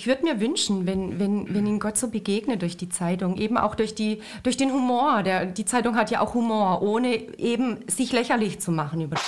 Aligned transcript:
ich 0.00 0.06
würde 0.06 0.24
mir 0.24 0.40
wünschen, 0.40 0.86
wenn, 0.86 1.20
wenn, 1.20 1.54
wenn 1.54 1.66
Ihnen 1.66 1.78
Gott 1.78 1.98
so 1.98 2.08
begegnet 2.08 2.62
durch 2.62 2.78
die 2.78 2.88
Zeitung, 2.88 3.36
eben 3.36 3.58
auch 3.58 3.74
durch, 3.74 3.94
die, 3.94 4.22
durch 4.42 4.56
den 4.56 4.72
Humor. 4.72 5.22
Der, 5.22 5.44
die 5.44 5.66
Zeitung 5.66 5.94
hat 5.94 6.10
ja 6.10 6.22
auch 6.22 6.32
Humor, 6.32 6.80
ohne 6.80 7.16
eben 7.38 7.76
sich 7.86 8.10
lächerlich 8.10 8.60
zu 8.60 8.72
machen. 8.72 9.02
Über 9.02 9.18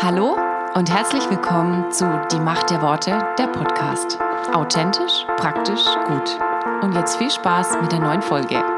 Hallo 0.00 0.38
und 0.74 0.90
herzlich 0.90 1.28
willkommen 1.28 1.92
zu 1.92 2.06
Die 2.32 2.40
Macht 2.40 2.70
der 2.70 2.80
Worte, 2.80 3.22
der 3.38 3.48
Podcast. 3.48 4.18
Authentisch, 4.54 5.26
praktisch, 5.36 5.84
gut. 6.06 6.38
Und 6.80 6.94
jetzt 6.94 7.18
viel 7.18 7.30
Spaß 7.30 7.82
mit 7.82 7.92
der 7.92 8.00
neuen 8.00 8.22
Folge. 8.22 8.77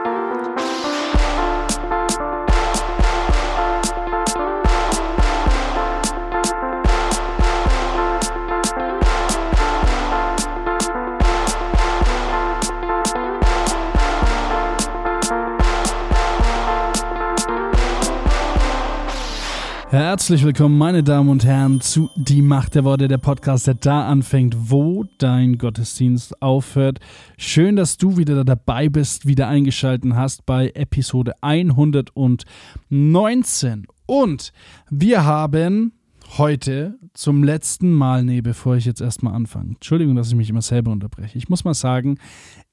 Herzlich 19.90 20.44
willkommen, 20.44 20.78
meine 20.78 21.02
Damen 21.02 21.28
und 21.28 21.44
Herren, 21.44 21.80
zu 21.80 22.10
Die 22.14 22.42
Macht 22.42 22.76
der 22.76 22.84
Worte, 22.84 23.08
der 23.08 23.18
Podcast, 23.18 23.66
der 23.66 23.74
da 23.74 24.06
anfängt, 24.06 24.70
wo 24.70 25.04
dein 25.18 25.58
Gottesdienst 25.58 26.40
aufhört. 26.40 27.00
Schön, 27.38 27.74
dass 27.74 27.96
du 27.96 28.16
wieder 28.16 28.44
dabei 28.44 28.88
bist, 28.88 29.26
wieder 29.26 29.48
eingeschaltet 29.48 30.14
hast 30.14 30.46
bei 30.46 30.70
Episode 30.76 31.32
119. 31.40 33.88
Und 34.06 34.52
wir 34.90 35.24
haben 35.24 35.90
heute 36.38 36.96
zum 37.12 37.42
letzten 37.42 37.92
Mal, 37.92 38.22
nee, 38.22 38.42
bevor 38.42 38.76
ich 38.76 38.84
jetzt 38.84 39.00
erstmal 39.00 39.34
anfange, 39.34 39.70
Entschuldigung, 39.70 40.14
dass 40.14 40.28
ich 40.28 40.36
mich 40.36 40.50
immer 40.50 40.62
selber 40.62 40.92
unterbreche. 40.92 41.36
Ich 41.36 41.48
muss 41.48 41.64
mal 41.64 41.74
sagen, 41.74 42.20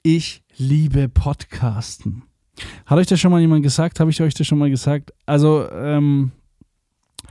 ich 0.04 0.44
liebe 0.56 1.10
Podcasten. 1.10 2.26
Hat 2.86 3.00
euch 3.00 3.08
das 3.08 3.20
schon 3.20 3.32
mal 3.32 3.42
jemand 3.42 3.64
gesagt? 3.64 4.00
Habe 4.00 4.12
ich 4.12 4.22
euch 4.22 4.36
das 4.36 4.46
schon 4.46 4.60
mal 4.60 4.70
gesagt? 4.70 5.14
Also, 5.26 5.68
ähm, 5.72 6.32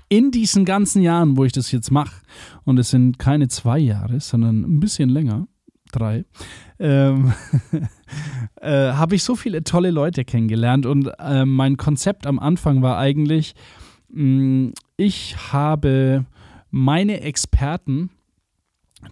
in 0.08 0.30
diesen 0.30 0.64
ganzen 0.64 1.02
Jahren, 1.02 1.36
wo 1.36 1.44
ich 1.44 1.52
das 1.52 1.72
jetzt 1.72 1.90
mache, 1.90 2.22
und 2.64 2.78
es 2.78 2.90
sind 2.90 3.18
keine 3.18 3.48
zwei 3.48 3.78
Jahre, 3.78 4.20
sondern 4.20 4.62
ein 4.62 4.80
bisschen 4.80 5.08
länger, 5.08 5.48
drei, 5.92 6.24
ähm, 6.78 7.32
äh, 8.60 8.92
habe 8.92 9.14
ich 9.14 9.24
so 9.24 9.34
viele 9.34 9.64
tolle 9.64 9.90
Leute 9.90 10.24
kennengelernt. 10.24 10.86
Und 10.86 11.10
äh, 11.18 11.44
mein 11.44 11.77
Konzept 11.77 12.27
am 12.27 12.38
Anfang 12.38 12.82
war 12.82 12.98
eigentlich, 12.98 13.54
mh, 14.08 14.22
mm, 14.22 14.72
ich 14.96 15.52
habe 15.52 16.24
meine 16.70 17.20
Experten, 17.20 18.10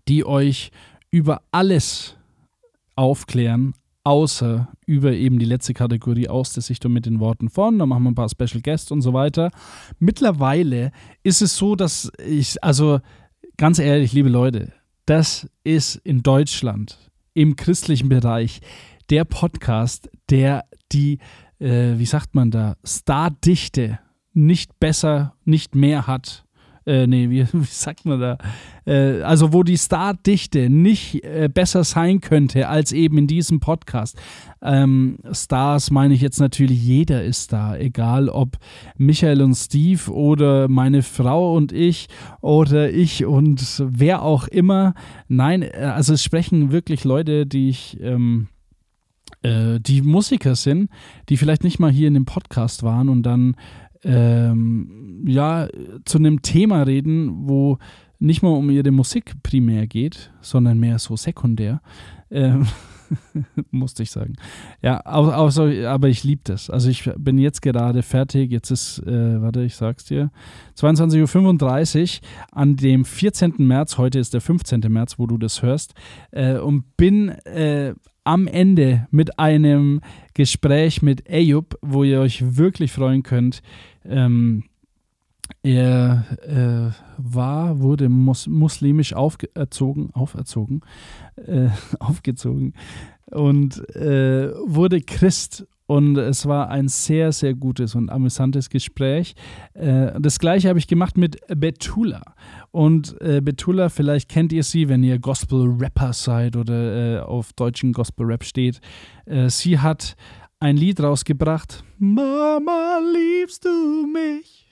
die 0.08 0.24
euch 0.26 0.70
über 1.10 1.42
alles 1.52 2.16
aufklären, 2.96 3.74
außer 4.05 4.69
über 4.86 5.12
eben 5.12 5.38
die 5.38 5.47
letzte 5.47 5.74
Kategorie 5.74 6.28
aus 6.28 6.52
der 6.52 6.62
Sichtung 6.62 6.92
mit 6.92 7.06
den 7.06 7.20
Worten 7.20 7.48
von. 7.48 7.78
Da 7.78 7.86
machen 7.86 8.05
wir 8.05 8.11
ein 8.11 8.14
paar 8.14 8.28
Special 8.28 8.61
Guests 8.62 8.91
und 8.91 9.00
so 9.00 9.12
weiter. 9.12 9.50
Mittlerweile 9.98 10.92
ist 11.22 11.42
es 11.42 11.56
so, 11.56 11.74
dass 11.74 12.12
ich, 12.24 12.62
also 12.62 13.00
ganz 13.56 13.78
ehrlich, 13.78 14.12
liebe 14.12 14.28
Leute, 14.28 14.72
das 15.06 15.48
ist 15.64 15.96
in 15.96 16.22
Deutschland 16.22 17.11
im 17.33 17.56
christlichen 17.56 18.08
Bereich 18.08 18.61
der 19.11 19.24
Podcast, 19.24 20.11
der 20.30 20.64
die, 20.92 21.18
äh, 21.58 21.98
wie 21.98 22.06
sagt 22.06 22.34
man 22.34 22.50
da, 22.50 22.77
Stardichte 22.84 23.98
nicht 24.33 24.78
besser, 24.80 25.34
nicht 25.44 25.74
mehr 25.74 26.06
hat 26.06 26.43
äh, 26.86 27.06
nee, 27.06 27.30
wie, 27.30 27.46
wie, 27.52 27.64
sagt 27.64 28.04
man 28.04 28.20
da? 28.20 28.38
Äh, 28.86 29.22
also, 29.22 29.52
wo 29.52 29.62
die 29.62 29.78
Stardichte 29.78 30.68
nicht 30.68 31.24
äh, 31.24 31.48
besser 31.52 31.84
sein 31.84 32.20
könnte 32.20 32.68
als 32.68 32.92
eben 32.92 33.18
in 33.18 33.27
diesem 33.27 33.61
Podcast. 33.61 34.20
Ähm, 34.62 35.18
Stars 35.33 35.90
meine 35.90 36.14
ich 36.14 36.20
jetzt 36.20 36.40
natürlich, 36.40 36.83
jeder 36.83 37.24
ist 37.24 37.52
da, 37.52 37.77
egal 37.77 38.28
ob 38.28 38.58
Michael 38.96 39.42
und 39.42 39.55
Steve 39.55 40.11
oder 40.11 40.68
meine 40.68 41.02
Frau 41.02 41.55
und 41.55 41.72
ich 41.72 42.08
oder 42.40 42.90
ich 42.90 43.24
und 43.24 43.83
wer 43.86 44.22
auch 44.22 44.48
immer. 44.48 44.95
Nein, 45.28 45.62
äh, 45.62 45.92
also 45.95 46.14
es 46.14 46.22
sprechen 46.22 46.70
wirklich 46.72 47.05
Leute, 47.05 47.46
die 47.46 47.68
ich. 47.68 47.98
Ähm, 48.01 48.48
äh, 49.42 49.78
die 49.78 50.02
Musiker 50.02 50.56
sind, 50.56 50.90
die 51.28 51.36
vielleicht 51.36 51.64
nicht 51.64 51.78
mal 51.78 51.90
hier 51.90 52.08
in 52.08 52.14
dem 52.14 52.24
Podcast 52.24 52.83
waren 52.83 53.08
und 53.08 53.22
dann 53.24 53.56
ähm, 54.04 55.22
ja, 55.26 55.68
zu 56.04 56.18
einem 56.18 56.42
Thema 56.42 56.82
reden, 56.82 57.48
wo 57.48 57.78
nicht 58.18 58.42
mal 58.42 58.50
um 58.50 58.70
ihre 58.70 58.90
Musik 58.90 59.34
primär 59.42 59.86
geht, 59.86 60.32
sondern 60.40 60.78
mehr 60.78 60.98
so 60.98 61.16
sekundär. 61.16 61.80
Ähm, 62.30 62.66
musste 63.70 64.02
ich 64.02 64.10
sagen. 64.10 64.34
Ja, 64.82 65.00
außer, 65.00 65.88
aber 65.88 66.08
ich 66.08 66.24
liebe 66.24 66.42
das. 66.44 66.70
Also 66.70 66.90
ich 66.90 67.10
bin 67.18 67.38
jetzt 67.38 67.62
gerade 67.62 68.02
fertig. 68.02 68.50
Jetzt 68.50 68.70
ist, 68.70 68.98
äh, 69.00 69.40
warte, 69.40 69.62
ich 69.62 69.76
sag's 69.76 70.04
dir, 70.04 70.30
22.35 70.76 72.20
Uhr 72.22 72.28
an 72.52 72.76
dem 72.76 73.04
14. 73.04 73.54
März. 73.58 73.98
Heute 73.98 74.18
ist 74.18 74.34
der 74.34 74.40
15. 74.40 74.80
März, 74.88 75.18
wo 75.18 75.26
du 75.26 75.38
das 75.38 75.62
hörst. 75.62 75.94
Äh, 76.30 76.58
und 76.58 76.96
bin 76.96 77.28
äh, 77.28 77.94
am 78.24 78.46
Ende 78.46 79.06
mit 79.10 79.38
einem 79.38 80.00
Gespräch 80.32 81.02
mit 81.02 81.28
Eyüp, 81.28 81.78
wo 81.82 82.04
ihr 82.04 82.20
euch 82.20 82.56
wirklich 82.56 82.92
freuen 82.92 83.22
könnt. 83.22 83.62
Ähm, 84.04 84.64
er 85.62 86.24
äh, 86.42 86.92
war, 87.18 87.80
wurde 87.80 88.08
mus 88.08 88.46
muslimisch 88.46 89.14
auferzogen, 89.14 90.10
auferzogen, 90.14 90.82
äh, 91.36 91.68
aufgezogen 91.98 92.74
und 93.30 93.78
äh, 93.96 94.50
wurde 94.66 95.00
Christ. 95.00 95.66
Und 95.86 96.16
es 96.16 96.46
war 96.46 96.70
ein 96.70 96.88
sehr, 96.88 97.30
sehr 97.30 97.52
gutes 97.52 97.94
und 97.94 98.08
amüsantes 98.08 98.70
Gespräch. 98.70 99.34
Äh, 99.74 100.18
das 100.18 100.38
gleiche 100.38 100.70
habe 100.70 100.78
ich 100.78 100.86
gemacht 100.86 101.18
mit 101.18 101.38
Betula. 101.48 102.22
Und 102.70 103.20
äh, 103.20 103.42
Betula, 103.42 103.90
vielleicht 103.90 104.30
kennt 104.30 104.50
ihr 104.54 104.62
sie, 104.62 104.88
wenn 104.88 105.02
ihr 105.02 105.18
Gospel-Rapper 105.18 106.14
seid 106.14 106.56
oder 106.56 107.18
äh, 107.18 107.20
auf 107.20 107.52
deutschen 107.52 107.92
Gospel-Rap 107.92 108.44
steht. 108.44 108.80
sie 109.48 109.78
hat 109.78 110.16
ein 110.64 110.79
Lied 110.79 110.98
rausgebracht. 111.02 111.85
Mama, 111.98 112.98
liebst 113.13 113.67
du 113.67 114.07
mich? 114.07 114.67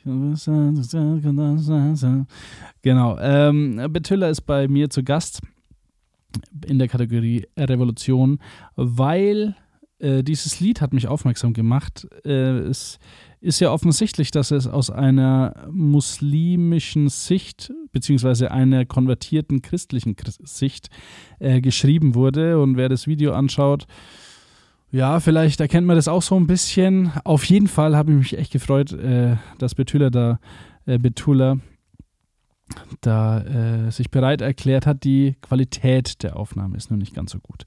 Genau. 2.80 3.18
Ähm, 3.20 3.78
Betüller 3.90 4.30
ist 4.30 4.40
bei 4.40 4.68
mir 4.68 4.88
zu 4.88 5.04
Gast 5.04 5.42
in 6.66 6.78
der 6.78 6.88
Kategorie 6.88 7.46
Revolution, 7.58 8.38
weil 8.74 9.54
äh, 9.98 10.24
dieses 10.24 10.60
Lied 10.60 10.80
hat 10.80 10.94
mich 10.94 11.08
aufmerksam 11.08 11.52
gemacht. 11.52 12.08
Äh, 12.24 12.60
es 12.60 12.98
ist 13.42 13.60
ja 13.60 13.70
offensichtlich, 13.70 14.30
dass 14.30 14.50
es 14.50 14.66
aus 14.66 14.88
einer 14.88 15.68
muslimischen 15.70 17.10
Sicht 17.10 17.70
beziehungsweise 17.92 18.50
einer 18.50 18.86
konvertierten 18.86 19.60
christlichen 19.60 20.16
Sicht 20.42 20.88
äh, 21.38 21.60
geschrieben 21.60 22.14
wurde. 22.14 22.62
Und 22.62 22.78
wer 22.78 22.88
das 22.88 23.06
Video 23.06 23.32
anschaut, 23.32 23.86
ja, 24.92 25.20
vielleicht 25.20 25.60
erkennt 25.60 25.86
man 25.86 25.96
das 25.96 26.06
auch 26.06 26.20
so 26.20 26.36
ein 26.36 26.46
bisschen. 26.46 27.10
Auf 27.24 27.44
jeden 27.44 27.66
Fall 27.66 27.96
habe 27.96 28.12
ich 28.12 28.18
mich 28.18 28.38
echt 28.38 28.52
gefreut, 28.52 28.92
äh, 28.92 29.36
dass 29.58 29.74
Betula 29.74 30.10
da, 30.10 30.38
äh, 30.84 30.98
Betula 30.98 31.56
da 33.00 33.40
äh, 33.40 33.90
sich 33.90 34.10
bereit 34.10 34.42
erklärt 34.42 34.86
hat. 34.86 35.04
Die 35.04 35.36
Qualität 35.40 36.22
der 36.22 36.36
Aufnahme 36.36 36.76
ist 36.76 36.90
noch 36.90 36.98
nicht 36.98 37.14
ganz 37.14 37.32
so 37.32 37.38
gut. 37.38 37.64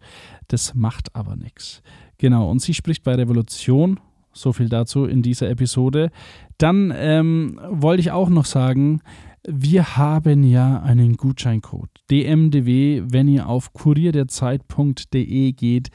Das 0.50 0.76
macht 0.76 1.16
aber 1.16 1.36
nichts. 1.36 1.82
Genau, 2.20 2.50
und 2.50 2.62
sie 2.62 2.76
spricht 2.76 3.04
bei 3.04 3.16
Revolution. 3.16 4.00
So 4.32 4.54
viel 4.54 4.70
dazu 4.70 5.06
in 5.06 5.22
dieser 5.22 5.50
Episode. 5.50 6.12
Dann 6.58 6.94
ähm, 6.96 7.60
wollte 7.70 8.02
ich 8.02 8.12
auch 8.12 8.30
noch 8.30 8.46
sagen, 8.46 9.02
wir 9.48 9.98
haben 9.98 10.44
ja 10.44 10.82
einen 10.82 11.18
Gutscheincode. 11.18 11.90
DMDW, 12.10 13.04
wenn 13.06 13.28
ihr 13.28 13.48
auf 13.48 13.74
kurierderzeit.de 13.74 15.52
geht, 15.54 15.90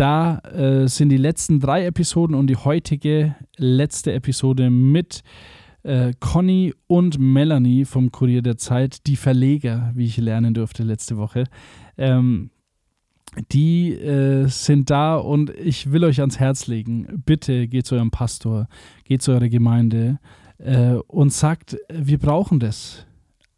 da 0.00 0.38
äh, 0.38 0.88
sind 0.88 1.10
die 1.10 1.18
letzten 1.18 1.60
drei 1.60 1.84
Episoden 1.84 2.34
und 2.34 2.46
die 2.46 2.56
heutige 2.56 3.36
letzte 3.58 4.14
Episode 4.14 4.70
mit 4.70 5.22
äh, 5.82 6.14
Conny 6.18 6.72
und 6.86 7.18
Melanie 7.18 7.84
vom 7.84 8.10
Kurier 8.10 8.40
der 8.40 8.56
Zeit, 8.56 9.06
die 9.06 9.16
Verleger, 9.16 9.92
wie 9.94 10.06
ich 10.06 10.16
lernen 10.16 10.54
durfte 10.54 10.84
letzte 10.84 11.18
Woche. 11.18 11.44
Ähm, 11.98 12.50
die 13.52 13.92
äh, 13.92 14.46
sind 14.48 14.88
da 14.88 15.16
und 15.16 15.50
ich 15.50 15.92
will 15.92 16.04
euch 16.04 16.20
ans 16.20 16.40
Herz 16.40 16.66
legen, 16.66 17.22
bitte 17.26 17.68
geht 17.68 17.86
zu 17.86 17.94
eurem 17.94 18.10
Pastor, 18.10 18.68
geht 19.04 19.20
zu 19.20 19.32
eurer 19.32 19.48
Gemeinde 19.48 20.18
äh, 20.58 20.94
und 20.94 21.32
sagt, 21.32 21.76
wir 21.92 22.18
brauchen 22.18 22.58
das 22.58 23.06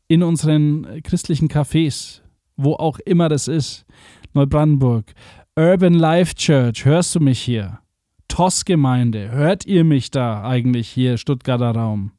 in 0.08 0.24
unseren 0.24 1.02
christlichen 1.04 1.48
Cafés, 1.48 2.20
wo 2.56 2.74
auch 2.74 2.98
immer 2.98 3.28
das 3.28 3.48
ist, 3.48 3.86
Neubrandenburg, 4.34 5.14
Urban 5.54 5.92
Life 5.92 6.34
Church, 6.34 6.86
hörst 6.86 7.14
du 7.14 7.20
mich 7.20 7.38
hier? 7.38 7.80
TOS-Gemeinde, 8.28 9.30
hört 9.32 9.66
ihr 9.66 9.84
mich 9.84 10.10
da 10.10 10.42
eigentlich 10.42 10.88
hier, 10.88 11.18
Stuttgarter 11.18 11.72
Raum? 11.72 12.12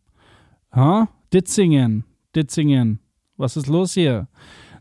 Ha? 0.71 1.09
Ditzingen. 1.33 2.03
Ditzingen. 2.35 3.00
Was 3.35 3.57
ist 3.57 3.65
los 3.65 3.95
hier? 3.95 4.27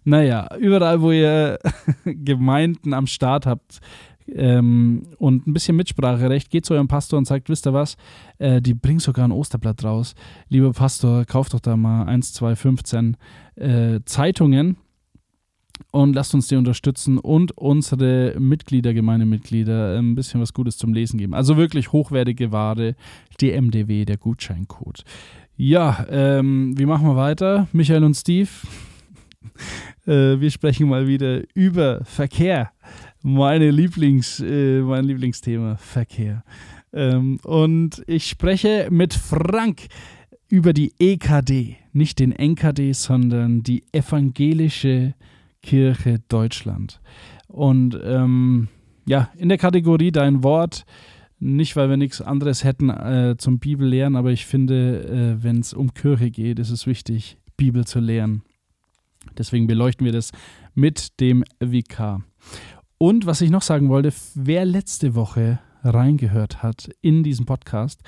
Naja, 0.04 0.54
überall, 0.58 1.00
wo 1.00 1.12
ihr 1.12 1.60
Gemeinden 2.04 2.92
am 2.92 3.06
Start 3.06 3.46
habt 3.46 3.80
ähm, 4.28 5.06
und 5.16 5.46
ein 5.46 5.54
bisschen 5.54 5.76
Mitspracherecht, 5.76 6.50
geht 6.50 6.66
zu 6.66 6.74
eurem 6.74 6.88
Pastor 6.88 7.16
und 7.18 7.24
sagt, 7.24 7.48
wisst 7.48 7.66
ihr 7.66 7.72
was, 7.72 7.96
äh, 8.36 8.60
die 8.60 8.74
bringen 8.74 9.00
sogar 9.00 9.26
ein 9.26 9.32
Osterblatt 9.32 9.82
raus. 9.82 10.14
Lieber 10.50 10.72
Pastor, 10.72 11.24
kauft 11.24 11.54
doch 11.54 11.60
da 11.60 11.78
mal 11.78 12.04
1, 12.04 12.34
2, 12.34 12.54
15 12.54 13.16
äh, 13.56 14.00
Zeitungen 14.04 14.76
und 15.90 16.14
lasst 16.14 16.34
uns 16.34 16.48
die 16.48 16.56
unterstützen 16.56 17.18
und 17.18 17.56
unsere 17.56 18.34
Mitglieder, 18.38 18.94
Gemeindemitglieder, 18.94 19.98
ein 19.98 20.14
bisschen 20.14 20.40
was 20.40 20.52
Gutes 20.52 20.78
zum 20.78 20.94
Lesen 20.94 21.18
geben. 21.18 21.34
Also 21.34 21.56
wirklich 21.56 21.92
hochwertige 21.92 22.52
Ware, 22.52 22.94
DMDW, 23.40 24.04
der 24.04 24.16
Gutscheincode. 24.16 25.04
Ja, 25.56 26.06
ähm, 26.10 26.78
wie 26.78 26.86
machen 26.86 27.06
wir 27.06 27.16
weiter? 27.16 27.68
Michael 27.72 28.04
und 28.04 28.14
Steve, 28.14 28.48
äh, 30.06 30.40
wir 30.40 30.50
sprechen 30.50 30.88
mal 30.88 31.06
wieder 31.06 31.42
über 31.54 32.04
Verkehr. 32.04 32.70
Meine 33.22 33.70
Lieblings, 33.70 34.40
äh, 34.40 34.80
mein 34.80 35.04
Lieblingsthema, 35.04 35.76
Verkehr. 35.76 36.42
Ähm, 36.92 37.38
und 37.44 38.02
ich 38.06 38.26
spreche 38.26 38.88
mit 38.90 39.14
Frank 39.14 39.86
über 40.48 40.72
die 40.72 40.92
EKD, 40.98 41.76
nicht 41.92 42.18
den 42.18 42.32
NKD, 42.32 42.92
sondern 42.92 43.62
die 43.62 43.84
evangelische 43.92 45.14
Kirche 45.62 46.20
Deutschland. 46.28 47.00
Und 47.48 47.98
ähm, 48.02 48.68
ja, 49.06 49.30
in 49.36 49.48
der 49.48 49.58
Kategorie 49.58 50.12
Dein 50.12 50.42
Wort, 50.42 50.84
nicht 51.38 51.74
weil 51.76 51.90
wir 51.90 51.96
nichts 51.96 52.20
anderes 52.20 52.64
hätten 52.64 52.88
äh, 52.90 53.36
zum 53.36 53.58
Bibellehren, 53.58 54.16
aber 54.16 54.30
ich 54.30 54.46
finde, 54.46 55.36
äh, 55.38 55.42
wenn 55.42 55.60
es 55.60 55.72
um 55.72 55.92
Kirche 55.92 56.30
geht, 56.30 56.58
ist 56.58 56.70
es 56.70 56.86
wichtig, 56.86 57.38
Bibel 57.56 57.84
zu 57.84 57.98
lehren. 57.98 58.42
Deswegen 59.38 59.66
beleuchten 59.66 60.04
wir 60.04 60.12
das 60.12 60.32
mit 60.74 61.20
dem 61.20 61.44
VK. 61.60 62.22
Und 62.98 63.26
was 63.26 63.40
ich 63.40 63.50
noch 63.50 63.62
sagen 63.62 63.88
wollte, 63.88 64.12
wer 64.34 64.64
letzte 64.64 65.14
Woche 65.14 65.58
reingehört 65.82 66.62
hat 66.62 66.90
in 67.00 67.22
diesen 67.22 67.46
Podcast, 67.46 68.00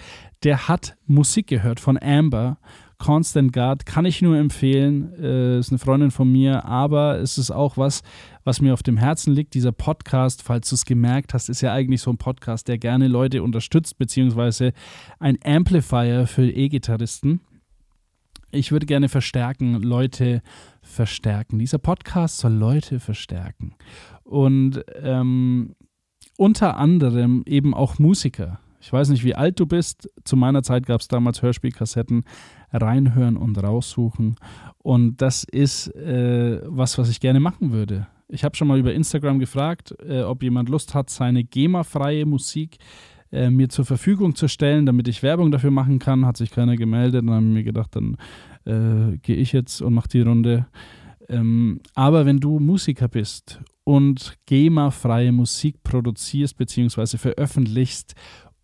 der 0.44 0.68
hat 0.68 0.96
Musik 1.06 1.48
gehört 1.48 1.80
von 1.80 1.98
Amber. 2.00 2.58
Constant 2.98 3.52
Guard 3.52 3.86
kann 3.86 4.04
ich 4.04 4.22
nur 4.22 4.36
empfehlen. 4.36 5.12
Äh, 5.20 5.58
ist 5.58 5.70
eine 5.70 5.78
Freundin 5.78 6.10
von 6.10 6.30
mir, 6.30 6.64
aber 6.64 7.18
es 7.18 7.38
ist 7.38 7.50
auch 7.50 7.76
was, 7.76 8.02
was 8.44 8.60
mir 8.60 8.72
auf 8.72 8.82
dem 8.82 8.96
Herzen 8.96 9.32
liegt. 9.32 9.54
Dieser 9.54 9.72
Podcast, 9.72 10.42
falls 10.42 10.68
du 10.68 10.74
es 10.74 10.84
gemerkt 10.84 11.34
hast, 11.34 11.48
ist 11.48 11.60
ja 11.60 11.72
eigentlich 11.72 12.02
so 12.02 12.10
ein 12.10 12.18
Podcast, 12.18 12.68
der 12.68 12.78
gerne 12.78 13.08
Leute 13.08 13.42
unterstützt, 13.42 13.98
beziehungsweise 13.98 14.72
ein 15.18 15.38
Amplifier 15.44 16.26
für 16.26 16.48
E-Gitarristen. 16.48 17.40
Ich 18.50 18.70
würde 18.70 18.86
gerne 18.86 19.08
verstärken, 19.08 19.82
Leute 19.82 20.40
verstärken. 20.80 21.58
Dieser 21.58 21.78
Podcast 21.78 22.38
soll 22.38 22.52
Leute 22.52 23.00
verstärken. 23.00 23.74
Und 24.22 24.84
ähm, 25.02 25.74
unter 26.36 26.76
anderem 26.76 27.42
eben 27.46 27.74
auch 27.74 27.98
Musiker. 27.98 28.60
Ich 28.80 28.92
weiß 28.92 29.08
nicht, 29.08 29.24
wie 29.24 29.34
alt 29.34 29.58
du 29.58 29.66
bist. 29.66 30.10
Zu 30.24 30.36
meiner 30.36 30.62
Zeit 30.62 30.86
gab 30.86 31.00
es 31.00 31.08
damals 31.08 31.40
Hörspielkassetten. 31.40 32.24
Reinhören 32.74 33.36
und 33.36 33.62
raussuchen. 33.62 34.36
Und 34.78 35.22
das 35.22 35.44
ist 35.44 35.88
äh, 35.94 36.60
was, 36.64 36.98
was 36.98 37.08
ich 37.08 37.20
gerne 37.20 37.40
machen 37.40 37.72
würde. 37.72 38.06
Ich 38.28 38.44
habe 38.44 38.56
schon 38.56 38.68
mal 38.68 38.78
über 38.78 38.92
Instagram 38.92 39.38
gefragt, 39.38 39.94
äh, 40.06 40.22
ob 40.22 40.42
jemand 40.42 40.68
Lust 40.68 40.94
hat, 40.94 41.08
seine 41.08 41.44
GEMA-freie 41.44 42.26
Musik 42.26 42.78
äh, 43.30 43.50
mir 43.50 43.68
zur 43.68 43.84
Verfügung 43.84 44.34
zu 44.34 44.48
stellen, 44.48 44.86
damit 44.86 45.08
ich 45.08 45.22
Werbung 45.22 45.50
dafür 45.50 45.70
machen 45.70 45.98
kann. 45.98 46.26
Hat 46.26 46.36
sich 46.36 46.50
keiner 46.50 46.76
gemeldet. 46.76 47.22
Dann 47.22 47.30
habe 47.30 47.46
ich 47.46 47.52
mir 47.52 47.64
gedacht, 47.64 47.96
dann 47.96 48.16
äh, 48.64 49.18
gehe 49.18 49.36
ich 49.36 49.52
jetzt 49.52 49.80
und 49.82 49.94
mache 49.94 50.08
die 50.08 50.22
Runde. 50.22 50.66
Ähm, 51.28 51.80
aber 51.94 52.26
wenn 52.26 52.40
du 52.40 52.58
Musiker 52.58 53.08
bist 53.08 53.60
und 53.84 54.36
GEMA-freie 54.46 55.32
Musik 55.32 55.82
produzierst 55.82 56.56
bzw. 56.56 57.16
veröffentlichst 57.18 58.14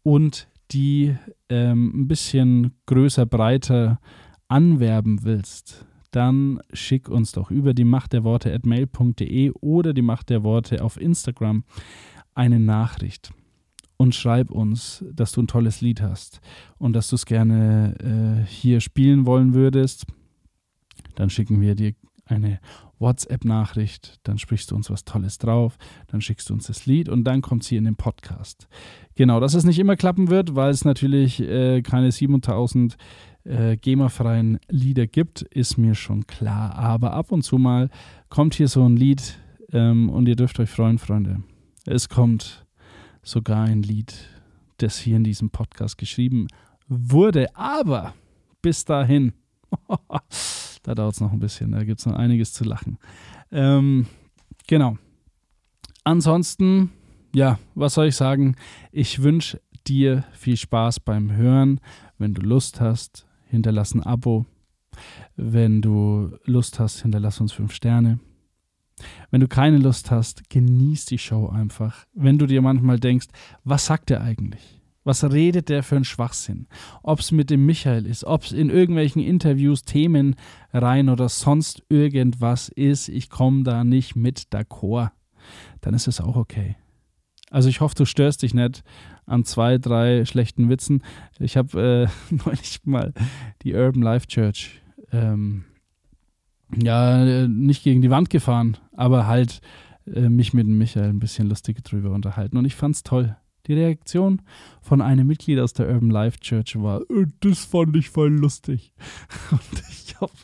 und 0.03 0.49
die 0.73 1.17
ähm, 1.49 1.93
ein 1.95 2.09
bisschen 2.09 2.75
größer, 2.87 3.27
breiter 3.27 4.01
anwerben 4.49 5.23
willst, 5.23 5.87
dann 6.11 6.61
schick 6.73 7.09
uns 7.09 7.33
doch 7.33 7.51
über 7.51 7.73
die 7.75 7.85
Macht 7.85 8.13
der 8.13 8.25
Worte 8.25 8.53
at 8.53 8.67
mail.de 8.67 9.53
oder 9.61 9.93
die 9.93 10.03
Macht 10.03 10.31
der 10.31 10.43
Worte 10.43 10.83
auf 10.83 11.01
Instagram 11.01 11.65
eine 12.35 12.59
Nachricht 12.59 13.33
und 13.97 14.15
schreib 14.15 14.51
uns, 14.51 15.05
dass 15.13 15.33
du 15.33 15.43
ein 15.43 15.47
tolles 15.47 15.83
Lied 15.83 16.01
hast 16.01 16.41
und 16.79 16.95
dass 16.95 17.09
du 17.09 17.17
es 17.17 17.27
gerne 17.27 17.95
äh, 18.01 18.47
hier 18.47 18.81
spielen 18.81 19.27
wollen 19.27 19.53
würdest. 19.53 20.07
Dann 21.17 21.31
schicken 21.31 21.61
wir 21.61 21.75
dir 21.75 21.93
eine 22.31 22.61
WhatsApp-Nachricht, 22.99 24.21
dann 24.23 24.39
sprichst 24.39 24.71
du 24.71 24.77
uns 24.77 24.91
was 24.91 25.05
Tolles 25.05 25.39
drauf, 25.39 25.79
dann 26.09 26.21
schickst 26.21 26.51
du 26.51 26.55
uns 26.55 26.67
das 26.67 26.87
Lied 26.87 27.09
und 27.09 27.25
dann 27.25 27.41
kommt 27.41 27.63
es 27.63 27.69
hier 27.69 27.79
in 27.79 27.85
den 27.85 27.97
Podcast. 27.97 28.69
Genau, 29.15 29.41
dass 29.41 29.55
es 29.55 29.65
nicht 29.65 29.79
immer 29.79 29.97
klappen 29.97 30.29
wird, 30.29 30.55
weil 30.55 30.71
es 30.71 30.85
natürlich 30.85 31.41
äh, 31.41 31.83
keine 31.83 32.13
7000 32.13 32.97
äh, 33.45 33.77
GEMA-freien 33.77 34.59
Lieder 34.69 35.07
gibt, 35.07 35.43
ist 35.43 35.79
mir 35.79 35.95
schon 35.95 36.27
klar. 36.27 36.75
Aber 36.75 37.13
ab 37.13 37.33
und 37.33 37.43
zu 37.43 37.59
mal 37.59 37.91
kommt 38.29 38.55
hier 38.55 38.69
so 38.69 38.87
ein 38.87 38.97
Lied 38.97 39.39
ähm, 39.73 40.11
und 40.11 40.29
ihr 40.29 40.37
dürft 40.37 40.61
euch 40.61 40.71
freuen, 40.71 40.99
Freunde. 40.99 41.43
Es 41.87 42.09
kommt 42.09 42.67
sogar 43.23 43.65
ein 43.65 43.83
Lied, 43.83 44.15
das 44.79 44.99
hier 44.99 45.17
in 45.17 45.25
diesem 45.25 45.51
Podcast 45.51 45.99
geschrieben 45.99 46.49
wurde. 46.89 47.55
Aber 47.57 48.15
bis 48.63 48.85
dahin, 48.85 49.33
da 50.83 50.95
dauert 50.95 51.15
es 51.15 51.21
noch 51.21 51.33
ein 51.33 51.39
bisschen, 51.39 51.73
da 51.73 51.85
gibt 51.85 52.01
es 52.01 52.07
noch 52.07 52.15
einiges 52.15 52.53
zu 52.53 52.65
lachen. 52.65 52.99
Ähm, 53.53 54.07
genau. 54.67 54.97
Ansonsten, 56.05 56.91
ja, 57.35 57.59
was 57.75 57.95
soll 57.95 58.07
ich 58.07 58.17
sagen? 58.17 58.57
Ich 58.91 59.23
wünsche 59.23 59.61
dir 59.87 60.25
viel 60.33 60.57
Spaß 60.57 61.01
beim 61.01 61.33
Hören. 61.33 61.81
Wenn 62.19 62.35
du 62.35 62.43
Lust 62.43 62.81
hast, 62.81 63.27
hinterlass 63.47 63.95
ein 63.95 64.03
Abo. 64.03 64.47
Wenn 65.37 65.83
du 65.83 66.37
Lust 66.45 66.81
hast, 66.81 67.03
hinterlass 67.03 67.41
uns 67.41 67.53
fünf 67.53 67.73
Sterne. 67.73 68.19
Wenn 69.31 69.41
du 69.41 69.49
keine 69.49 69.79
Lust 69.79 70.11
hast, 70.11 70.51
genieß 70.51 71.07
die 71.07 71.19
Show 71.19 71.49
einfach. 71.49 72.07
Wenn 72.13 72.39
du 72.39 72.47
dir 72.47 72.63
manchmal 72.63 72.99
denkst, 72.99 73.29
was 73.65 73.87
sagt 73.87 74.11
er 74.11 74.21
eigentlich? 74.21 74.80
Was 75.03 75.25
redet 75.25 75.69
der 75.69 75.83
für 75.83 75.97
einen 75.97 76.05
Schwachsinn? 76.05 76.67
Ob 77.03 77.21
es 77.21 77.33
mit 77.33 77.49
dem 77.49 77.65
Michael 77.65 78.07
ist, 78.07 78.25
ob 78.25 78.45
es 78.45 78.53
in 78.53 78.69
irgendwelchen 78.69 79.23
Interviews 79.23 79.83
Themen 79.83 80.37
rein 80.73 81.09
oder 81.09 81.29
sonst 81.29 81.83
irgendwas 81.89 82.69
ist, 82.69 83.09
ich 83.09 83.31
komme 83.31 83.63
da 83.63 83.83
nicht 83.83 84.15
mit 84.15 84.49
d'accord, 84.53 85.11
dann 85.81 85.95
ist 85.95 86.07
es 86.07 86.21
auch 86.21 86.37
okay. 86.37 86.77
Also 87.51 87.69
ich 87.69 87.81
hoffe, 87.81 87.95
du 87.97 88.05
störst 88.05 88.43
dich 88.43 88.55
nicht 88.55 88.85
an 89.27 89.45
zwei, 89.45 89.79
drei 89.79 90.25
schlechten 90.25 90.69
Witzen. 90.69 91.03
Ich 91.39 91.57
habe 91.57 92.09
äh, 92.31 92.35
neulich 92.45 92.81
mal 92.85 93.13
die 93.63 93.75
Urban 93.75 94.03
Life 94.03 94.27
Church 94.27 94.81
ähm, 95.13 95.65
ja, 96.77 97.49
nicht 97.49 97.83
gegen 97.83 98.03
die 98.03 98.11
Wand 98.11 98.31
gefahren, 98.31 98.77
aber 98.93 99.27
halt 99.27 99.61
äh, 100.07 100.29
mich 100.29 100.53
mit 100.53 100.67
Michael 100.67 101.09
ein 101.09 101.19
bisschen 101.19 101.49
lustig 101.49 101.83
drüber 101.83 102.11
unterhalten. 102.11 102.57
Und 102.57 102.65
ich 102.65 102.77
fand's 102.77 103.03
toll. 103.03 103.37
Die 103.67 103.75
Reaktion 103.75 104.43
von 104.81 105.01
einem 105.01 105.27
Mitglied 105.27 105.59
aus 105.59 105.73
der 105.73 105.89
Urban 105.89 106.11
Life 106.11 106.39
Church 106.41 106.77
war, 106.77 107.03
äh, 107.03 107.27
das 107.41 107.65
fand 107.65 107.97
ich 107.97 108.11
voll 108.11 108.31
lustig. 108.31 108.93
Und 109.51 109.83
ich 109.91 110.21
hoffe, 110.21 110.37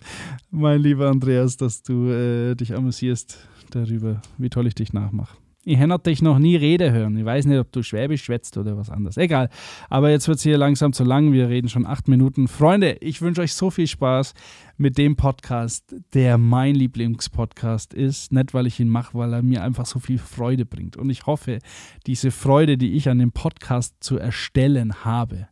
mein 0.51 0.81
lieber 0.81 1.09
Andreas, 1.09 1.57
dass 1.57 1.83
du 1.83 2.09
äh, 2.11 2.55
dich 2.55 2.75
amüsierst 2.75 3.39
darüber, 3.71 4.21
wie 4.39 4.51
toll 4.51 4.67
ich 4.67 4.75
dich 4.75 4.93
nachmache. 4.93 5.37
Ich 5.69 5.79
hätte 5.79 5.99
dich 5.99 6.23
noch 6.23 6.39
nie 6.39 6.55
Rede 6.55 6.93
hören. 6.93 7.19
Ich 7.19 7.25
weiß 7.25 7.45
nicht, 7.47 7.59
ob 7.59 7.73
du 7.73 7.83
Schwäbisch 7.83 8.23
schwätzt 8.23 8.57
oder 8.57 8.77
was 8.77 8.89
anderes. 8.89 9.17
Egal. 9.17 9.49
Aber 9.91 10.11
jetzt 10.11 10.29
wird 10.29 10.39
es 10.39 10.45
hier 10.45 10.59
langsam 10.59 10.93
zu 10.93 11.03
lang. 11.03 11.33
Wir 11.33 11.49
reden 11.49 11.69
schon 11.69 11.87
acht 11.87 12.07
Minuten. 12.07 12.47
Freunde, 12.47 12.93
ich 13.01 13.21
wünsche 13.21 13.41
euch 13.41 13.53
so 13.53 13.73
viel 13.73 13.89
Spaß 13.89 14.35
mit 14.77 14.97
dem 14.97 15.17
Podcast, 15.17 15.97
der 16.15 16.39
mein 16.39 16.77
Lieblingspodcast 16.77 17.95
ist. 17.95 18.31
Nicht, 18.31 18.55
weil 18.55 18.69
ich 18.69 18.79
ihn 18.79 18.89
mache, 18.89 19.19
weil 19.19 19.33
er 19.33 19.43
mir 19.43 19.65
einfach 19.65 19.87
so 19.87 19.99
viel 19.99 20.19
Freude 20.19 20.67
bringt. 20.67 20.97
Und 20.97 21.11
ich 21.11 21.27
hoffe, 21.27 21.59
diese 22.07 22.31
Freude, 22.31 22.79
die 22.79 22.93
ich 22.93 23.09
an 23.09 23.19
dem 23.19 23.33
Podcast 23.33 23.97
zu 23.99 24.19
erstellen 24.19 25.05
habe, 25.05 25.49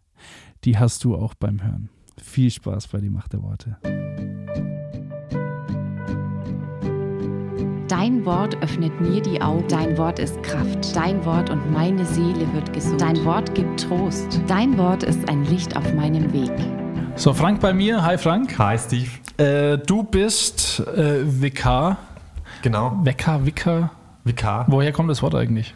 die 0.63 0.79
hast 0.79 1.03
du 1.03 1.17
auch 1.17 1.35
beim 1.35 1.61
Hören. 1.61 1.89
Viel 2.23 2.53
Spaß 2.53 2.87
bei 2.87 3.01
die 3.01 3.11
Macht 3.11 3.33
der 3.33 3.43
Worte. 3.43 3.79
Dein 7.89 8.25
Wort 8.25 8.57
öffnet 8.63 8.99
mir 9.03 9.21
die 9.21 9.43
Augen. 9.43 9.69
Dein 9.69 9.99
Wort 9.99 10.19
ist 10.19 10.43
Kraft. 10.43 10.97
Dein 10.97 11.23
Wort 11.27 11.51
und 11.51 11.71
meine 11.71 12.03
Seele 12.07 12.51
wird 12.55 12.73
gesund. 12.73 12.99
Dein 12.99 13.23
Wort 13.27 13.55
gibt 13.55 13.79
Trost. 13.81 14.41
Dein 14.47 14.79
Wort 14.79 15.03
ist 15.03 15.29
ein 15.29 15.45
Licht 15.45 15.77
auf 15.77 15.93
meinem 15.93 16.33
Weg. 16.33 16.51
So, 17.17 17.35
Frank 17.35 17.61
bei 17.61 17.75
mir. 17.75 18.03
Hi, 18.03 18.17
Frank. 18.17 18.59
Hi, 18.59 18.79
Steve. 18.79 19.11
Äh, 19.37 19.77
du 19.77 20.03
bist 20.03 20.81
äh, 20.81 21.25
Vikar. 21.25 21.99
Genau. 22.63 22.99
Wecker, 23.03 23.45
Wicker. 23.45 23.91
Vikar. 24.25 24.65
Woher 24.69 24.93
kommt 24.93 25.11
das 25.11 25.23
Wort 25.23 25.35
eigentlich? 25.35 25.75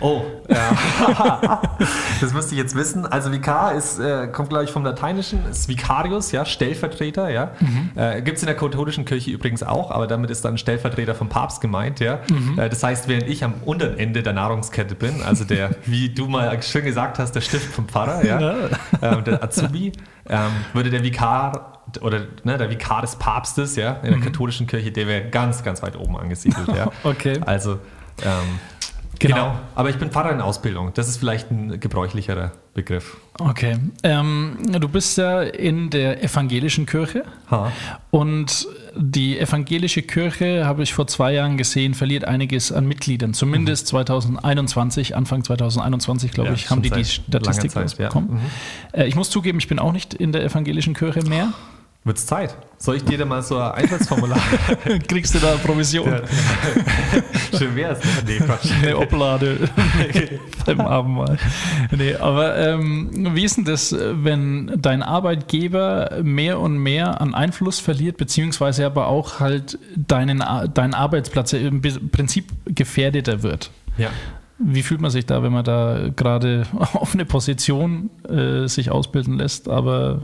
Oh, 0.00 0.22
ja. 0.48 1.60
das 2.20 2.32
müsste 2.32 2.54
ich 2.54 2.58
jetzt 2.58 2.74
wissen. 2.74 3.06
Also 3.06 3.32
Vikar 3.32 3.74
ist, 3.74 3.98
äh, 3.98 4.28
kommt, 4.28 4.48
glaube 4.48 4.64
ich, 4.64 4.70
vom 4.70 4.84
Lateinischen, 4.84 5.44
ist 5.46 5.68
Vicarius, 5.68 6.32
ja, 6.32 6.44
Stellvertreter, 6.44 7.28
ja. 7.28 7.52
Mhm. 7.60 7.90
Äh, 7.94 8.22
Gibt 8.22 8.38
es 8.38 8.42
in 8.42 8.46
der 8.46 8.56
katholischen 8.56 9.04
Kirche 9.04 9.30
übrigens 9.30 9.62
auch, 9.62 9.90
aber 9.90 10.06
damit 10.06 10.30
ist 10.30 10.44
dann 10.44 10.58
Stellvertreter 10.58 11.14
vom 11.14 11.28
Papst 11.28 11.60
gemeint, 11.60 12.00
ja. 12.00 12.20
Mhm. 12.30 12.58
Äh, 12.58 12.68
das 12.68 12.82
heißt, 12.82 13.08
während 13.08 13.28
ich 13.28 13.44
am 13.44 13.54
unteren 13.64 13.98
Ende 13.98 14.22
der 14.22 14.32
Nahrungskette 14.32 14.94
bin, 14.94 15.22
also 15.22 15.44
der, 15.44 15.70
wie 15.84 16.08
du 16.08 16.26
mal 16.26 16.62
schön 16.62 16.84
gesagt 16.84 17.18
hast, 17.18 17.32
der 17.32 17.42
Stift 17.42 17.72
vom 17.72 17.88
Pfarrer, 17.88 18.24
ja, 18.24 18.40
ja. 18.40 18.54
Ähm, 19.02 19.24
der 19.24 19.42
Azubi, 19.42 19.92
ähm, 20.28 20.50
würde 20.72 20.90
der 20.90 21.02
Vikar 21.02 21.82
oder 22.00 22.20
ne, 22.44 22.56
der 22.56 22.70
Vikar 22.70 23.02
des 23.02 23.16
Papstes, 23.16 23.76
ja, 23.76 23.94
in 24.02 24.10
der 24.10 24.16
mhm. 24.16 24.22
katholischen 24.22 24.66
Kirche, 24.66 24.92
der 24.92 25.06
wäre 25.06 25.28
ganz, 25.28 25.62
ganz 25.62 25.82
weit 25.82 25.96
oben 25.96 26.16
angesiedelt, 26.16 26.68
ja. 26.68 26.90
okay. 27.04 27.40
Also 27.44 27.80
ähm, 28.22 28.58
Genau. 29.20 29.34
genau. 29.34 29.58
Aber 29.74 29.90
ich 29.90 29.96
bin 29.96 30.10
Pfarrer 30.10 30.32
in 30.32 30.40
Ausbildung. 30.40 30.92
Das 30.94 31.08
ist 31.08 31.18
vielleicht 31.18 31.50
ein 31.50 31.78
gebräuchlicherer 31.78 32.52
Begriff. 32.72 33.18
Okay. 33.38 33.76
Ähm, 34.02 34.56
du 34.72 34.88
bist 34.88 35.18
ja 35.18 35.42
in 35.42 35.90
der 35.90 36.24
evangelischen 36.24 36.86
Kirche. 36.86 37.24
Ha. 37.50 37.70
Und 38.10 38.66
die 38.96 39.38
evangelische 39.38 40.02
Kirche, 40.02 40.64
habe 40.64 40.82
ich 40.82 40.94
vor 40.94 41.06
zwei 41.06 41.34
Jahren 41.34 41.58
gesehen, 41.58 41.94
verliert 41.94 42.24
einiges 42.24 42.72
an 42.72 42.86
Mitgliedern. 42.86 43.34
Zumindest 43.34 43.86
mhm. 43.86 44.04
2021, 44.06 45.14
Anfang 45.14 45.44
2021, 45.44 46.32
glaube 46.32 46.50
ja, 46.50 46.54
ich, 46.54 46.70
haben 46.70 46.80
die 46.80 46.90
die 46.90 47.04
Statistik 47.04 47.72
Zeit, 47.72 47.96
bekommen. 47.96 48.28
Ja. 48.30 48.98
Mhm. 48.98 49.00
Äh, 49.02 49.06
ich 49.06 49.16
muss 49.16 49.28
zugeben, 49.28 49.58
ich 49.58 49.68
bin 49.68 49.78
auch 49.78 49.92
nicht 49.92 50.14
in 50.14 50.32
der 50.32 50.42
evangelischen 50.44 50.94
Kirche 50.94 51.22
mehr. 51.28 51.52
Wird's 52.02 52.24
Zeit. 52.24 52.56
Soll 52.78 52.96
ich 52.96 53.04
dir 53.04 53.18
da 53.18 53.26
mal 53.26 53.42
so 53.42 53.58
ein 53.58 53.72
Einsatzformular? 53.72 54.40
Kriegst 55.08 55.34
du 55.34 55.38
da 55.38 55.56
Provision? 55.56 56.08
Ja. 56.08 56.22
Schön 57.58 57.76
wär's. 57.76 58.02
Ne? 58.02 58.10
Nee, 58.26 58.38
Quatsch. 58.38 58.70
Eine 58.82 58.96
Oblade 58.96 59.68
beim 60.64 60.80
Abendmahl. 60.80 61.36
Nee, 61.90 62.14
aber 62.14 62.56
ähm, 62.56 63.34
wie 63.34 63.44
ist 63.44 63.58
denn 63.58 63.66
das, 63.66 63.94
wenn 63.94 64.78
dein 64.80 65.02
Arbeitgeber 65.02 66.20
mehr 66.22 66.58
und 66.58 66.78
mehr 66.78 67.20
an 67.20 67.34
Einfluss 67.34 67.80
verliert, 67.80 68.16
beziehungsweise 68.16 68.86
aber 68.86 69.08
auch 69.08 69.38
halt 69.38 69.78
deinen, 69.94 70.42
dein 70.72 70.94
Arbeitsplatz 70.94 71.52
im 71.52 71.82
Prinzip 71.82 72.46
gefährdeter 72.64 73.42
wird? 73.42 73.70
Ja. 73.98 74.08
Wie 74.58 74.82
fühlt 74.82 75.02
man 75.02 75.10
sich 75.10 75.26
da, 75.26 75.42
wenn 75.42 75.52
man 75.52 75.64
da 75.64 76.08
gerade 76.16 76.66
auf 76.94 77.12
eine 77.12 77.26
Position 77.26 78.08
äh, 78.26 78.68
sich 78.68 78.90
ausbilden 78.90 79.36
lässt, 79.36 79.68
aber 79.68 80.22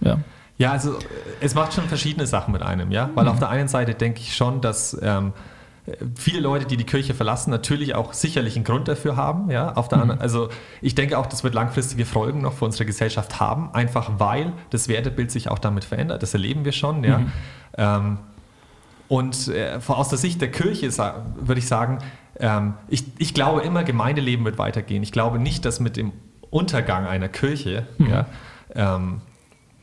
ja. 0.00 0.18
Ja, 0.58 0.72
also 0.72 0.98
es 1.40 1.54
macht 1.54 1.72
schon 1.72 1.84
verschiedene 1.84 2.26
Sachen 2.26 2.52
mit 2.52 2.62
einem, 2.62 2.90
ja. 2.90 3.10
Weil 3.14 3.24
mhm. 3.24 3.30
auf 3.30 3.38
der 3.38 3.48
einen 3.48 3.68
Seite 3.68 3.94
denke 3.94 4.20
ich 4.20 4.36
schon, 4.36 4.60
dass 4.60 4.98
ähm, 5.00 5.32
viele 6.16 6.40
Leute, 6.40 6.66
die 6.66 6.76
die 6.76 6.84
Kirche 6.84 7.14
verlassen, 7.14 7.50
natürlich 7.50 7.94
auch 7.94 8.12
sicherlich 8.12 8.56
einen 8.56 8.64
Grund 8.64 8.88
dafür 8.88 9.16
haben, 9.16 9.50
ja. 9.50 9.72
Auf 9.74 9.88
der 9.88 9.98
mhm. 9.98 10.02
anderen, 10.02 10.20
also 10.20 10.48
ich 10.82 10.94
denke 10.96 11.16
auch, 11.16 11.26
das 11.26 11.44
wird 11.44 11.54
langfristige 11.54 12.04
Folgen 12.04 12.42
noch 12.42 12.54
für 12.54 12.64
unsere 12.64 12.86
Gesellschaft 12.86 13.40
haben, 13.40 13.72
einfach 13.72 14.12
weil 14.18 14.52
das 14.70 14.88
Wertebild 14.88 15.30
sich 15.30 15.48
auch 15.48 15.60
damit 15.60 15.84
verändert. 15.84 16.22
Das 16.22 16.34
erleben 16.34 16.64
wir 16.64 16.72
schon, 16.72 17.04
ja. 17.04 17.18
Mhm. 17.18 17.32
Ähm, 17.76 18.18
und 19.06 19.48
äh, 19.48 19.78
aus 19.86 20.08
der 20.10 20.18
Sicht 20.18 20.40
der 20.40 20.50
Kirche 20.50 20.90
würde 21.36 21.58
ich 21.58 21.66
sagen, 21.66 21.98
ähm, 22.40 22.74
ich, 22.88 23.04
ich 23.18 23.32
glaube 23.32 23.62
immer, 23.62 23.84
Gemeindeleben 23.84 24.44
wird 24.44 24.58
weitergehen. 24.58 25.02
Ich 25.02 25.12
glaube 25.12 25.38
nicht, 25.38 25.64
dass 25.64 25.80
mit 25.80 25.96
dem 25.96 26.12
Untergang 26.50 27.06
einer 27.06 27.28
Kirche, 27.28 27.86
mhm. 27.96 28.10
ja, 28.10 28.26
ähm, 28.74 29.22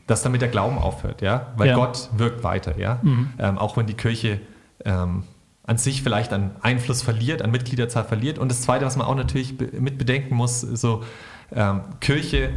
dass 0.06 0.22
damit 0.22 0.40
der 0.40 0.48
Glauben 0.48 0.78
aufhört, 0.78 1.22
ja, 1.22 1.52
weil 1.56 1.68
ja. 1.68 1.74
Gott 1.74 2.10
wirkt 2.16 2.44
weiter, 2.44 2.78
ja, 2.78 3.00
mhm. 3.02 3.30
ähm, 3.38 3.58
auch 3.58 3.76
wenn 3.76 3.86
die 3.86 3.94
Kirche 3.94 4.40
ähm, 4.84 5.24
an 5.64 5.78
sich 5.78 6.02
vielleicht 6.02 6.32
an 6.32 6.52
Einfluss 6.62 7.02
verliert, 7.02 7.42
an 7.42 7.50
Mitgliederzahl 7.50 8.04
verliert. 8.04 8.38
Und 8.38 8.50
das 8.50 8.62
Zweite, 8.62 8.84
was 8.84 8.96
man 8.96 9.06
auch 9.06 9.16
natürlich 9.16 9.54
mit 9.72 9.98
bedenken 9.98 10.36
muss, 10.36 10.60
so 10.60 11.02
ähm, 11.52 11.80
Kirche 12.00 12.50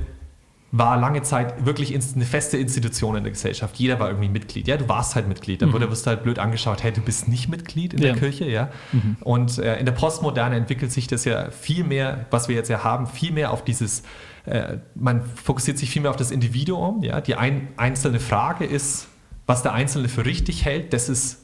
war 0.71 0.97
lange 0.97 1.23
Zeit 1.23 1.65
wirklich 1.65 1.95
eine 1.95 2.25
feste 2.25 2.57
Institution 2.57 3.15
in 3.15 3.23
der 3.23 3.31
Gesellschaft. 3.31 3.75
Jeder 3.77 3.99
war 3.99 4.09
irgendwie 4.09 4.29
Mitglied. 4.29 4.67
Ja, 4.67 4.77
du 4.77 4.87
warst 4.87 5.15
halt 5.15 5.27
Mitglied. 5.27 5.63
Dann 5.63 5.69
mhm. 5.69 5.81
wirst 5.89 6.05
du 6.05 6.11
halt 6.11 6.21
blöd 6.21 6.37
angeschaut, 6.37 6.83
hey, 6.83 6.91
du 6.91 7.01
bist 7.01 7.27
nicht 7.27 7.49
Mitglied 7.49 7.95
in 7.95 8.01
ja. 8.01 8.11
der 8.11 8.17
Kirche, 8.17 8.45
ja. 8.45 8.69
Mhm. 8.91 9.17
Und 9.21 9.57
äh, 9.57 9.79
in 9.79 9.87
der 9.87 9.93
Postmoderne 9.93 10.55
entwickelt 10.55 10.91
sich 10.91 11.07
das 11.07 11.25
ja 11.25 11.49
viel 11.49 11.83
mehr, 11.83 12.27
was 12.29 12.47
wir 12.47 12.55
jetzt 12.55 12.69
ja 12.69 12.83
haben, 12.83 13.07
viel 13.07 13.31
mehr 13.31 13.51
auf 13.51 13.63
dieses 13.63 14.03
äh, 14.45 14.77
man 14.95 15.25
fokussiert 15.25 15.77
sich 15.77 15.89
viel 15.89 16.01
mehr 16.01 16.11
auf 16.11 16.17
das 16.17 16.31
Individuum. 16.31 17.03
Ja? 17.03 17.21
Die 17.21 17.35
ein, 17.35 17.69
einzelne 17.77 18.19
Frage 18.19 18.65
ist, 18.65 19.07
was 19.45 19.63
der 19.63 19.73
Einzelne 19.73 20.09
für 20.09 20.25
richtig 20.25 20.65
hält, 20.65 20.93
das 20.93 21.09
ist 21.09 21.39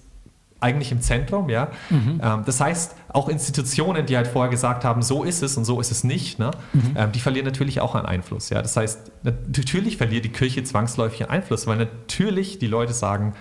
eigentlich 0.59 0.91
im 0.91 1.01
Zentrum. 1.01 1.49
Ja? 1.49 1.69
Mhm. 1.89 2.19
Ähm, 2.23 2.43
das 2.45 2.59
heißt, 2.59 2.95
auch 3.09 3.29
Institutionen, 3.29 4.05
die 4.05 4.17
halt 4.17 4.27
vorher 4.27 4.49
gesagt 4.49 4.83
haben, 4.83 5.01
so 5.01 5.23
ist 5.23 5.43
es 5.43 5.57
und 5.57 5.65
so 5.65 5.79
ist 5.79 5.91
es 5.91 6.03
nicht, 6.03 6.39
ne? 6.39 6.51
Mhm. 6.73 6.93
Ähm, 6.95 7.11
die 7.11 7.19
verlieren 7.19 7.45
natürlich 7.45 7.81
auch 7.81 7.95
an 7.95 8.05
Einfluss. 8.05 8.49
Ja? 8.49 8.61
Das 8.61 8.75
heißt, 8.75 9.11
natürlich 9.23 9.97
verliert 9.97 10.25
die 10.25 10.31
Kirche 10.31 10.63
zwangsläufig 10.63 11.23
an 11.23 11.29
Einfluss, 11.29 11.67
weil 11.67 11.77
natürlich 11.77 12.59
die 12.59 12.67
Leute 12.67 12.93
sagen, 12.93 13.33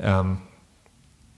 ähm, 0.00 0.38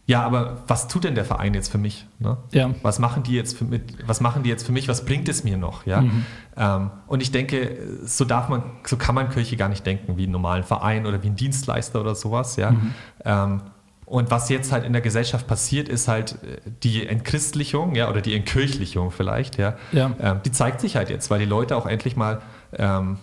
ja, 0.09 0.23
aber 0.23 0.63
was 0.67 0.89
tut 0.89 1.05
denn 1.05 1.15
der 1.15 1.27
Verein 1.27 1.53
jetzt 1.53 1.71
für 1.71 1.77
mich? 1.77 2.07
Ne? 2.19 2.39
Ja. 2.51 2.71
Was 2.81 2.99
machen 2.99 3.25
die 3.25 3.35
jetzt 3.35 3.59
für, 3.59 3.65
mit, 3.65 4.09
was 4.09 4.23
machen 4.23 4.43
die 4.43 4.49
jetzt 4.49 4.65
für 4.65 4.73
mich? 4.73 4.89
Was 4.89 5.05
bringt 5.05 5.29
es 5.29 5.45
mir 5.45 5.59
noch? 5.59 5.85
Ja? 5.85 6.01
Mhm. 6.01 6.25
Ähm, 6.57 6.91
und 7.09 7.23
ich 7.23 7.31
denke, 7.31 7.77
so 8.05 8.25
darf 8.25 8.49
man, 8.49 8.63
so 8.87 8.97
kann 8.97 9.15
man 9.15 9.29
Kirche 9.29 9.59
gar 9.59 9.69
nicht 9.69 9.85
denken 9.85 10.17
wie 10.17 10.23
einen 10.23 10.33
normalen 10.33 10.65
Verein 10.65 11.05
oder 11.05 11.23
wie 11.23 11.27
ein 11.27 11.37
Dienstleister 11.37 12.01
oder 12.01 12.15
sowas. 12.15 12.57
Ja? 12.57 12.71
Mhm. 12.71 12.95
Ähm, 13.23 13.61
und 14.07 14.31
was 14.31 14.49
jetzt 14.49 14.73
halt 14.73 14.87
in 14.87 14.95
der 14.95 15.03
Gesellschaft 15.03 15.47
passiert, 15.47 15.91
ist 15.91 16.09
halt 16.09 16.43
äh, 16.43 16.57
die 16.83 17.07
Entchristlichung, 17.07 17.95
ja, 17.95 18.09
oder 18.09 18.23
die 18.23 18.35
Entkirchlichung 18.35 19.11
vielleicht, 19.11 19.59
ja. 19.59 19.77
ja. 19.93 20.11
Ähm, 20.19 20.41
die 20.43 20.53
zeigt 20.53 20.81
sich 20.81 20.97
halt 20.97 21.11
jetzt, 21.11 21.31
weil 21.31 21.41
die 21.41 21.45
Leute 21.45 21.77
auch 21.77 21.85
endlich 21.85 22.17
mal 22.17 22.41
ähm, 22.73 23.19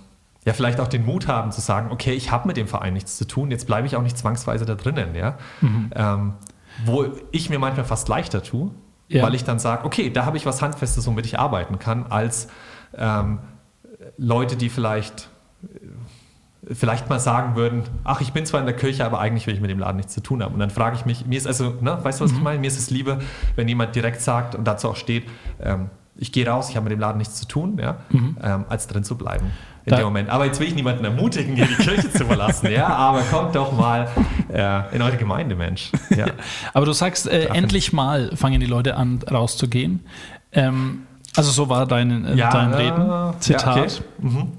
ja 0.46 0.54
vielleicht 0.54 0.80
auch 0.80 0.88
den 0.88 1.04
Mut 1.04 1.28
haben 1.28 1.52
zu 1.52 1.62
sagen, 1.62 1.90
okay, 1.92 2.14
ich 2.14 2.30
habe 2.30 2.48
mit 2.48 2.58
dem 2.58 2.68
Verein 2.68 2.94
nichts 2.94 3.18
zu 3.18 3.26
tun, 3.26 3.50
jetzt 3.50 3.66
bleibe 3.66 3.88
ich 3.88 3.96
auch 3.96 4.04
nicht 4.04 4.20
zwangsweise 4.20 4.68
da 4.68 4.76
drinnen, 4.76 5.16
ja. 5.16 5.40
Mhm. 5.62 5.90
Ähm, 5.96 6.34
wo 6.84 7.06
ich 7.32 7.50
mir 7.50 7.60
manchmal 7.60 7.86
fast 7.86 8.08
leichter 8.10 8.44
tue, 8.44 8.72
ja. 9.08 9.24
weil 9.24 9.36
ich 9.36 9.44
dann 9.44 9.60
sage, 9.60 9.86
okay, 9.86 10.10
da 10.10 10.26
habe 10.26 10.38
ich 10.38 10.46
was 10.46 10.62
Handfestes, 10.62 11.08
womit 11.08 11.26
ich 11.26 11.40
arbeiten 11.40 11.80
kann, 11.80 12.08
als 12.08 12.48
ähm, 12.98 13.40
Leute, 14.18 14.56
die 14.56 14.70
vielleicht 14.70 15.30
vielleicht 16.72 17.10
mal 17.10 17.20
sagen 17.20 17.56
würden, 17.56 17.84
ach, 18.04 18.22
ich 18.22 18.34
bin 18.34 18.44
zwar 18.46 18.60
in 18.60 18.66
der 18.66 18.76
Kirche, 18.76 19.06
aber 19.06 19.20
eigentlich 19.20 19.46
will 19.46 19.54
ich 19.54 19.62
mit 19.62 19.70
dem 19.70 19.78
Laden 19.78 19.98
nichts 19.98 20.14
zu 20.14 20.22
tun 20.22 20.42
haben. 20.42 20.54
Und 20.54 20.60
dann 20.60 20.72
frage 20.72 20.96
ich 20.96 21.06
mich, 21.06 21.26
mir 21.28 21.38
ist 21.38 21.46
also, 21.46 21.76
ne, 21.80 22.00
weißt 22.02 22.20
du, 22.20 22.24
was 22.24 22.32
mhm. 22.32 22.38
ich 22.38 22.44
meine? 22.44 22.60
Mir 22.60 22.68
ist 22.68 22.80
es 22.80 22.90
lieber, 22.90 23.20
wenn 23.56 23.68
jemand 23.68 23.96
direkt 23.96 24.20
sagt 24.22 24.56
und 24.56 24.66
dazu 24.66 24.90
auch 24.90 24.96
steht, 24.96 25.26
ähm, 25.62 25.92
ich 26.18 26.32
gehe 26.32 26.48
raus, 26.48 26.70
ich 26.70 26.76
habe 26.76 26.86
mit 26.86 26.94
dem 26.94 27.00
Laden 27.00 27.18
nichts 27.18 27.36
zu 27.36 27.48
tun, 27.48 27.78
ja, 27.80 27.98
mhm. 28.10 28.38
ähm, 28.42 28.66
als 28.68 28.88
drin 28.88 29.04
zu 29.04 29.16
bleiben 29.16 29.52
in 29.86 29.92
da 29.92 29.98
dem 29.98 30.06
Moment. 30.06 30.30
Aber 30.30 30.46
jetzt 30.46 30.60
will 30.60 30.68
ich 30.68 30.76
niemanden 30.76 31.06
ermutigen, 31.06 31.56
hier 31.56 31.68
die 31.68 31.76
Kirche 31.76 32.12
zu 32.12 32.26
verlassen. 32.26 32.72
Ja, 32.72 32.88
aber 32.96 33.22
kommt 33.22 33.56
doch 33.56 33.72
mal 33.72 34.08
äh, 34.52 34.96
in 34.96 35.02
eure 35.02 35.18
Gemeinde, 35.18 35.56
Mensch. 35.56 35.92
Ja. 36.16 36.28
aber 36.74 36.86
du 36.86 36.94
sagst, 36.94 37.28
äh, 37.28 37.48
endlich 37.48 37.92
mal 37.92 38.32
fangen 38.36 38.62
die 38.62 38.68
Leute 38.68 38.96
an, 38.96 39.20
rauszugehen. 39.30 40.02
Ähm, 40.54 41.02
also 41.36 41.52
so 41.52 41.68
war 41.68 41.86
dein, 41.86 42.26
äh, 42.26 42.36
ja, 42.36 42.50
dein 42.50 42.74
Reden. 42.74 43.34
Zitat. 43.40 43.76
Ja, 43.76 43.84
okay. 43.84 44.02
mhm. 44.20 44.52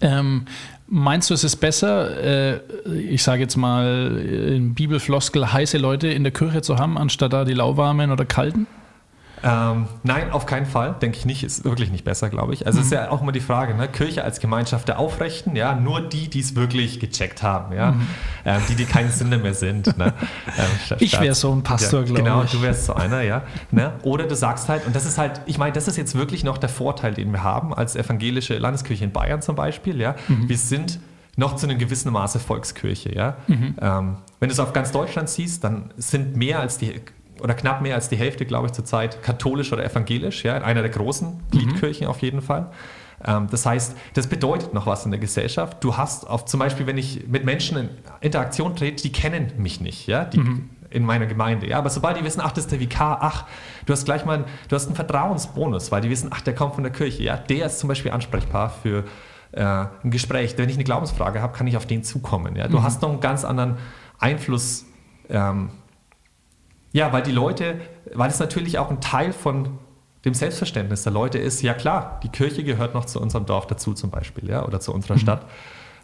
ähm, 0.00 0.46
Meinst 0.90 1.28
du, 1.28 1.34
es 1.34 1.44
ist 1.44 1.56
besser, 1.56 2.18
äh, 2.18 2.60
ich 2.86 3.22
sage 3.22 3.42
jetzt 3.42 3.56
mal 3.56 4.16
in 4.16 4.72
Bibelfloskel, 4.72 5.52
heiße 5.52 5.76
Leute 5.76 6.08
in 6.08 6.22
der 6.22 6.32
Kirche 6.32 6.62
zu 6.62 6.78
haben, 6.78 6.96
anstatt 6.96 7.34
da 7.34 7.44
die 7.44 7.52
lauwarmen 7.52 8.10
oder 8.10 8.24
kalten? 8.24 8.66
Ähm, 9.42 9.86
nein, 10.02 10.30
auf 10.30 10.46
keinen 10.46 10.66
Fall, 10.66 10.96
denke 11.00 11.18
ich 11.18 11.24
nicht. 11.24 11.44
Ist 11.44 11.64
wirklich 11.64 11.90
nicht 11.90 12.04
besser, 12.04 12.30
glaube 12.30 12.54
ich. 12.54 12.66
Also 12.66 12.78
mhm. 12.78 12.84
ist 12.84 12.92
ja 12.92 13.10
auch 13.10 13.22
immer 13.22 13.32
die 13.32 13.40
Frage, 13.40 13.74
ne? 13.74 13.88
Kirche 13.88 14.24
als 14.24 14.40
Gemeinschaft 14.40 14.88
der 14.88 14.98
Aufrechten, 14.98 15.56
ja, 15.56 15.74
nur 15.74 16.00
die, 16.00 16.28
die 16.28 16.40
es 16.40 16.54
wirklich 16.54 17.00
gecheckt 17.00 17.42
haben, 17.42 17.74
ja, 17.74 17.92
mhm. 17.92 18.06
ähm, 18.44 18.62
die, 18.68 18.74
die 18.74 18.84
keine 18.84 19.10
Sünde 19.10 19.38
mehr 19.38 19.54
sind. 19.54 19.96
Ne? 19.96 20.12
Ähm, 20.58 20.96
ich 21.00 21.20
wäre 21.20 21.34
so 21.34 21.52
ein 21.52 21.62
Pastor, 21.62 22.00
ja, 22.00 22.06
glaube 22.06 22.22
genau, 22.22 22.42
ich. 22.42 22.50
Genau, 22.50 22.62
du 22.62 22.66
wärst 22.66 22.86
so 22.86 22.94
einer, 22.94 23.20
ja. 23.20 23.42
Ne? 23.70 23.92
Oder 24.02 24.26
du 24.26 24.34
sagst 24.34 24.68
halt, 24.68 24.86
und 24.86 24.96
das 24.96 25.04
ist 25.06 25.18
halt, 25.18 25.40
ich 25.46 25.58
meine, 25.58 25.72
das 25.72 25.86
ist 25.88 25.96
jetzt 25.96 26.14
wirklich 26.14 26.42
noch 26.42 26.58
der 26.58 26.68
Vorteil, 26.68 27.14
den 27.14 27.30
wir 27.32 27.42
haben 27.42 27.74
als 27.74 27.94
evangelische 27.94 28.56
Landeskirche 28.58 29.04
in 29.04 29.12
Bayern 29.12 29.42
zum 29.42 29.56
Beispiel, 29.56 30.00
ja. 30.00 30.16
Mhm. 30.26 30.48
Wir 30.48 30.58
sind 30.58 30.98
noch 31.36 31.54
zu 31.54 31.66
einem 31.66 31.78
gewissen 31.78 32.12
Maße 32.12 32.40
Volkskirche, 32.40 33.14
ja. 33.14 33.36
Mhm. 33.46 33.76
Ähm, 33.80 34.16
wenn 34.40 34.48
du 34.48 34.52
es 34.52 34.60
auf 34.60 34.72
ganz 34.72 34.90
Deutschland 34.90 35.28
siehst, 35.28 35.62
dann 35.62 35.94
sind 35.96 36.36
mehr 36.36 36.58
als 36.58 36.78
die 36.78 37.00
oder 37.42 37.54
knapp 37.54 37.80
mehr 37.80 37.94
als 37.94 38.08
die 38.08 38.16
Hälfte, 38.16 38.44
glaube 38.46 38.66
ich, 38.66 38.72
zurzeit 38.72 39.22
katholisch 39.22 39.72
oder 39.72 39.84
evangelisch, 39.84 40.44
ja, 40.44 40.56
in 40.56 40.62
einer 40.62 40.82
der 40.82 40.90
großen 40.90 41.40
Gliedkirchen 41.50 42.06
mhm. 42.06 42.10
auf 42.10 42.22
jeden 42.22 42.42
Fall. 42.42 42.70
Ähm, 43.24 43.48
das 43.50 43.66
heißt, 43.66 43.96
das 44.14 44.26
bedeutet 44.26 44.74
noch 44.74 44.86
was 44.86 45.04
in 45.04 45.10
der 45.10 45.20
Gesellschaft. 45.20 45.82
Du 45.82 45.96
hast 45.96 46.28
auf, 46.28 46.44
zum 46.44 46.60
Beispiel, 46.60 46.86
wenn 46.86 46.98
ich 46.98 47.26
mit 47.26 47.44
Menschen 47.44 47.78
in 47.78 47.88
Interaktion 48.20 48.76
trete, 48.76 49.02
die 49.02 49.12
kennen 49.12 49.52
mich 49.58 49.80
nicht, 49.80 50.06
ja, 50.06 50.24
die, 50.24 50.38
mhm. 50.38 50.70
in 50.90 51.04
meiner 51.04 51.26
Gemeinde, 51.26 51.68
ja, 51.68 51.78
aber 51.78 51.90
sobald 51.90 52.16
die 52.18 52.24
wissen, 52.24 52.40
ach, 52.40 52.52
das 52.52 52.64
ist 52.64 52.72
der 52.72 52.80
Vikar, 52.80 53.18
ach, 53.20 53.46
du 53.86 53.92
hast 53.92 54.04
gleich 54.04 54.24
mal, 54.24 54.44
du 54.68 54.76
hast 54.76 54.86
einen 54.86 54.96
Vertrauensbonus, 54.96 55.90
weil 55.90 56.00
die 56.00 56.10
wissen, 56.10 56.30
ach, 56.32 56.40
der 56.40 56.54
kommt 56.54 56.74
von 56.74 56.84
der 56.84 56.92
Kirche, 56.92 57.22
ja, 57.22 57.36
der 57.36 57.66
ist 57.66 57.78
zum 57.80 57.88
Beispiel 57.88 58.12
ansprechbar 58.12 58.70
für 58.70 59.04
äh, 59.52 59.62
ein 59.62 60.10
Gespräch. 60.10 60.56
Wenn 60.56 60.68
ich 60.68 60.76
eine 60.76 60.84
Glaubensfrage 60.84 61.42
habe, 61.42 61.56
kann 61.56 61.66
ich 61.66 61.76
auf 61.76 61.86
den 61.86 62.04
zukommen, 62.04 62.56
ja. 62.56 62.68
Du 62.68 62.78
mhm. 62.78 62.82
hast 62.82 63.02
noch 63.02 63.10
einen 63.10 63.20
ganz 63.20 63.44
anderen 63.44 63.78
Einfluss 64.18 64.84
ähm, 65.28 65.70
ja, 66.92 67.12
weil 67.12 67.22
die 67.22 67.32
Leute, 67.32 67.80
weil 68.14 68.30
es 68.30 68.38
natürlich 68.38 68.78
auch 68.78 68.90
ein 68.90 69.00
Teil 69.00 69.32
von 69.32 69.78
dem 70.24 70.34
Selbstverständnis 70.34 71.02
der 71.04 71.12
Leute 71.12 71.38
ist, 71.38 71.62
ja 71.62 71.74
klar, 71.74 72.20
die 72.22 72.28
Kirche 72.28 72.64
gehört 72.64 72.94
noch 72.94 73.04
zu 73.04 73.20
unserem 73.20 73.46
Dorf 73.46 73.66
dazu 73.66 73.94
zum 73.94 74.10
Beispiel, 74.10 74.48
ja, 74.48 74.64
oder 74.64 74.80
zu 74.80 74.92
unserer 74.92 75.18
Stadt. 75.18 75.46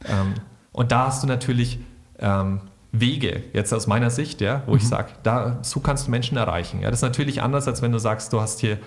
Ähm, 0.07 0.35
und 0.73 0.93
da 0.93 1.07
hast 1.07 1.23
du 1.23 1.27
natürlich 1.27 1.79
ähm, 2.19 2.61
Wege, 2.93 3.43
jetzt 3.53 3.73
aus 3.73 3.87
meiner 3.87 4.11
Sicht, 4.11 4.41
ja, 4.41 4.63
wo 4.67 4.77
ich 4.77 4.87
sage, 4.87 5.11
da, 5.23 5.59
so 5.63 5.81
kannst 5.81 6.07
du 6.07 6.11
Menschen 6.11 6.37
erreichen. 6.37 6.81
Ja. 6.81 6.91
Das 6.91 6.99
ist 6.99 7.03
natürlich 7.03 7.43
anders, 7.43 7.67
als 7.67 7.83
wenn 7.83 7.91
du 7.91 7.99
sagst, 7.99 8.33
du 8.33 8.41
hast 8.41 8.61
hier 8.61 8.79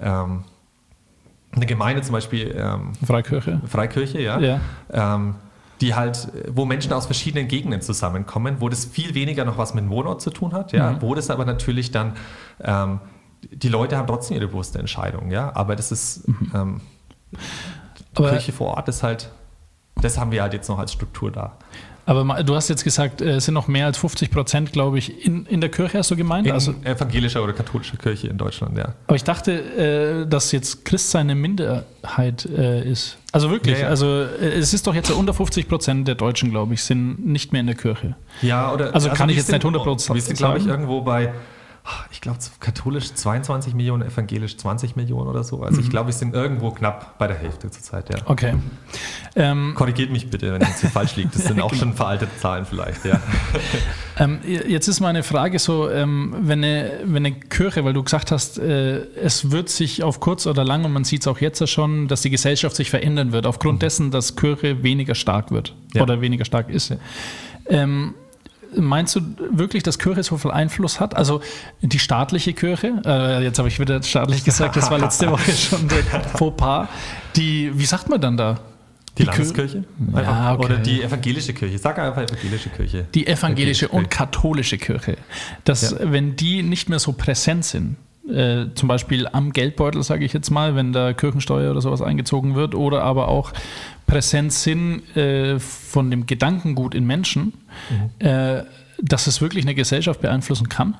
ähm, 0.00 0.44
eine 1.52 1.66
Gemeinde, 1.66 2.02
zum 2.02 2.12
Beispiel 2.12 2.54
ähm, 2.56 2.92
Freikirche. 3.04 3.60
Freikirche, 3.66 4.20
ja, 4.20 4.40
Ja. 4.92 5.20
Ähm, 5.82 5.88
die 5.88 5.94
halt, 5.94 6.28
wo 6.48 6.64
Menschen 6.64 6.92
aus 6.92 7.06
verschiedenen 7.06 7.48
Gegenden 7.48 7.80
zusammenkommen, 7.80 8.56
wo 8.60 8.68
das 8.68 8.84
viel 8.84 9.14
weniger 9.14 9.44
noch 9.44 9.58
was 9.58 9.74
mit 9.74 9.84
dem 9.84 9.90
Wohnort 9.90 10.20
zu 10.22 10.30
tun 10.30 10.52
hat, 10.52 10.72
ja, 10.72 10.92
Mhm. 10.92 11.02
wo 11.02 11.14
das 11.14 11.28
aber 11.30 11.44
natürlich 11.44 11.90
dann, 11.90 12.12
ähm, 12.60 13.00
die 13.50 13.68
Leute 13.68 13.96
haben 13.96 14.06
trotzdem 14.06 14.36
ihre 14.36 14.46
bewusste 14.48 14.78
Entscheidung, 14.78 15.30
ja, 15.30 15.50
aber 15.56 15.74
das 15.76 15.90
ist, 15.90 16.24
ähm, 16.54 16.80
die 17.32 17.36
Mhm. 17.36 17.40
Aber- 18.14 18.30
Kirche 18.30 18.52
vor 18.52 18.76
Ort 18.76 18.88
ist 18.88 19.02
halt, 19.02 19.30
das 20.00 20.18
haben 20.18 20.30
wir 20.30 20.42
halt 20.42 20.52
jetzt 20.52 20.68
noch 20.68 20.78
als 20.78 20.92
Struktur 20.92 21.30
da. 21.32 21.56
Aber 22.04 22.42
du 22.42 22.54
hast 22.56 22.68
jetzt 22.68 22.82
gesagt, 22.82 23.20
äh, 23.20 23.36
es 23.36 23.44
sind 23.44 23.54
noch 23.54 23.68
mehr 23.68 23.86
als 23.86 23.96
50 23.98 24.30
Prozent, 24.30 24.72
glaube 24.72 24.98
ich, 24.98 25.24
in, 25.24 25.46
in 25.46 25.60
der 25.60 25.70
Kirche, 25.70 25.98
hast 25.98 26.10
du 26.10 26.16
gemeint? 26.16 26.46
In 26.46 26.52
also, 26.52 26.74
evangelischer 26.82 27.42
oder 27.44 27.52
katholischer 27.52 27.96
Kirche 27.96 28.26
in 28.26 28.38
Deutschland, 28.38 28.76
ja. 28.76 28.94
aber 29.06 29.14
ich 29.16 29.22
dachte, 29.24 29.52
äh, 30.24 30.26
dass 30.28 30.50
jetzt 30.52 30.84
Christsein 30.84 31.22
eine 31.30 31.36
Minderheit 31.36 32.44
äh, 32.46 32.82
ist. 32.90 33.18
Also 33.30 33.50
wirklich, 33.50 33.76
Ja, 33.78 33.84
ja. 33.84 33.88
also 33.88 34.22
es 34.22 34.74
ist 34.74 34.86
doch 34.86 34.94
jetzt 34.94 35.10
unter 35.10 35.32
50 35.32 35.68
Prozent 35.68 36.08
der 36.08 36.16
Deutschen, 36.16 36.50
glaube 36.50 36.74
ich, 36.74 36.82
sind 36.82 37.24
nicht 37.24 37.52
mehr 37.52 37.60
in 37.60 37.66
der 37.68 37.76
Kirche. 37.76 38.16
Ja, 38.42 38.72
oder, 38.72 38.94
Also 38.94 39.08
kann 39.10 39.28
ich 39.30 39.36
jetzt 39.36 39.50
nicht 39.52 39.62
sind- 39.62 39.76
100% 39.76 40.14
Wir 40.14 40.20
sind, 40.22 40.36
glaube 40.38 40.58
ich, 40.58 40.64
sagen. 40.64 40.82
irgendwo 40.82 41.00
bei, 41.02 41.32
ich 42.12 42.20
glaube, 42.20 42.38
katholisch 42.60 43.12
22 43.12 43.74
Millionen, 43.74 44.02
evangelisch 44.06 44.56
20 44.56 44.94
Millionen 44.94 45.28
oder 45.28 45.42
so. 45.42 45.62
Also 45.62 45.80
ich 45.80 45.90
glaube, 45.90 46.08
wir 46.08 46.12
sind 46.14 46.32
irgendwo 46.32 46.70
knapp 46.70 47.18
bei 47.18 47.26
der 47.26 47.36
Hälfte 47.36 47.70
zurzeit, 47.70 48.08
ja. 48.08 48.20
Okay. 48.26 48.54
Ähm, 49.34 49.72
Korrigiert 49.74 50.10
mich 50.10 50.30
bitte, 50.30 50.52
wenn 50.52 50.60
jetzt 50.60 50.80
hier 50.80 50.90
falsch 50.90 51.16
liegt. 51.16 51.34
Das 51.34 51.44
sind 51.44 51.60
auch 51.60 51.74
schon 51.78 51.94
veraltete 51.94 52.30
Zahlen 52.38 52.64
vielleicht, 52.66 53.04
ja. 53.04 53.20
Ähm, 54.18 54.40
jetzt 54.44 54.88
ist 54.88 55.00
meine 55.00 55.22
Frage 55.22 55.58
so, 55.58 55.88
ähm, 55.90 56.36
wenn, 56.42 56.62
eine, 56.62 57.00
wenn 57.04 57.24
eine 57.24 57.34
Kirche, 57.34 57.82
weil 57.86 57.94
du 57.94 58.02
gesagt 58.02 58.30
hast, 58.30 58.58
äh, 58.58 58.98
es 59.16 59.50
wird 59.50 59.70
sich 59.70 60.02
auf 60.02 60.20
kurz 60.20 60.46
oder 60.46 60.64
lang, 60.64 60.84
und 60.84 60.92
man 60.92 61.04
sieht 61.04 61.22
es 61.22 61.26
auch 61.26 61.38
jetzt 61.40 61.60
ja 61.60 61.66
schon, 61.66 62.08
dass 62.08 62.20
die 62.20 62.28
Gesellschaft 62.28 62.76
sich 62.76 62.90
verändern 62.90 63.32
wird, 63.32 63.46
aufgrund 63.46 63.80
dessen, 63.80 64.10
dass 64.10 64.36
Kirche 64.36 64.82
weniger 64.82 65.14
stark 65.14 65.50
wird 65.50 65.74
Ja. 65.94 66.02
oder 66.02 66.20
weniger 66.20 66.44
stark 66.44 66.68
ist. 66.68 66.94
Ähm, 67.66 68.12
meinst 68.76 69.14
du 69.16 69.20
wirklich, 69.50 69.82
dass 69.82 69.98
Kirche 69.98 70.22
so 70.22 70.36
viel 70.38 70.50
Einfluss 70.50 71.00
hat? 71.00 71.16
Also 71.16 71.40
die 71.80 71.98
staatliche 71.98 72.52
Kirche, 72.52 73.00
äh, 73.04 73.42
jetzt 73.42 73.58
habe 73.58 73.68
ich 73.68 73.78
wieder 73.80 74.02
staatlich 74.02 74.44
gesagt, 74.44 74.76
das 74.76 74.90
war 74.90 74.98
letzte 74.98 75.30
Woche 75.30 75.52
schon 75.52 75.88
der 75.88 76.02
Fauxpas, 76.36 76.88
die, 77.36 77.70
wie 77.74 77.84
sagt 77.86 78.08
man 78.08 78.20
dann 78.20 78.36
da? 78.36 78.60
Die, 79.18 79.24
Die 79.24 79.28
Kir- 79.28 79.32
Landeskirche? 79.32 79.84
Ja, 80.14 80.54
okay. 80.54 80.64
Oder 80.64 80.76
die 80.78 81.02
evangelische 81.02 81.52
Kirche. 81.52 81.76
Sag 81.78 81.98
einfach 81.98 82.22
evangelische 82.22 82.70
Kirche. 82.70 83.04
Die 83.14 83.26
evangelische 83.26 83.88
und 83.88 84.08
Kirche. 84.08 84.16
katholische 84.16 84.78
Kirche, 84.78 85.16
dass 85.64 85.90
Ja. 85.90 85.98
wenn 86.10 86.34
die 86.36 86.62
nicht 86.62 86.88
mehr 86.88 86.98
so 86.98 87.12
präsent 87.12 87.64
sind, 87.66 87.96
äh, 88.28 88.66
zum 88.74 88.88
Beispiel 88.88 89.26
am 89.30 89.52
Geldbeutel, 89.52 90.02
sage 90.02 90.24
ich 90.24 90.32
jetzt 90.32 90.50
mal, 90.50 90.74
wenn 90.76 90.92
da 90.92 91.12
Kirchensteuer 91.12 91.70
oder 91.70 91.80
sowas 91.80 92.02
eingezogen 92.02 92.54
wird, 92.54 92.74
oder 92.74 93.02
aber 93.02 93.28
auch 93.28 93.52
präsent 94.06 94.52
sind 94.52 95.16
äh, 95.16 95.58
von 95.58 96.10
dem 96.10 96.26
Gedankengut 96.26 96.94
in 96.94 97.04
Menschen, 97.06 97.52
Mhm. 97.90 98.26
äh, 98.26 98.62
dass 99.00 99.26
es 99.26 99.40
wirklich 99.40 99.64
eine 99.64 99.74
Gesellschaft 99.74 100.20
beeinflussen 100.20 100.68
kann? 100.68 100.96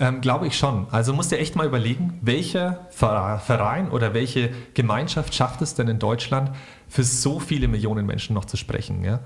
Ähm, 0.00 0.20
Glaube 0.20 0.46
ich 0.46 0.56
schon. 0.56 0.86
Also 0.90 1.12
musst 1.12 1.30
dir 1.32 1.38
echt 1.38 1.56
mal 1.56 1.66
überlegen, 1.66 2.18
welcher 2.22 2.86
Ver- 2.90 3.38
Verein 3.44 3.90
oder 3.90 4.14
welche 4.14 4.50
Gemeinschaft 4.74 5.34
schafft 5.34 5.60
es 5.60 5.74
denn 5.74 5.88
in 5.88 5.98
Deutschland, 5.98 6.50
für 6.88 7.02
so 7.04 7.38
viele 7.40 7.68
Millionen 7.68 8.06
Menschen 8.06 8.34
noch 8.34 8.44
zu 8.46 8.56
sprechen. 8.56 9.04
Ja? 9.04 9.20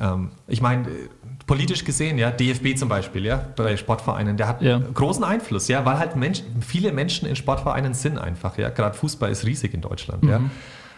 Ähm, 0.00 0.30
ich 0.48 0.60
meine, 0.62 0.88
äh, 0.88 1.08
politisch 1.46 1.84
gesehen, 1.84 2.16
ja, 2.18 2.30
DFB 2.30 2.76
zum 2.76 2.88
Beispiel, 2.88 3.24
ja, 3.26 3.44
bei 3.56 3.76
Sportvereinen, 3.76 4.36
der 4.36 4.46
hat 4.48 4.62
Ja. 4.62 4.78
großen 4.78 5.24
Einfluss, 5.24 5.68
ja, 5.68 5.84
weil 5.84 5.98
halt 5.98 6.16
Mensch, 6.16 6.42
viele 6.60 6.92
Menschen 6.92 7.28
in 7.28 7.36
Sportvereinen 7.36 7.92
sind 7.94 8.18
einfach, 8.18 8.56
ja. 8.58 8.68
Gerade 8.70 8.96
Fußball 8.96 9.30
ist 9.30 9.44
riesig 9.44 9.74
in 9.74 9.80
Deutschland, 9.80 10.24
ja. 10.24 10.40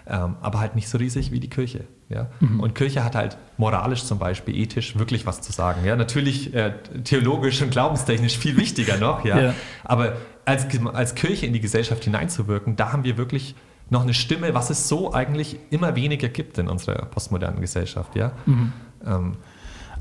Ähm, 0.05 0.35
aber 0.41 0.59
halt 0.59 0.75
nicht 0.75 0.89
so 0.89 0.99
riesig 0.99 1.31
wie 1.31 1.39
die 1.39 1.49
Kirche. 1.49 1.85
Ja? 2.09 2.27
Und 2.59 2.75
Kirche 2.75 3.05
hat 3.05 3.15
halt 3.15 3.39
moralisch 3.57 4.03
zum 4.05 4.19
Beispiel, 4.19 4.57
ethisch 4.57 4.99
wirklich 4.99 5.27
was 5.27 5.41
zu 5.43 5.53
sagen. 5.53 5.85
Ja? 5.87 5.95
Natürlich 5.95 6.53
äh, 6.55 6.73
theologisch 7.05 7.63
und 7.63 7.71
glaubenstechnisch 7.71 8.37
viel 8.37 8.57
wichtiger 8.57 8.97
noch, 8.99 9.25
ja. 9.25 9.41
Ja. 9.41 9.55
aber 9.85 10.15
als, 10.45 10.67
als 10.93 11.15
Kirche 11.15 11.47
in 11.47 11.53
die 11.53 11.61
Gesellschaft 11.61 12.03
hineinzuwirken, 12.03 12.75
da 12.75 12.93
haben 12.93 13.05
wir 13.05 13.17
wirklich 13.17 13.55
noch 13.91 14.03
eine 14.03 14.13
Stimme, 14.13 14.55
was 14.55 14.71
es 14.71 14.89
so 14.89 15.13
eigentlich 15.15 15.57
immer 15.71 15.95
weniger 15.95 16.29
gibt 16.29 16.59
in 16.59 16.67
unserer 16.69 17.05
postmodernen 17.07 17.61
Gesellschaft. 17.61 18.17
Ja? 18.17 18.33
Ähm, 19.07 19.35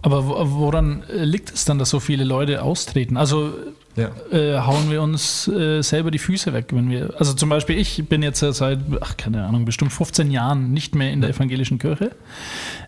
Aber 0.01 0.27
wo- 0.27 0.59
woran 0.59 1.03
äh, 1.03 1.23
liegt 1.23 1.51
es 1.53 1.65
dann, 1.65 1.77
dass 1.79 1.89
so 1.89 1.99
viele 1.99 2.23
Leute 2.23 2.63
austreten? 2.63 3.17
Also 3.17 3.53
ja. 3.95 4.09
äh, 4.31 4.57
hauen 4.59 4.89
wir 4.89 5.01
uns 5.01 5.47
äh, 5.49 5.81
selber 5.81 6.11
die 6.11 6.17
Füße 6.19 6.53
weg, 6.53 6.67
wenn 6.71 6.89
wir. 6.89 7.13
Also 7.19 7.33
zum 7.33 7.49
Beispiel, 7.49 7.77
ich 7.77 8.07
bin 8.07 8.23
jetzt 8.23 8.41
ja 8.41 8.51
seit, 8.53 8.79
ach, 9.01 9.17
keine 9.17 9.45
Ahnung, 9.45 9.65
bestimmt 9.65 9.91
15 9.91 10.31
Jahren 10.31 10.71
nicht 10.71 10.95
mehr 10.95 11.11
in 11.11 11.19
der 11.21 11.29
evangelischen 11.31 11.77
Kirche. 11.77 12.11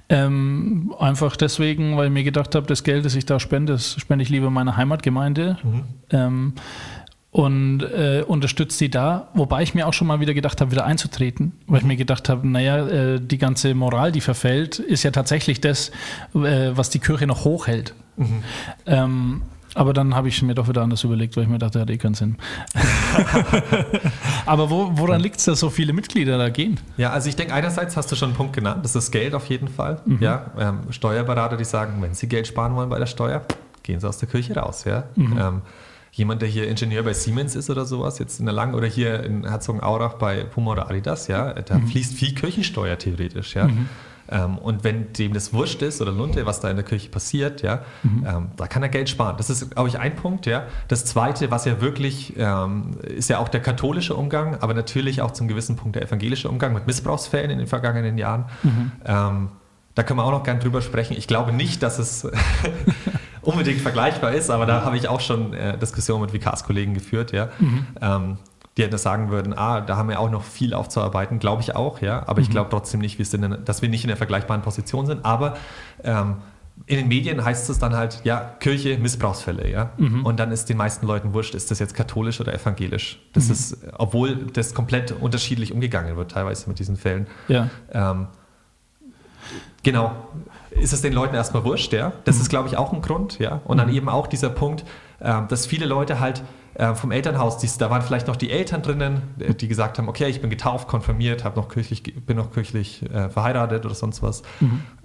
Ähm, 0.10 0.94
einfach 1.00 1.36
deswegen, 1.36 1.98
weil 1.98 2.08
ich 2.08 2.14
mir 2.14 2.24
gedacht 2.24 2.56
habe, 2.56 2.68
das 2.68 2.84
Geld, 2.84 3.06
das 3.06 3.16
ich 3.16 3.26
da 3.26 3.40
spende, 3.40 3.74
das 3.74 3.96
spende 4.00 4.24
ich 4.24 4.30
lieber 4.30 4.50
meiner 4.50 4.76
Heimatgemeinde. 4.78 5.58
Ähm, 6.10 6.54
und 7.34 7.82
äh, 7.82 8.24
unterstützt 8.26 8.80
die 8.80 8.92
da, 8.92 9.28
wobei 9.34 9.64
ich 9.64 9.74
mir 9.74 9.88
auch 9.88 9.94
schon 9.94 10.06
mal 10.06 10.20
wieder 10.20 10.36
gedacht 10.36 10.62
habe, 10.62 10.70
wieder 10.70 10.86
einzutreten, 10.86 11.52
weil 11.66 11.80
ich 11.80 11.86
mir 11.86 11.96
gedacht 11.96 12.30
habe, 12.30 12.48
naja, 12.48 12.88
äh, 12.88 13.20
die 13.20 13.40
ganze 13.40 13.74
Moral, 13.74 14.12
die 14.12 14.22
verfällt, 14.22 14.78
ist 14.78 15.02
ja 15.02 15.10
tatsächlich 15.10 15.60
das, 15.60 15.90
äh, 16.36 16.72
was 16.76 16.92
die 16.92 17.00
Kirche 17.00 17.26
noch 17.26 17.44
hochhält. 17.44 17.96
Ähm, 18.86 19.42
aber 19.74 19.94
dann 19.94 20.14
habe 20.14 20.28
ich 20.28 20.44
mir 20.44 20.54
doch 20.54 20.68
wieder 20.68 20.84
anders 20.84 21.04
überlegt, 21.04 21.36
weil 21.36 21.46
ich 21.46 21.50
mir 21.50 21.58
dachte, 21.58 21.80
hat 21.80 21.90
eh 21.90 21.98
keinen 21.98 22.14
Sinn. 22.14 22.38
aber 24.46 24.70
wo, 24.70 24.92
woran 24.94 25.20
liegt 25.20 25.38
es, 25.38 25.46
dass 25.46 25.60
so 25.60 25.72
viele 25.72 25.92
Mitglieder 25.92 26.38
da 26.38 26.50
gehen? 26.50 26.80
Ja, 26.98 27.10
also 27.10 27.30
ich 27.30 27.36
denke, 27.36 27.56
einerseits 27.56 27.98
hast 27.98 28.12
du 28.12 28.16
schon 28.16 28.30
einen 28.30 28.38
Punkt 28.38 28.54
genannt, 28.54 28.86
das 28.86 28.96
ist 28.96 29.10
Geld 29.10 29.34
auf 29.34 29.48
jeden 29.48 29.70
Fall. 29.70 30.00
Ja, 30.20 30.52
ähm, 30.60 30.82
Steuerberater, 30.92 31.58
die 31.58 31.66
sagen, 31.66 32.00
wenn 32.00 32.14
sie 32.14 32.28
Geld 32.28 32.46
sparen 32.46 32.76
wollen 32.76 32.90
bei 32.90 33.00
der 33.00 33.08
Steuer, 33.08 33.42
gehen 33.82 34.00
sie 34.00 34.08
aus 34.08 34.20
der 34.20 34.30
Kirche 34.30 34.56
raus. 34.56 34.84
Ja? 34.86 35.06
Ähm, 35.18 35.64
jemand, 36.14 36.42
der 36.42 36.50
hier 36.50 36.68
Ingenieur 36.68 37.04
bei 37.04 37.14
Siemens 37.14 37.56
ist 37.56 37.70
oder 37.70 37.86
sowas, 37.86 38.20
jetzt 38.20 38.40
in 38.40 38.46
der 38.46 38.54
Lang 38.54 38.76
oder 38.76 38.88
hier 38.88 39.24
in 39.24 39.48
Herzogenaurach 39.48 40.14
bei 40.14 40.44
Puma 40.44 40.72
oder 40.72 40.90
Adidas, 40.90 41.28
ja, 41.28 41.54
da 41.54 41.80
fließt 41.80 42.14
viel 42.14 42.36
Kirchensteuer 42.36 42.98
theoretisch. 42.98 43.56
Ja? 43.56 43.68
Ähm, 44.30 44.58
und 44.60 44.84
wenn 44.84 45.12
dem 45.14 45.34
das 45.34 45.54
wurscht 45.54 45.82
ist 45.82 46.02
oder 46.02 46.12
Lunte, 46.12 46.46
was 46.46 46.60
da 46.60 46.70
in 46.70 46.76
der 46.76 46.86
Kirche 46.86 47.10
passiert, 47.10 47.62
ja, 47.64 47.82
ähm, 48.04 48.52
da 48.56 48.68
kann 48.68 48.84
er 48.84 48.90
Geld 48.90 49.10
sparen. 49.10 49.36
Das 49.38 49.50
ist, 49.50 49.72
glaube 49.72 49.90
ich, 49.90 50.00
ein 50.00 50.16
Punkt. 50.16 50.46
Ja. 50.46 50.68
Das 50.88 51.04
Zweite, 51.04 51.52
was 51.52 51.66
ja 51.66 51.82
wirklich, 51.82 52.34
ähm, 52.38 52.92
ist 53.04 53.30
ja 53.30 53.40
auch 53.40 53.50
der 53.50 53.62
katholische 53.62 54.16
Umgang, 54.16 54.58
aber 54.62 54.76
natürlich 54.76 55.22
auch 55.22 55.32
zum 55.32 55.48
gewissen 55.48 55.76
Punkt 55.76 55.96
der 55.96 56.04
evangelische 56.04 56.48
Umgang 56.48 56.74
mit 56.74 56.88
Missbrauchsfällen 56.88 57.50
in 57.50 57.58
den 57.58 57.68
vergangenen 57.68 58.18
Jahren. 58.18 58.46
Ähm, 59.06 59.50
da 59.96 60.04
können 60.04 60.20
wir 60.20 60.24
auch 60.24 60.32
noch 60.32 60.44
gern 60.44 60.60
drüber 60.60 60.82
sprechen. 60.82 61.16
Ich 61.18 61.28
glaube 61.28 61.52
nicht, 61.52 61.84
dass 61.84 62.00
es 62.00 62.28
unbedingt 63.44 63.82
vergleichbar 63.82 64.34
ist, 64.34 64.50
aber 64.50 64.66
da 64.66 64.84
habe 64.84 64.98
ich 64.98 65.08
auch 65.08 65.20
schon 65.20 65.54
äh, 65.54 65.78
Diskussionen 65.78 66.22
mit 66.22 66.34
Vikars-Kollegen 66.34 66.94
geführt, 66.94 67.32
ja. 67.32 67.50
Ähm, 68.02 68.38
die 68.76 68.82
hätten 68.82 68.92
das 68.92 69.04
sagen 69.04 69.30
würden, 69.30 69.54
ah, 69.56 69.82
da 69.82 69.98
haben 69.98 70.10
wir 70.10 70.20
auch 70.20 70.32
noch 70.32 70.44
viel 70.44 70.74
aufzuarbeiten, 70.74 71.38
glaube 71.38 71.62
ich 71.62 71.76
auch, 71.76 72.02
ja. 72.02 72.24
Aber 72.28 72.42
ich 72.42 72.50
glaube 72.50 72.70
trotzdem 72.72 73.02
nicht, 73.02 73.20
in, 73.34 73.58
dass 73.66 73.82
wir 73.84 73.90
nicht 73.90 74.04
in 74.04 74.08
der 74.08 74.18
vergleichbaren 74.18 74.64
Position 74.64 75.06
sind. 75.06 75.24
Aber 75.24 75.58
ähm, 76.04 76.38
in 76.88 76.98
den 76.98 77.08
Medien 77.08 77.46
heißt 77.46 77.70
es 77.70 77.78
dann 77.78 77.96
halt, 77.96 78.22
ja, 78.24 78.56
Kirche, 78.60 78.98
Missbrauchsfälle, 78.98 79.70
ja. 79.70 79.92
Und 80.24 80.40
dann 80.40 80.52
ist 80.52 80.70
den 80.70 80.78
meisten 80.78 81.06
Leuten 81.06 81.36
wurscht, 81.36 81.54
ist 81.54 81.70
das 81.70 81.78
jetzt 81.78 81.94
katholisch 81.94 82.42
oder 82.42 82.52
evangelisch. 82.52 83.22
Das 83.34 83.50
ist, 83.52 83.78
obwohl 83.94 84.48
das 84.54 84.74
komplett 84.74 85.12
unterschiedlich 85.12 85.72
umgegangen 85.72 86.18
wird, 86.18 86.32
teilweise 86.32 86.68
mit 86.68 86.80
diesen 86.80 86.98
Fällen. 86.98 87.28
Ja. 87.48 87.70
Ähm, 87.92 88.28
genau. 89.84 90.16
Ist 90.80 90.94
es 90.94 91.02
den 91.02 91.14
Leuten 91.14 91.36
erstmal 91.36 91.64
wurscht, 91.64 91.94
ja? 91.94 92.14
Das 92.26 92.40
ist, 92.40 92.50
glaube 92.50 92.68
ich, 92.68 92.78
auch 92.78 92.94
ein 92.94 93.02
Grund, 93.02 93.40
ja. 93.40 93.62
Und 93.66 93.78
dann 93.78 93.90
eben 93.94 94.10
auch 94.10 94.28
dieser 94.28 94.50
Punkt, 94.50 94.86
ähm, 95.22 95.48
dass 95.48 95.66
viele 95.66 95.86
Leute 95.86 96.20
halt 96.20 96.44
äh, 96.76 96.96
vom 96.96 97.12
Elternhaus, 97.12 97.58
dies, 97.58 97.78
da 97.78 97.90
waren 97.90 98.02
vielleicht 98.02 98.28
noch 98.28 98.36
die 98.36 98.52
Eltern 98.52 98.82
drinnen, 98.82 99.22
äh, 99.40 99.54
die 99.54 99.68
gesagt 99.68 99.98
haben, 99.98 100.10
okay, 100.10 100.28
ich 100.28 100.42
bin 100.42 100.50
getauft, 100.50 100.88
konfirmiert, 100.88 101.44
hab 101.44 101.56
noch 101.56 101.70
kirchlich, 101.70 102.04
bin 102.04 102.38
noch 102.38 102.52
kirchlich 102.52 103.04
äh, 103.12 103.30
verheiratet 103.30 103.86
oder 103.86 103.96
sonst 103.96 104.24
was. 104.24 104.42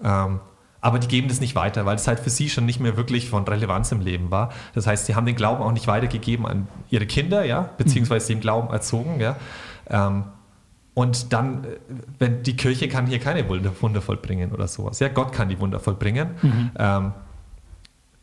Ähm, 0.03 0.41
aber 0.81 0.99
die 0.99 1.09
geben 1.09 1.29
das 1.29 1.41
nicht 1.41 1.55
weiter, 1.57 1.87
weil 1.87 1.97
es 1.97 2.07
halt 2.07 2.21
für 2.21 2.31
sie 2.31 2.49
schon 2.49 2.65
nicht 2.65 2.81
mehr 2.81 2.97
wirklich 2.97 3.29
von 3.29 3.47
Relevanz 3.47 3.91
im 3.91 4.01
Leben 4.01 4.31
war. 4.31 4.51
Das 4.75 4.87
heißt, 4.87 5.07
sie 5.07 5.15
haben 5.17 5.27
den 5.27 5.35
Glauben 5.35 5.63
auch 5.63 5.73
nicht 5.73 5.89
weitergegeben 5.89 6.47
an 6.47 6.69
ihre 6.89 7.07
Kinder, 7.07 7.45
ja, 7.45 7.71
beziehungsweise 7.77 8.29
den 8.29 8.41
Glauben 8.41 8.73
erzogen, 8.73 9.21
ja. 9.21 9.37
Ähm, 9.91 10.25
und 10.99 11.33
dann, 11.33 11.63
äh, 11.63 11.77
wenn 12.19 12.43
die 12.43 12.57
Kirche 12.57 12.89
kann 12.89 13.07
hier 13.07 13.21
keine 13.21 13.49
Wunder, 13.49 14.03
vollbringen 14.03 14.51
oder 14.51 14.67
sowas. 14.67 14.99
Ja, 14.99 15.07
Gott 15.07 15.33
kann 15.33 15.49
die 15.49 15.61
Wunder 15.61 15.79
vollbringen. 15.79 16.31
Ähm, 16.77 17.13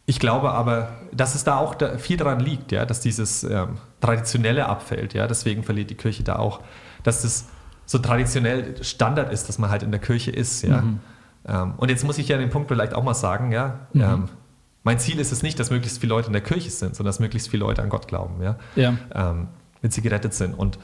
ich 0.06 0.20
glaube 0.20 0.52
aber, 0.52 0.90
dass 1.14 1.36
es 1.36 1.46
da 1.46 1.56
auch 1.56 1.78
viel 2.00 2.18
daran 2.18 2.42
liegt, 2.42 2.74
ja, 2.74 2.86
dass 2.86 3.00
dieses, 3.00 3.46
ähm, 3.46 3.78
Traditionelle 4.02 4.66
abfällt. 4.68 5.14
Ja? 5.14 5.26
Deswegen 5.26 5.64
verliert 5.64 5.90
die 5.90 5.96
Kirche 5.96 6.24
da 6.24 6.36
auch, 6.36 6.60
dass 7.04 7.22
das 7.22 7.46
so 7.86 7.98
traditionell 7.98 8.84
Standard 8.84 9.32
ist, 9.32 9.48
dass 9.48 9.58
man 9.58 9.70
halt 9.70 9.82
in 9.82 9.92
der 9.92 10.02
Kirche 10.02 10.32
ist. 10.32 10.62
Ja? 10.62 10.82
Mhm. 10.82 11.00
Ähm, 11.48 11.74
und 11.78 11.90
jetzt 11.90 12.04
muss 12.04 12.18
ich 12.18 12.28
ja 12.28 12.38
den 12.38 12.50
Punkt 12.50 12.68
vielleicht 12.68 12.94
auch 12.94 13.04
mal 13.04 13.14
sagen, 13.14 13.54
ja, 13.54 13.88
mhm. 13.94 14.02
ähm, 14.02 14.30
mein 14.84 15.00
Ziel 15.00 15.18
ist 15.20 15.32
es 15.32 15.44
nicht, 15.44 15.58
dass 15.62 15.72
möglichst 15.72 16.00
viele 16.00 16.10
Leute 16.10 16.28
in 16.28 16.34
der 16.34 16.44
Kirche 16.44 16.72
sind, 16.72 16.94
sondern 16.94 17.12
dass 17.12 17.22
möglichst 17.22 17.50
viele 17.50 17.62
Leute 17.62 17.82
an 17.82 17.88
Gott 17.88 18.10
glauben, 18.10 18.44
ja, 18.44 18.58
ja. 18.76 18.98
Ähm, 19.14 19.48
wenn 19.82 19.92
sie 19.92 20.02
gerettet 20.02 20.34
sind. 20.34 20.54
Und 20.54 20.78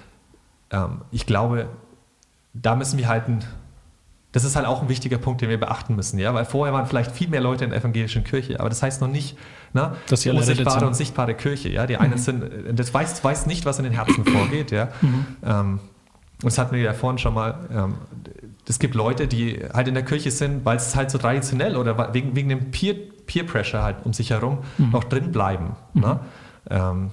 ähm, 0.71 1.01
ich 1.11 1.25
glaube, 1.25 1.67
da 2.53 2.75
müssen 2.75 2.97
wir 2.97 3.07
halt 3.07 3.27
ein, 3.27 3.43
das 4.31 4.43
ist 4.43 4.55
halt 4.55 4.65
auch 4.65 4.81
ein 4.81 4.89
wichtiger 4.89 5.17
Punkt, 5.17 5.41
den 5.41 5.49
wir 5.49 5.59
beachten 5.59 5.95
müssen, 5.95 6.19
ja, 6.19 6.33
weil 6.33 6.45
vorher 6.45 6.73
waren 6.73 6.85
vielleicht 6.85 7.11
viel 7.11 7.27
mehr 7.27 7.41
Leute 7.41 7.63
in 7.63 7.71
der 7.71 7.79
evangelischen 7.79 8.23
Kirche, 8.23 8.59
aber 8.59 8.69
das 8.69 8.81
heißt 8.81 9.01
noch 9.01 9.07
nicht, 9.07 9.37
na, 9.73 9.95
dass 10.07 10.25
alle 10.25 10.37
unsichtbare 10.37 10.85
und 10.85 10.95
sichtbare 10.95 11.33
Kirche, 11.33 11.69
ja, 11.69 11.85
die 11.85 11.97
einen 11.97 12.13
mhm. 12.13 12.17
sind, 12.17 12.79
das 12.79 12.93
weiß, 12.93 13.23
weiß 13.23 13.45
nicht, 13.45 13.65
was 13.65 13.77
in 13.77 13.83
den 13.83 13.93
Herzen 13.93 14.25
vorgeht, 14.25 14.71
ja. 14.71 14.89
Mhm. 15.01 15.25
Ähm, 15.43 15.79
das 16.43 16.57
hatten 16.57 16.75
wir 16.75 16.81
ja 16.81 16.93
vorhin 16.93 17.19
schon 17.19 17.33
mal, 17.33 17.55
ähm, 17.71 17.95
es 18.67 18.79
gibt 18.79 18.95
Leute, 18.95 19.27
die 19.27 19.59
halt 19.73 19.87
in 19.87 19.93
der 19.93 20.03
Kirche 20.03 20.31
sind, 20.31 20.65
weil 20.65 20.77
es 20.77 20.95
halt 20.95 21.11
so 21.11 21.17
traditionell 21.17 21.75
oder 21.75 22.13
wegen, 22.13 22.35
wegen 22.35 22.49
dem 22.49 22.71
Peer, 22.71 22.95
Peer 23.27 23.45
Pressure 23.45 23.83
halt 23.83 23.97
um 24.05 24.13
sich 24.13 24.31
herum 24.31 24.59
mhm. 24.77 24.91
noch 24.91 25.03
drin 25.03 25.31
bleiben. 25.31 25.75
Mhm. 25.93 26.01
Ne? 26.01 26.19
Ähm, 26.69 27.09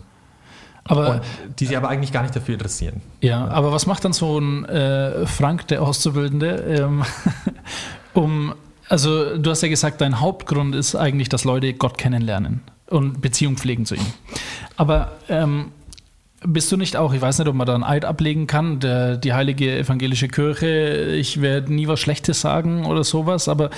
aber, 0.88 1.20
die 1.58 1.66
sich 1.66 1.76
aber 1.76 1.88
eigentlich 1.88 2.12
gar 2.12 2.22
nicht 2.22 2.34
dafür 2.34 2.54
interessieren. 2.54 3.00
Ja, 3.20 3.30
ja. 3.30 3.48
aber 3.48 3.72
was 3.72 3.86
macht 3.86 4.04
dann 4.04 4.12
so 4.12 4.38
ein 4.38 4.64
äh, 4.64 5.26
Frank, 5.26 5.68
der 5.68 5.82
Auszubildende, 5.82 6.48
ähm, 6.80 7.04
um, 8.14 8.54
also 8.88 9.36
du 9.36 9.50
hast 9.50 9.62
ja 9.62 9.68
gesagt, 9.68 10.00
dein 10.00 10.20
Hauptgrund 10.20 10.74
ist 10.74 10.94
eigentlich, 10.94 11.28
dass 11.28 11.44
Leute 11.44 11.74
Gott 11.74 11.98
kennenlernen 11.98 12.62
und 12.86 13.20
Beziehung 13.20 13.56
pflegen 13.56 13.84
zu 13.84 13.94
ihm. 13.94 14.06
Aber 14.76 15.12
ähm, 15.28 15.72
bist 16.46 16.70
du 16.70 16.76
nicht 16.76 16.96
auch, 16.96 17.12
ich 17.12 17.20
weiß 17.20 17.38
nicht, 17.38 17.48
ob 17.48 17.54
man 17.54 17.66
da 17.66 17.74
einen 17.74 17.84
Eid 17.84 18.04
ablegen 18.04 18.46
kann, 18.46 18.80
der, 18.80 19.16
die 19.16 19.32
heilige 19.32 19.76
evangelische 19.78 20.28
Kirche, 20.28 21.14
ich 21.16 21.40
werde 21.40 21.72
nie 21.72 21.88
was 21.88 22.00
Schlechtes 22.00 22.40
sagen 22.40 22.86
oder 22.86 23.04
sowas, 23.04 23.48
aber 23.48 23.70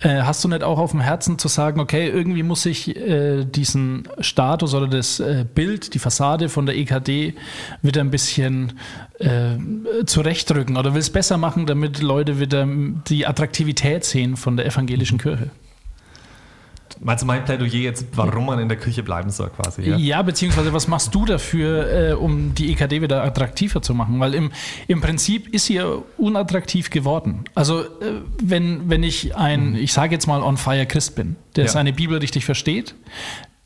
äh, 0.00 0.22
hast 0.22 0.44
du 0.44 0.48
nicht 0.48 0.62
auch 0.62 0.78
auf 0.78 0.90
dem 0.90 1.00
Herzen 1.00 1.38
zu 1.38 1.48
sagen, 1.48 1.80
okay, 1.80 2.08
irgendwie 2.08 2.42
muss 2.42 2.66
ich 2.66 2.96
äh, 2.96 3.44
diesen 3.44 4.08
Status 4.20 4.74
oder 4.74 4.88
das 4.88 5.20
äh, 5.20 5.44
Bild, 5.54 5.94
die 5.94 5.98
Fassade 5.98 6.48
von 6.48 6.66
der 6.66 6.76
EKD 6.76 7.34
wieder 7.82 8.00
ein 8.00 8.10
bisschen 8.10 8.74
äh, 9.18 9.56
zurechtrücken 10.04 10.76
oder 10.76 10.94
will 10.94 11.00
es 11.00 11.10
besser 11.10 11.38
machen, 11.38 11.66
damit 11.66 12.02
Leute 12.02 12.40
wieder 12.40 12.66
die 13.08 13.26
Attraktivität 13.26 14.04
sehen 14.04 14.36
von 14.36 14.56
der 14.56 14.66
evangelischen 14.66 15.18
Kirche? 15.18 15.50
Meinst 17.00 17.22
du 17.22 17.26
mein 17.26 17.44
Plädoyer 17.44 17.80
jetzt, 17.80 18.06
warum 18.14 18.46
man 18.46 18.58
in 18.58 18.68
der 18.68 18.78
Küche 18.78 19.02
bleiben 19.02 19.30
soll 19.30 19.50
quasi? 19.50 19.82
Ja, 19.82 19.96
ja 19.96 20.22
beziehungsweise 20.22 20.72
was 20.72 20.88
machst 20.88 21.14
du 21.14 21.24
dafür, 21.24 22.10
äh, 22.10 22.12
um 22.14 22.54
die 22.54 22.72
EKD 22.72 23.02
wieder 23.02 23.22
attraktiver 23.22 23.82
zu 23.82 23.94
machen? 23.94 24.18
Weil 24.20 24.34
im, 24.34 24.50
im 24.88 25.00
Prinzip 25.00 25.52
ist 25.54 25.66
sie 25.66 25.74
ja 25.74 25.86
unattraktiv 26.16 26.90
geworden. 26.90 27.44
Also 27.54 27.80
äh, 27.80 28.22
wenn, 28.42 28.88
wenn 28.88 29.02
ich 29.02 29.36
ein, 29.36 29.70
mhm. 29.70 29.76
ich 29.76 29.92
sage 29.92 30.14
jetzt 30.14 30.26
mal 30.26 30.42
on 30.42 30.56
fire 30.56 30.86
Christ 30.86 31.14
bin, 31.16 31.36
der 31.54 31.64
ja. 31.64 31.70
seine 31.70 31.92
Bibel 31.92 32.18
richtig 32.18 32.44
versteht, 32.44 32.94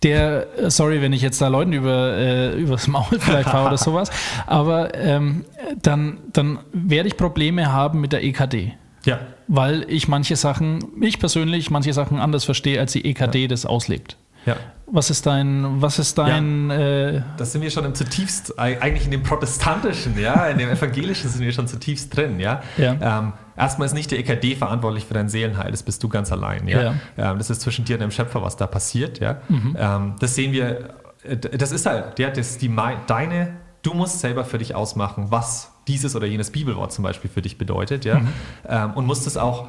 der, 0.02 0.46
äh, 0.58 0.70
sorry, 0.70 1.02
wenn 1.02 1.12
ich 1.12 1.22
jetzt 1.22 1.40
da 1.40 1.48
Leuten 1.48 1.72
über, 1.72 2.16
äh, 2.16 2.54
übers 2.54 2.88
Maul 2.88 3.04
vielleicht 3.18 3.50
fahre 3.50 3.68
oder 3.68 3.78
sowas, 3.78 4.10
aber 4.46 4.94
ähm, 4.94 5.44
dann, 5.82 6.18
dann 6.32 6.58
werde 6.72 7.08
ich 7.08 7.16
Probleme 7.16 7.72
haben 7.72 8.00
mit 8.00 8.12
der 8.12 8.24
EKD. 8.24 8.74
Ja. 9.04 9.20
Weil 9.52 9.84
ich 9.88 10.06
manche 10.06 10.36
Sachen, 10.36 10.78
ich 11.00 11.18
persönlich, 11.18 11.72
manche 11.72 11.92
Sachen 11.92 12.20
anders 12.20 12.44
verstehe, 12.44 12.78
als 12.78 12.92
die 12.92 13.04
EKD 13.04 13.42
ja. 13.42 13.48
das 13.48 13.66
auslebt. 13.66 14.16
Ja. 14.46 14.54
Was 14.86 15.10
ist 15.10 15.26
dein, 15.26 15.82
was 15.82 15.98
ist 15.98 16.18
dein. 16.18 16.70
Ja, 16.70 16.76
äh 16.76 17.22
das 17.36 17.50
sind 17.50 17.62
wir 17.62 17.70
schon 17.70 17.84
im 17.84 17.94
zutiefst, 17.96 18.58
eigentlich 18.60 19.06
in 19.06 19.10
dem 19.10 19.24
protestantischen, 19.24 20.16
ja, 20.20 20.46
in 20.46 20.58
dem 20.58 20.68
evangelischen 20.68 21.28
sind 21.28 21.42
wir 21.42 21.52
schon 21.52 21.66
zutiefst 21.66 22.16
drin, 22.16 22.38
ja. 22.38 22.62
ja. 22.76 22.96
Ähm, 23.00 23.32
erstmal 23.56 23.86
ist 23.86 23.94
nicht 23.94 24.12
der 24.12 24.20
EKD 24.20 24.54
verantwortlich 24.54 25.04
für 25.04 25.14
dein 25.14 25.28
Seelenheil, 25.28 25.72
das 25.72 25.82
bist 25.82 26.00
du 26.04 26.08
ganz 26.08 26.30
allein, 26.30 26.68
ja. 26.68 26.82
ja. 26.82 26.94
Ähm, 27.18 27.38
das 27.38 27.50
ist 27.50 27.60
zwischen 27.60 27.84
dir 27.84 27.96
und 27.96 28.02
dem 28.02 28.12
Schöpfer, 28.12 28.42
was 28.42 28.56
da 28.56 28.68
passiert, 28.68 29.18
ja. 29.18 29.40
Mhm. 29.48 29.76
Ähm, 29.76 30.14
das 30.20 30.36
sehen 30.36 30.52
wir, 30.52 30.94
äh, 31.24 31.36
das 31.36 31.72
ist 31.72 31.86
halt, 31.86 32.20
ja, 32.20 32.30
das 32.30 32.56
die, 32.58 32.72
deine, 33.08 33.56
du 33.82 33.94
musst 33.94 34.20
selber 34.20 34.44
für 34.44 34.58
dich 34.58 34.74
ausmachen, 34.74 35.26
was 35.30 35.72
dieses 35.88 36.14
oder 36.14 36.26
jenes 36.26 36.50
Bibelwort 36.50 36.92
zum 36.92 37.02
Beispiel 37.02 37.30
für 37.30 37.42
dich 37.42 37.58
bedeutet, 37.58 38.04
ja, 38.04 38.20
mhm. 38.20 38.28
ähm, 38.68 38.92
und 38.94 39.06
musst 39.06 39.26
es 39.26 39.36
auch 39.36 39.68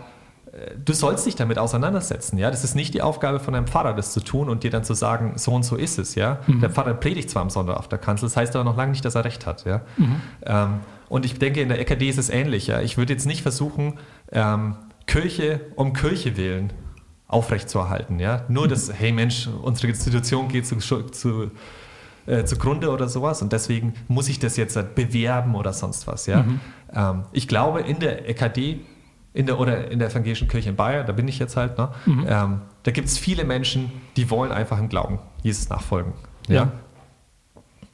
äh, 0.52 0.76
du 0.84 0.94
sollst 0.94 1.26
dich 1.26 1.36
damit 1.36 1.58
auseinandersetzen, 1.58 2.38
ja. 2.38 2.52
Das 2.52 2.64
ist 2.64 2.76
nicht 2.76 2.94
die 2.94 3.02
Aufgabe 3.02 3.40
von 3.40 3.56
einem 3.56 3.68
Pfarrer, 3.68 3.94
das 3.94 4.14
zu 4.14 4.20
tun 4.20 4.50
und 4.50 4.64
dir 4.64 4.72
dann 4.72 4.84
zu 4.84 4.94
sagen, 4.94 5.34
so 5.38 5.52
und 5.52 5.64
so 5.64 5.76
ist 5.76 5.98
es, 5.98 6.16
ja. 6.16 6.40
Mhm. 6.48 6.62
Der 6.62 6.70
Pfarrer 6.70 6.94
predigt 6.94 7.30
zwar 7.30 7.42
am 7.42 7.50
Sonntag 7.50 7.78
auf 7.78 7.88
der 7.88 8.00
Kanzel, 8.00 8.26
das 8.26 8.38
heißt 8.38 8.56
aber 8.56 8.66
noch 8.66 8.78
lange 8.78 8.92
nicht, 8.92 9.06
dass 9.06 9.16
er 9.16 9.26
recht 9.26 9.46
hat, 9.46 9.66
ja. 9.66 9.82
Mhm. 9.98 10.22
Ähm, 10.46 10.80
und 11.10 11.26
ich 11.26 11.38
denke, 11.40 11.62
in 11.62 11.70
der 11.70 11.80
EKD 11.80 12.10
ist 12.10 12.18
es 12.18 12.30
ähnlich, 12.30 12.68
ja. 12.68 12.82
Ich 12.82 12.98
würde 12.98 13.14
jetzt 13.14 13.26
nicht 13.26 13.42
versuchen, 13.42 14.00
ähm, 14.32 14.76
Kirche 15.08 15.62
um 15.76 15.94
Kirche 15.94 16.38
willen 16.38 16.74
aufrechtzuerhalten, 17.28 18.20
ja. 18.20 18.44
Nur, 18.50 18.68
mhm. 18.68 18.76
hey 18.94 19.12
Mensch, 19.12 19.48
unsere 19.62 19.88
Institution 19.88 20.50
geht 20.50 20.68
zu, 20.68 20.78
zu 20.78 21.52
äh, 22.26 22.44
zugrunde 22.44 22.90
oder 22.90 23.08
sowas 23.08 23.42
und 23.42 23.54
deswegen 23.54 23.94
muss 24.08 24.30
ich 24.30 24.40
das 24.40 24.58
jetzt 24.58 24.78
bewerben 24.96 25.56
oder 25.56 25.74
sonst 25.74 26.08
was. 26.08 26.26
Ja? 26.26 26.44
Mhm. 26.44 26.60
Ähm, 26.94 27.24
ich 27.32 27.48
glaube, 27.48 27.82
in 27.82 28.00
der 28.00 28.30
EKD 28.30 28.82
in 29.34 29.46
der, 29.46 29.60
oder 29.60 29.90
in 29.90 30.00
der 30.00 30.10
evangelischen 30.10 30.48
Kirche 30.48 30.70
in 30.70 30.76
Bayern, 30.76 31.08
da 31.08 31.14
bin 31.14 31.28
ich 31.28 31.40
jetzt 31.40 31.56
halt, 31.56 31.78
ne? 31.78 31.90
Mhm. 32.06 32.26
Ähm, 32.28 32.62
da 32.84 32.92
gibt 32.92 33.08
es 33.08 33.18
viele 33.18 33.46
Menschen, 33.46 33.92
die 34.18 34.30
wollen 34.30 34.52
einfach 34.52 34.78
im 34.78 34.90
Glauben 34.90 35.20
Jesus 35.42 35.70
nachfolgen. 35.70 36.14
Ja. 36.48 36.56
ja? 36.56 36.72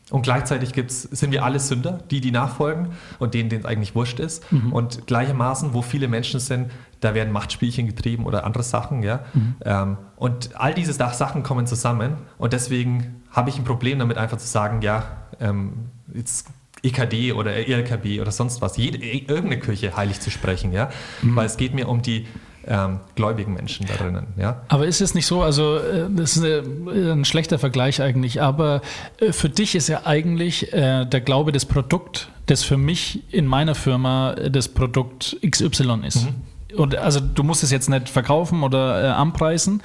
Und 0.10 0.22
gleichzeitig 0.22 0.72
gibt's, 0.72 1.04
sind 1.04 1.32
wir 1.32 1.44
alle 1.44 1.60
Sünder, 1.60 2.00
die, 2.10 2.22
die 2.22 2.32
nachfolgen 2.32 2.94
und 3.20 3.34
denen, 3.34 3.50
denen 3.50 3.62
es 3.62 3.68
eigentlich 3.68 3.94
wurscht 3.94 4.20
ist. 4.20 4.50
Mhm. 4.52 4.72
Und 4.72 5.06
gleichermaßen, 5.06 5.74
wo 5.74 5.82
viele 5.82 6.08
Menschen 6.08 6.40
sind, 6.40 6.72
da 7.02 7.14
werden 7.14 7.34
Machtspielchen 7.34 7.88
getrieben 7.88 8.26
oder 8.26 8.46
andere 8.46 8.64
Sachen. 8.64 9.04
Ja? 9.04 9.26
Mhm. 9.34 9.56
Ähm, 9.66 9.98
und 10.16 10.52
all 10.56 10.74
diese 10.74 10.94
Sachen 10.94 11.44
kommen 11.44 11.68
zusammen. 11.68 12.14
Und 12.38 12.54
deswegen 12.54 13.17
habe 13.32 13.50
ich 13.50 13.58
ein 13.58 13.64
Problem 13.64 14.00
damit, 14.00 14.18
einfach 14.18 14.38
zu 14.38 14.48
sagen, 14.48 14.82
ja, 14.82 15.04
ähm, 15.40 15.90
jetzt 16.14 16.48
EKD 16.84 17.34
oder 17.34 17.56
ELKB 17.56 18.22
oder 18.22 18.32
sonst 18.32 18.62
was, 18.62 18.78
jede, 18.78 18.98
irgendeine 18.98 19.60
Kirche 19.60 19.96
heilig 19.96 20.20
zu 20.20 20.30
sprechen. 20.30 20.72
Ja? 20.74 20.90
Mhm. 21.22 21.36
Weil 21.36 21.46
es 21.46 21.58
geht 21.58 21.74
mir 21.74 21.88
um 21.88 22.02
die 22.02 22.28
ähm, 22.68 23.00
gläubigen 23.16 23.54
Menschen 23.54 23.88
da 23.88 23.96
drinnen. 23.96 24.28
Ja? 24.38 24.62
Aber 24.68 24.86
ist 24.86 25.02
es 25.02 25.14
nicht 25.14 25.26
so, 25.26 25.42
also 25.42 25.78
äh, 25.78 26.08
das 26.10 26.38
ist 26.38 26.44
ein 26.44 27.26
schlechter 27.26 27.60
Vergleich 27.60 28.02
eigentlich, 28.02 28.42
aber 28.42 28.82
äh, 29.20 29.32
für 29.32 29.50
dich 29.50 29.76
ist 29.76 29.88
ja 29.88 30.06
eigentlich 30.06 30.74
äh, 30.74 31.06
der 31.06 31.22
Glaube 31.22 31.52
des 31.52 31.66
Produkt, 31.66 32.30
das 32.46 32.64
für 32.64 32.78
mich 32.78 33.24
in 33.34 33.46
meiner 33.46 33.76
Firma 33.76 34.36
das 34.36 34.68
Produkt 34.68 35.38
XY 35.50 36.02
ist. 36.06 36.26
Mhm. 36.26 36.78
Und 36.78 36.96
also 36.96 37.20
du 37.22 37.44
musst 37.44 37.64
es 37.64 37.72
jetzt 37.72 37.90
nicht 37.90 38.10
verkaufen 38.10 38.64
oder 38.64 39.04
äh, 39.04 39.08
anpreisen, 39.08 39.82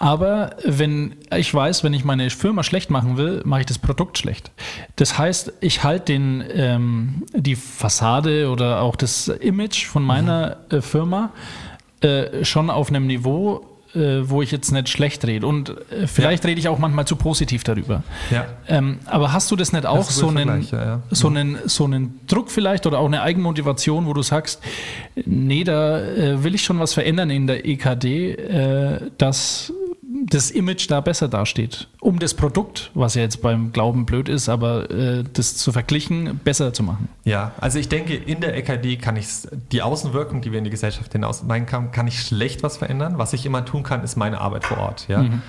aber 0.00 0.56
wenn 0.64 1.14
ich 1.36 1.52
weiß, 1.52 1.84
wenn 1.84 1.92
ich 1.92 2.04
meine 2.06 2.30
Firma 2.30 2.62
schlecht 2.62 2.88
machen 2.88 3.18
will, 3.18 3.42
mache 3.44 3.60
ich 3.60 3.66
das 3.66 3.78
Produkt 3.78 4.16
schlecht. 4.16 4.50
Das 4.96 5.18
heißt, 5.18 5.52
ich 5.60 5.84
halte 5.84 6.14
ähm, 6.14 7.26
die 7.34 7.54
Fassade 7.54 8.48
oder 8.48 8.80
auch 8.80 8.96
das 8.96 9.28
Image 9.28 9.84
von 9.84 10.02
meiner 10.02 10.56
äh, 10.70 10.80
Firma 10.80 11.32
äh, 12.00 12.46
schon 12.46 12.70
auf 12.70 12.88
einem 12.88 13.06
Niveau, 13.06 13.66
äh, 13.94 14.22
wo 14.22 14.40
ich 14.40 14.50
jetzt 14.50 14.72
nicht 14.72 14.88
schlecht 14.88 15.26
rede. 15.26 15.46
Und 15.46 15.68
äh, 15.68 16.06
vielleicht 16.06 16.44
ja. 16.44 16.48
rede 16.48 16.60
ich 16.60 16.68
auch 16.68 16.78
manchmal 16.78 17.06
zu 17.06 17.16
positiv 17.16 17.62
darüber. 17.62 18.02
Ja. 18.30 18.46
Ähm, 18.68 19.00
aber 19.04 19.34
hast 19.34 19.50
du 19.50 19.56
das 19.56 19.74
nicht 19.74 19.84
auch 19.84 20.06
das 20.06 20.16
so, 20.16 20.28
einen, 20.28 20.66
ja. 20.70 21.02
so, 21.10 21.28
mhm. 21.28 21.36
einen, 21.36 21.58
so 21.66 21.84
einen 21.84 22.20
Druck 22.26 22.50
vielleicht 22.50 22.86
oder 22.86 23.00
auch 23.00 23.06
eine 23.06 23.20
Eigenmotivation, 23.20 24.06
wo 24.06 24.14
du 24.14 24.22
sagst, 24.22 24.62
nee, 25.26 25.62
da 25.62 26.00
äh, 26.00 26.42
will 26.42 26.54
ich 26.54 26.64
schon 26.64 26.78
was 26.78 26.94
verändern 26.94 27.28
in 27.28 27.46
der 27.46 27.66
EKD, 27.66 28.32
äh, 28.32 29.00
dass 29.18 29.74
das 30.30 30.50
Image 30.50 30.88
da 30.90 31.00
besser 31.00 31.28
dasteht, 31.28 31.88
um 32.00 32.18
das 32.18 32.34
Produkt, 32.34 32.90
was 32.94 33.14
ja 33.14 33.22
jetzt 33.22 33.42
beim 33.42 33.72
Glauben 33.72 34.06
blöd 34.06 34.28
ist, 34.28 34.48
aber 34.48 34.90
äh, 34.90 35.24
das 35.32 35.56
zu 35.56 35.72
verglichen, 35.72 36.40
besser 36.42 36.72
zu 36.72 36.82
machen. 36.82 37.08
Ja, 37.24 37.52
also 37.60 37.78
ich 37.78 37.88
denke, 37.88 38.14
in 38.14 38.40
der 38.40 38.56
EKD 38.56 38.96
kann 38.96 39.16
ich 39.16 39.26
die 39.72 39.82
Außenwirkung, 39.82 40.40
die 40.40 40.52
wir 40.52 40.58
in 40.58 40.64
die 40.64 40.70
Gesellschaft 40.70 41.12
hinaus 41.12 41.44
kann, 41.66 41.90
kann 41.90 42.06
ich 42.06 42.20
schlecht 42.20 42.62
was 42.62 42.76
verändern. 42.76 43.18
Was 43.18 43.32
ich 43.32 43.44
immer 43.44 43.64
tun 43.64 43.82
kann, 43.82 44.04
ist 44.04 44.16
meine 44.16 44.40
Arbeit 44.40 44.64
vor 44.64 44.78
Ort. 44.78 45.08
Ja? 45.08 45.22
Mhm. 45.22 45.42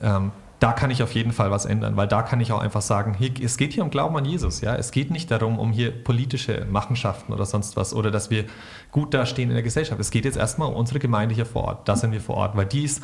Ähm, 0.00 0.32
da 0.60 0.72
kann 0.72 0.90
ich 0.90 1.02
auf 1.02 1.12
jeden 1.14 1.32
Fall 1.32 1.50
was 1.50 1.66
ändern, 1.66 1.96
weil 1.96 2.08
da 2.08 2.22
kann 2.22 2.40
ich 2.40 2.50
auch 2.52 2.60
einfach 2.60 2.82
sagen, 2.82 3.14
hier, 3.14 3.30
es 3.42 3.56
geht 3.56 3.72
hier 3.72 3.84
um 3.84 3.90
Glauben 3.90 4.16
an 4.16 4.24
Jesus, 4.24 4.60
ja. 4.60 4.74
Es 4.74 4.90
geht 4.90 5.10
nicht 5.10 5.30
darum, 5.30 5.58
um 5.58 5.70
hier 5.70 5.92
politische 5.92 6.66
Machenschaften 6.68 7.32
oder 7.32 7.46
sonst 7.46 7.76
was 7.76 7.94
oder 7.94 8.10
dass 8.10 8.30
wir 8.30 8.44
gut 8.90 9.14
dastehen 9.14 9.50
in 9.50 9.54
der 9.54 9.62
Gesellschaft. 9.62 10.00
Es 10.00 10.10
geht 10.10 10.24
jetzt 10.24 10.36
erstmal 10.36 10.68
um 10.68 10.74
unsere 10.74 10.98
Gemeinde 10.98 11.34
hier 11.34 11.46
vor 11.46 11.64
Ort. 11.64 11.88
Da 11.88 11.94
sind 11.94 12.12
wir 12.12 12.20
vor 12.20 12.36
Ort, 12.36 12.56
weil 12.56 12.66
die 12.66 12.84
ist 12.84 13.02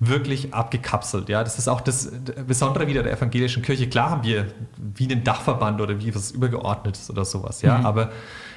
wirklich 0.00 0.54
abgekapselt. 0.54 1.28
Ja, 1.28 1.44
das 1.44 1.58
ist 1.58 1.68
auch 1.68 1.82
das 1.82 2.10
Besondere 2.46 2.86
wieder 2.86 3.02
der 3.02 3.12
evangelischen 3.12 3.62
Kirche. 3.62 3.88
Klar 3.88 4.10
haben 4.10 4.24
wir 4.24 4.46
wie 4.76 5.04
einen 5.04 5.22
Dachverband 5.22 5.80
oder 5.80 6.00
wie 6.00 6.14
was 6.14 6.30
Übergeordnetes 6.30 7.10
oder 7.10 7.26
sowas. 7.26 7.60
Ja, 7.60 7.78
mhm. 7.78 7.86
aber 7.86 8.10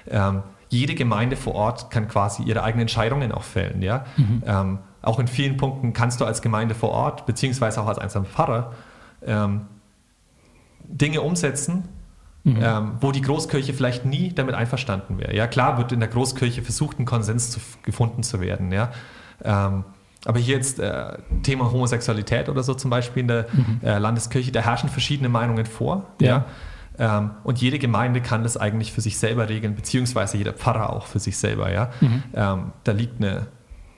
ähm, 0.10 0.43
jede 0.69 0.95
Gemeinde 0.95 1.36
vor 1.36 1.53
Ort 1.53 1.91
kann 1.91 2.08
quasi 2.08 2.43
ihre 2.43 2.63
eigenen 2.63 2.84
Entscheidungen 2.84 3.34
auch 3.34 3.43
fällen. 3.43 3.82
Ja, 3.82 4.06
mhm. 4.15 4.43
ähm, 4.45 4.79
auch 5.01 5.19
in 5.19 5.27
vielen 5.27 5.58
Punkten 5.58 5.91
kannst 5.91 6.21
du 6.21 6.25
als 6.25 6.41
Gemeinde 6.41 6.75
vor 6.75 6.89
Ort 6.89 7.25
beziehungsweise 7.25 7.82
auch 7.82 7.88
als 7.88 7.99
einzelner 7.99 8.25
Pfarrer 8.25 8.71
ähm, 9.21 9.67
Dinge 10.86 11.21
umsetzen, 11.21 11.89
ähm, 12.45 12.93
wo 12.99 13.12
die 13.12 13.21
Großkirche 13.21 13.73
vielleicht 13.73 14.06
nie 14.06 14.34
damit 14.34 14.56
einverstanden 14.56 15.17
wäre. 15.17 15.36
Ja, 15.36 15.47
klar 15.47 15.77
wird 15.77 15.91
in 15.91 15.99
der 15.99 16.10
Großkirche 16.10 16.62
versucht, 16.62 16.99
ein 16.99 17.06
Konsens 17.06 17.51
zu, 17.51 17.60
gefunden 17.84 18.23
zu 18.23 18.39
werden. 18.39 18.71
Ja. 18.71 18.91
Ähm, 19.43 19.84
aber 20.26 20.40
hier 20.40 20.56
jetzt 20.56 20.80
äh, 20.80 21.18
Thema 21.44 21.72
Homosexualität 21.72 22.50
oder 22.50 22.64
so 22.64 22.74
zum 22.74 22.90
Beispiel 22.90 23.22
in 23.22 23.28
der 23.28 23.46
äh, 23.84 23.98
Landeskirche, 23.98 24.52
da 24.52 24.62
herrschen 24.62 24.90
verschiedene 24.90 25.30
Meinungen 25.30 25.66
vor. 25.66 26.06
Ja. 26.22 26.46
Ja. 26.98 27.18
Ähm, 27.20 27.32
und 27.44 27.60
jede 27.60 27.80
Gemeinde 27.80 28.22
kann 28.22 28.44
das 28.44 28.56
eigentlich 28.56 28.94
für 28.94 29.02
sich 29.02 29.18
selber 29.18 29.50
regeln, 29.50 29.76
beziehungsweise 29.76 30.38
jeder 30.38 30.54
Pfarrer 30.54 30.94
auch 30.94 31.08
für 31.08 31.20
sich 31.20 31.38
selber. 31.38 31.72
Ja. 31.72 31.90
Ähm, 32.34 32.72
da 32.84 32.92
liegt 32.92 33.20
eine 33.20 33.48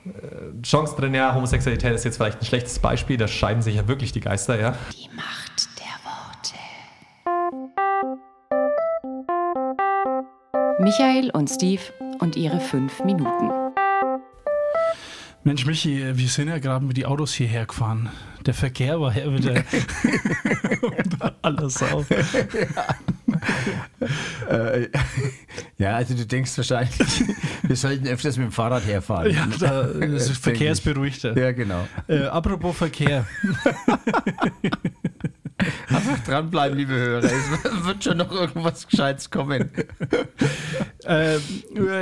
äh, 0.06 0.62
Chance 0.62 0.96
drin, 0.96 1.14
ja, 1.14 1.34
Homosexualität 1.34 1.94
ist 1.94 2.04
jetzt 2.04 2.16
vielleicht 2.16 2.40
ein 2.40 2.46
schlechtes 2.46 2.78
Beispiel, 2.78 3.16
da 3.16 3.28
scheiden 3.28 3.62
sich 3.62 3.76
ja 3.76 3.86
wirklich 3.86 4.12
die 4.12 4.20
Geister, 4.20 4.58
ja. 4.58 4.74
Die 4.92 5.10
Macht 5.14 5.68
der 5.78 5.86
Worte. 6.04 6.54
Michael 10.82 11.30
und 11.30 11.50
Steve 11.50 11.82
und 12.20 12.36
ihre 12.36 12.60
fünf 12.60 13.04
Minuten. 13.04 13.65
Mensch, 15.46 15.64
Michi, 15.64 16.02
wir 16.12 16.28
sind 16.28 16.48
ja 16.48 16.58
gerade 16.58 16.84
mit 16.84 16.96
die 16.96 17.06
Autos 17.06 17.32
hierher 17.32 17.66
gefahren. 17.66 18.08
Der 18.44 18.52
Verkehr 18.52 19.00
war 19.00 19.16
ja 19.16 19.32
wieder 19.32 19.62
alles 21.42 21.80
auf. 21.84 22.04
Äh, 24.50 24.88
ja, 25.78 25.94
also 25.94 26.14
du 26.16 26.26
denkst 26.26 26.56
wahrscheinlich, 26.56 26.98
wir 27.62 27.76
sollten 27.76 28.08
öfters 28.08 28.36
mit 28.38 28.46
dem 28.46 28.52
Fahrrad 28.52 28.84
herfahren. 28.86 29.32
Ja, 29.32 29.46
da, 29.60 29.84
das 29.84 30.30
ist 30.30 30.38
verkehrsberuhigter. 30.42 31.38
Ja, 31.38 31.52
genau. 31.52 31.86
Äh, 32.08 32.24
apropos 32.24 32.76
Verkehr. 32.76 33.24
Einfach 35.88 36.18
dranbleiben, 36.24 36.76
liebe 36.76 36.92
Hörer. 36.94 37.24
Es 37.24 37.84
wird 37.84 38.04
schon 38.04 38.18
noch 38.18 38.30
irgendwas 38.30 38.86
Gescheites 38.86 39.30
kommen. 39.30 39.70
äh, 41.04 41.36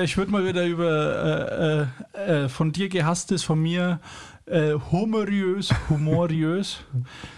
ich 0.02 0.16
würde 0.16 0.30
mal 0.30 0.44
wieder 0.44 0.66
über 0.66 1.88
äh, 2.16 2.44
äh, 2.44 2.48
von 2.48 2.72
dir 2.72 2.88
gehasstes, 2.88 3.42
von 3.42 3.60
mir 3.62 4.00
äh, 4.46 4.74
humoriös, 4.92 5.70
humoriös 5.88 6.80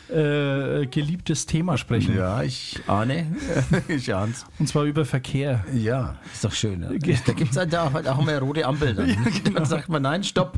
äh, 0.09 0.87
geliebtes 0.87 1.47
Thema 1.47 1.79
sprechen. 1.79 2.17
Ja, 2.17 2.43
ich 2.43 2.81
ahne. 2.87 3.37
Ich 3.89 4.13
ahn's. 4.13 4.45
Und 4.59 4.69
zwar 4.69 4.85
über 4.85 5.05
Verkehr. 5.05 5.65
Ja, 5.73 6.17
ist 6.33 6.45
doch 6.45 6.53
schön. 6.53 6.81
Ne? 6.81 6.99
Da 6.99 7.33
gibt 7.33 7.57
es 7.57 7.69
da 7.69 7.93
halt 7.93 8.09
auch 8.09 8.25
mehr 8.25 8.41
rote 8.41 8.67
Ampel 8.67 8.95
dann. 8.95 9.17
Dann 9.55 9.65
sagt 9.65 9.89
man, 9.89 10.03
nein, 10.03 10.25
stopp. 10.25 10.57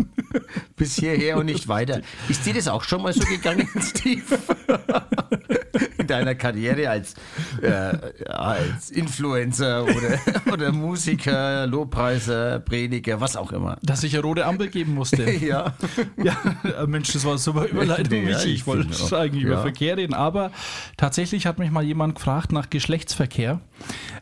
Bis 0.76 0.96
hierher 0.96 1.36
und 1.36 1.46
nicht 1.46 1.68
weiter. 1.68 2.00
Ist 2.28 2.46
dir 2.46 2.54
das 2.54 2.68
auch 2.68 2.84
schon 2.84 3.02
mal 3.02 3.12
so 3.12 3.24
gegangen, 3.26 3.68
Steve? 3.80 4.38
In 6.08 6.24
deiner 6.24 6.34
Karriere 6.34 6.88
als, 6.88 7.14
äh, 7.60 7.68
als 8.30 8.90
Influencer 8.90 9.84
oder, 9.84 10.18
oder 10.52 10.72
Musiker, 10.72 11.66
Lobpreiser, 11.66 12.60
Prediger, 12.60 13.20
was 13.20 13.36
auch 13.36 13.52
immer. 13.52 13.76
Dass 13.82 14.02
ich 14.04 14.14
eine 14.14 14.22
rote 14.22 14.46
Ampel 14.46 14.68
geben 14.68 14.94
musste. 14.94 15.28
Ja. 15.38 15.74
Ja, 16.16 16.36
äh, 16.64 16.86
Mensch, 16.86 17.12
das 17.12 17.24
war 17.24 17.32
eine 17.32 17.38
super 17.38 17.66
Überleitung, 17.66 18.26
Ja, 18.26 18.38
ich 18.40 18.46
Ich 18.46 18.66
wollte 18.66 18.88
eigentlich 19.16 19.44
über 19.44 19.54
Ja. 19.54 19.62
Verkehr 19.62 19.96
reden, 19.96 20.14
aber 20.14 20.50
tatsächlich 20.96 21.46
hat 21.46 21.58
mich 21.58 21.70
mal 21.70 21.84
jemand 21.84 22.14
gefragt 22.16 22.50
nach 22.52 22.70
Geschlechtsverkehr. 22.70 23.60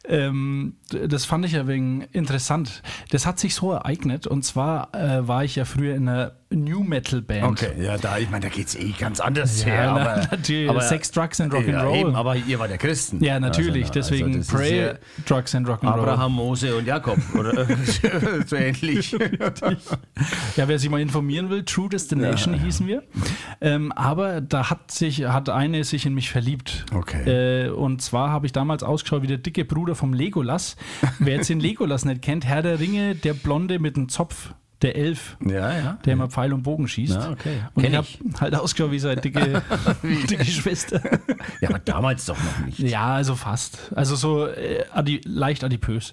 Ähm, 0.08 0.76
das 0.90 1.24
fand 1.24 1.44
ich 1.46 1.52
ja 1.52 1.66
wegen 1.66 2.02
interessant. 2.12 2.82
Das 3.10 3.24
hat 3.26 3.38
sich 3.38 3.54
so 3.54 3.72
ereignet 3.72 4.26
und 4.26 4.44
zwar 4.44 4.94
äh, 4.94 5.26
war 5.26 5.44
ich 5.44 5.56
ja 5.56 5.64
früher 5.64 5.94
in 5.94 6.08
einer 6.08 6.32
New 6.50 6.84
Metal 6.84 7.22
Band. 7.22 7.44
Okay, 7.44 7.72
ja, 7.82 7.98
da, 7.98 8.18
ich 8.18 8.30
meine, 8.30 8.44
da 8.44 8.48
geht 8.48 8.68
es 8.68 8.76
eh 8.76 8.92
ganz 8.98 9.18
anders 9.18 9.62
Ja, 9.64 9.66
her. 9.66 9.92
na, 9.94 10.00
Aber, 10.00 10.16
natürlich. 10.30 10.70
aber, 10.70 10.80
Sex, 10.80 11.10
Drugs 11.10 11.40
and 11.40 11.52
Ja, 11.52 11.58
Rock'n'Roll. 11.58 11.96
eben, 11.96 12.14
aber 12.14 12.36
ihr 12.36 12.58
war 12.60 12.68
der 12.68 12.78
Christen. 12.78 13.22
Ja, 13.22 13.40
natürlich. 13.40 13.86
Also, 13.88 13.92
Deswegen 13.94 14.36
also 14.36 14.56
Pray, 14.56 14.80
ja 14.80 14.94
Drugs 15.26 15.54
and 15.56 15.68
Rock'n'Roll. 15.68 15.88
Abraham, 15.88 16.32
Mose 16.34 16.76
und 16.76 16.86
Jakob. 16.86 17.18
Oder 17.34 17.66
so 18.46 18.56
ähnlich. 18.56 19.10
Ja, 20.56 20.68
wer 20.68 20.78
sich 20.78 20.88
mal 20.88 21.00
informieren 21.00 21.50
will, 21.50 21.64
True 21.64 21.88
Destination 21.88 22.54
hießen 22.54 22.86
wir. 22.86 23.02
Ähm, 23.60 23.90
aber 23.92 24.40
da 24.40 24.70
hat 24.70 24.90
sich, 24.90 25.24
hat 25.24 25.48
eine 25.48 25.82
sich 25.84 26.06
in 26.06 26.14
mich 26.14 26.30
verliebt. 26.30 26.86
Okay. 26.94 27.66
Äh, 27.66 27.70
und 27.70 28.02
zwar 28.02 28.30
habe 28.30 28.46
ich 28.46 28.52
damals 28.52 28.82
ausgeschaut 28.82 29.22
wie 29.22 29.26
der 29.26 29.38
dicke 29.38 29.64
Bruder 29.64 29.94
vom 29.94 30.12
Legolas. 30.14 30.76
wer 31.18 31.36
jetzt 31.36 31.48
den 31.50 31.60
Legolas 31.60 32.04
nicht 32.04 32.22
kennt, 32.22 32.44
Herr 32.46 32.62
der 32.62 32.78
Ringe, 32.78 33.14
der 33.14 33.34
Blonde 33.34 33.78
mit 33.78 33.96
dem 33.96 34.08
Zopf, 34.08 34.54
der 34.82 34.96
Elf. 34.96 35.36
Ja, 35.44 35.76
ja. 35.76 35.98
Der 36.04 36.12
immer 36.12 36.28
Pfeil 36.28 36.52
und 36.52 36.62
Bogen 36.62 36.86
schießt. 36.86 37.14
Ja, 37.14 37.30
okay. 37.30 37.60
Und 37.74 37.82
Kenn 37.82 37.92
ich 37.92 37.96
habe 37.98 38.06
ich. 38.06 38.40
halt 38.40 38.54
ausgeschaut 38.54 38.90
wie 38.92 38.98
seine 38.98 39.20
dicke, 39.20 39.62
dicke 40.02 40.44
Schwester. 40.44 41.00
Ja, 41.60 41.70
aber 41.70 41.78
damals 41.78 42.26
doch 42.26 42.36
noch 42.36 42.66
nicht. 42.66 42.78
Ja, 42.78 43.14
also 43.14 43.34
fast. 43.34 43.92
Also 43.94 44.16
so 44.16 44.46
äh, 44.46 44.84
adi 44.92 45.20
leicht 45.24 45.64
adipös. 45.64 46.12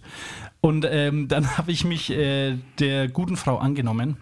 Und 0.61 0.85
ähm, 0.89 1.27
dann 1.27 1.57
habe 1.57 1.71
ich 1.71 1.83
mich 1.83 2.09
äh, 2.11 2.55
der 2.79 3.09
guten 3.09 3.35
Frau 3.35 3.57
angenommen. 3.57 4.17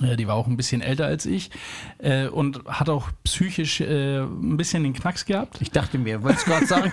Äh, 0.00 0.16
die 0.16 0.26
war 0.26 0.34
auch 0.36 0.46
ein 0.46 0.56
bisschen 0.56 0.80
älter 0.80 1.04
als 1.06 1.26
ich 1.26 1.50
äh, 1.98 2.26
und 2.28 2.64
hat 2.66 2.88
auch 2.88 3.10
psychisch 3.24 3.80
äh, 3.80 4.20
ein 4.20 4.56
bisschen 4.56 4.82
den 4.82 4.94
Knacks 4.94 5.24
gehabt. 5.26 5.60
Ich 5.60 5.70
dachte 5.70 5.98
mir, 5.98 6.22
wolltest 6.22 6.46
gerade 6.46 6.66
sagen, 6.66 6.90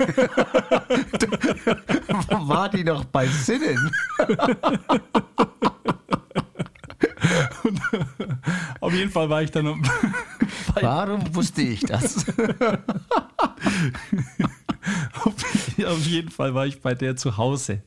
war 2.29 2.67
die 2.69 2.83
noch 2.83 3.05
bei 3.05 3.27
Sinnen? 3.27 3.91
Auf 8.79 8.93
jeden 8.93 9.11
Fall 9.11 9.29
war 9.29 9.41
ich 9.41 9.51
dann 9.51 9.67
um- 9.67 9.81
Warum 10.81 11.35
wusste 11.35 11.61
ich 11.61 11.81
das? 11.81 12.25
auf, 15.85 16.05
jeden 16.05 16.29
Fall 16.29 16.53
war 16.53 16.65
ich 16.65 16.81
bei 16.81 16.93
der 16.93 17.15
zu 17.15 17.37
Hause. 17.37 17.81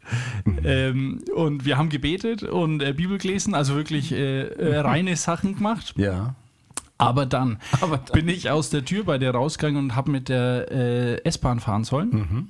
Ähm, 0.65 1.23
und 1.35 1.65
wir 1.65 1.79
haben 1.79 1.89
gebetet 1.89 2.43
und 2.43 2.83
äh, 2.83 2.93
Bibel 2.93 3.19
gelesen, 3.19 3.55
also 3.55 3.75
wirklich 3.75 4.13
äh, 4.13 4.43
äh, 4.49 4.79
reine 4.79 5.17
Sachen 5.17 5.57
gemacht. 5.57 5.95
Ja. 5.97 6.35
Aber 6.99 7.27
dann, 7.27 7.59
Aber 7.81 7.97
dann. 7.99 8.13
bin 8.13 8.29
ich 8.29 8.51
aus 8.51 8.71
der 8.71 8.85
Tür 8.85 9.05
bei 9.05 9.19
der 9.19 9.33
rausgegangen 9.33 9.83
und 9.83 9.97
habe 9.97 10.11
mit 10.11 10.29
der 10.29 10.71
äh, 10.71 11.25
S-Bahn 11.25 11.61
fahren 11.61 11.85
sollen. 11.85 12.11
Mhm. 12.11 12.49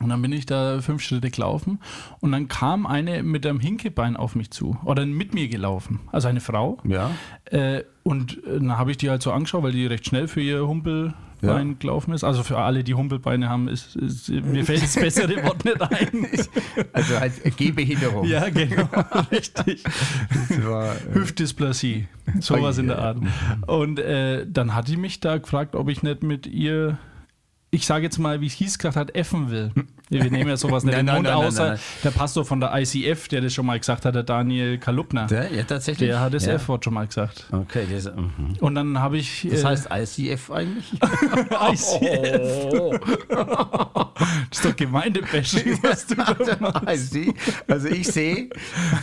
Und 0.00 0.10
dann 0.10 0.20
bin 0.20 0.30
ich 0.32 0.44
da 0.44 0.80
fünf 0.82 1.00
Schritte 1.02 1.30
gelaufen 1.30 1.78
und 2.20 2.30
dann 2.32 2.48
kam 2.48 2.86
eine 2.86 3.22
mit 3.22 3.46
einem 3.46 3.60
Hinkebein 3.60 4.16
auf 4.16 4.34
mich 4.34 4.50
zu 4.50 4.76
oder 4.84 5.06
mit 5.06 5.32
mir 5.32 5.48
gelaufen, 5.48 6.00
also 6.12 6.28
eine 6.28 6.40
Frau. 6.40 6.76
Ja. 6.84 7.12
Äh, 7.46 7.82
und 8.02 8.44
äh, 8.46 8.58
dann 8.58 8.76
habe 8.76 8.90
ich 8.90 8.98
die 8.98 9.08
halt 9.08 9.22
so 9.22 9.32
angeschaut, 9.32 9.62
weil 9.62 9.72
die 9.72 9.86
recht 9.86 10.06
schnell 10.06 10.28
für 10.28 10.42
ihr 10.42 10.68
Humpelbein 10.68 11.14
Ja. 11.40 11.62
gelaufen 11.78 12.12
ist. 12.12 12.24
Also 12.24 12.42
für 12.42 12.58
alle, 12.58 12.84
die 12.84 12.92
Humpelbeine 12.92 13.48
haben, 13.48 13.68
ist, 13.68 13.96
ist, 13.96 14.28
mir 14.28 14.66
fällt 14.66 14.82
das 14.82 14.96
bessere 14.96 15.34
Wort 15.44 15.64
nicht 15.64 15.80
ein. 15.80 16.26
Also 16.92 17.18
halt 17.18 17.56
Gehbehinderung. 17.56 18.26
ja, 18.26 18.50
genau, 18.50 18.86
richtig. 19.32 19.82
War, 20.62 20.94
äh, 20.94 21.14
Hüftdysplasie, 21.14 22.06
sowas 22.40 22.76
in 22.76 22.88
der 22.88 22.98
Art. 22.98 23.16
Und 23.66 23.98
äh, 23.98 24.46
dann 24.46 24.74
hat 24.74 24.88
die 24.88 24.98
mich 24.98 25.20
da 25.20 25.38
gefragt, 25.38 25.74
ob 25.74 25.88
ich 25.88 26.02
nicht 26.02 26.22
mit 26.22 26.46
ihr, 26.46 26.98
ich 27.76 27.86
sage 27.86 28.04
jetzt 28.04 28.18
mal, 28.18 28.40
wie 28.40 28.46
es 28.46 28.54
hieß, 28.54 28.78
gesagt 28.78 28.96
hat, 28.96 29.14
effen 29.14 29.50
will. 29.50 29.70
Wir 30.08 30.30
nehmen 30.30 30.48
ja 30.48 30.56
sowas 30.56 30.84
nicht 30.84 30.92
Nein, 30.92 31.00
in 31.00 31.06
den 31.06 31.22
nein, 31.24 31.34
Mund, 31.34 31.56
nein, 31.56 31.68
außer 31.74 31.78
der 32.04 32.10
Pastor 32.10 32.44
von 32.44 32.60
der 32.60 32.72
ICF, 32.74 33.26
der 33.28 33.40
das 33.40 33.52
schon 33.52 33.66
mal 33.66 33.78
gesagt 33.78 34.04
hat, 34.04 34.14
der 34.14 34.22
Daniel 34.22 34.78
Kalupner. 34.78 35.26
der, 35.26 35.52
ja, 35.52 35.64
tatsächlich. 35.64 36.08
Der 36.08 36.20
hat 36.20 36.32
das 36.32 36.46
ja. 36.46 36.54
F-Wort 36.54 36.84
schon 36.84 36.94
mal 36.94 37.06
gesagt. 37.06 37.46
Okay, 37.50 37.86
das, 37.90 38.04
mhm. 38.04 38.56
Und 38.60 38.74
dann 38.76 39.00
habe 39.00 39.18
ich. 39.18 39.46
das 39.50 39.62
äh, 39.62 39.66
heißt 39.66 39.88
ICF 39.92 40.50
eigentlich? 40.50 40.92
ICF. 41.72 42.68
Oh. 42.72 42.94
Das 44.50 44.58
ist 44.58 44.64
doch 44.64 44.76
Gemeindebashing, 44.76 45.78
was 45.82 46.06
du 46.06 46.14
da 46.14 46.56
machst. 46.60 46.86
Also, 46.86 47.18
also 47.66 47.88
ich 47.88 48.06
sehe. 48.06 48.48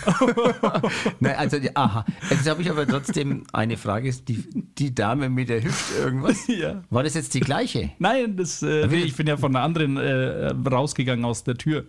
Nein, 1.19 1.35
also 1.35 1.57
aha. 1.75 2.05
Jetzt 2.29 2.49
habe 2.49 2.61
ich 2.61 2.69
aber 2.69 2.87
trotzdem 2.87 3.43
eine 3.51 3.77
Frage. 3.77 4.09
Ist 4.09 4.27
die, 4.29 4.43
die 4.77 4.95
Dame 4.95 5.29
mit 5.29 5.49
der 5.49 5.63
Hüfte 5.63 6.01
irgendwas? 6.01 6.47
Ja. 6.47 6.83
War 6.89 7.03
das 7.03 7.13
jetzt 7.13 7.33
die 7.33 7.39
gleiche? 7.41 7.91
Nein, 7.99 8.37
das, 8.37 8.63
äh, 8.63 8.87
ich 8.95 9.15
bin 9.15 9.27
ja 9.27 9.37
von 9.37 9.51
der 9.53 9.61
anderen 9.61 9.97
äh, 9.97 10.53
rausgegangen 10.93 11.25
aus 11.25 11.43
der 11.43 11.55
Tür 11.55 11.85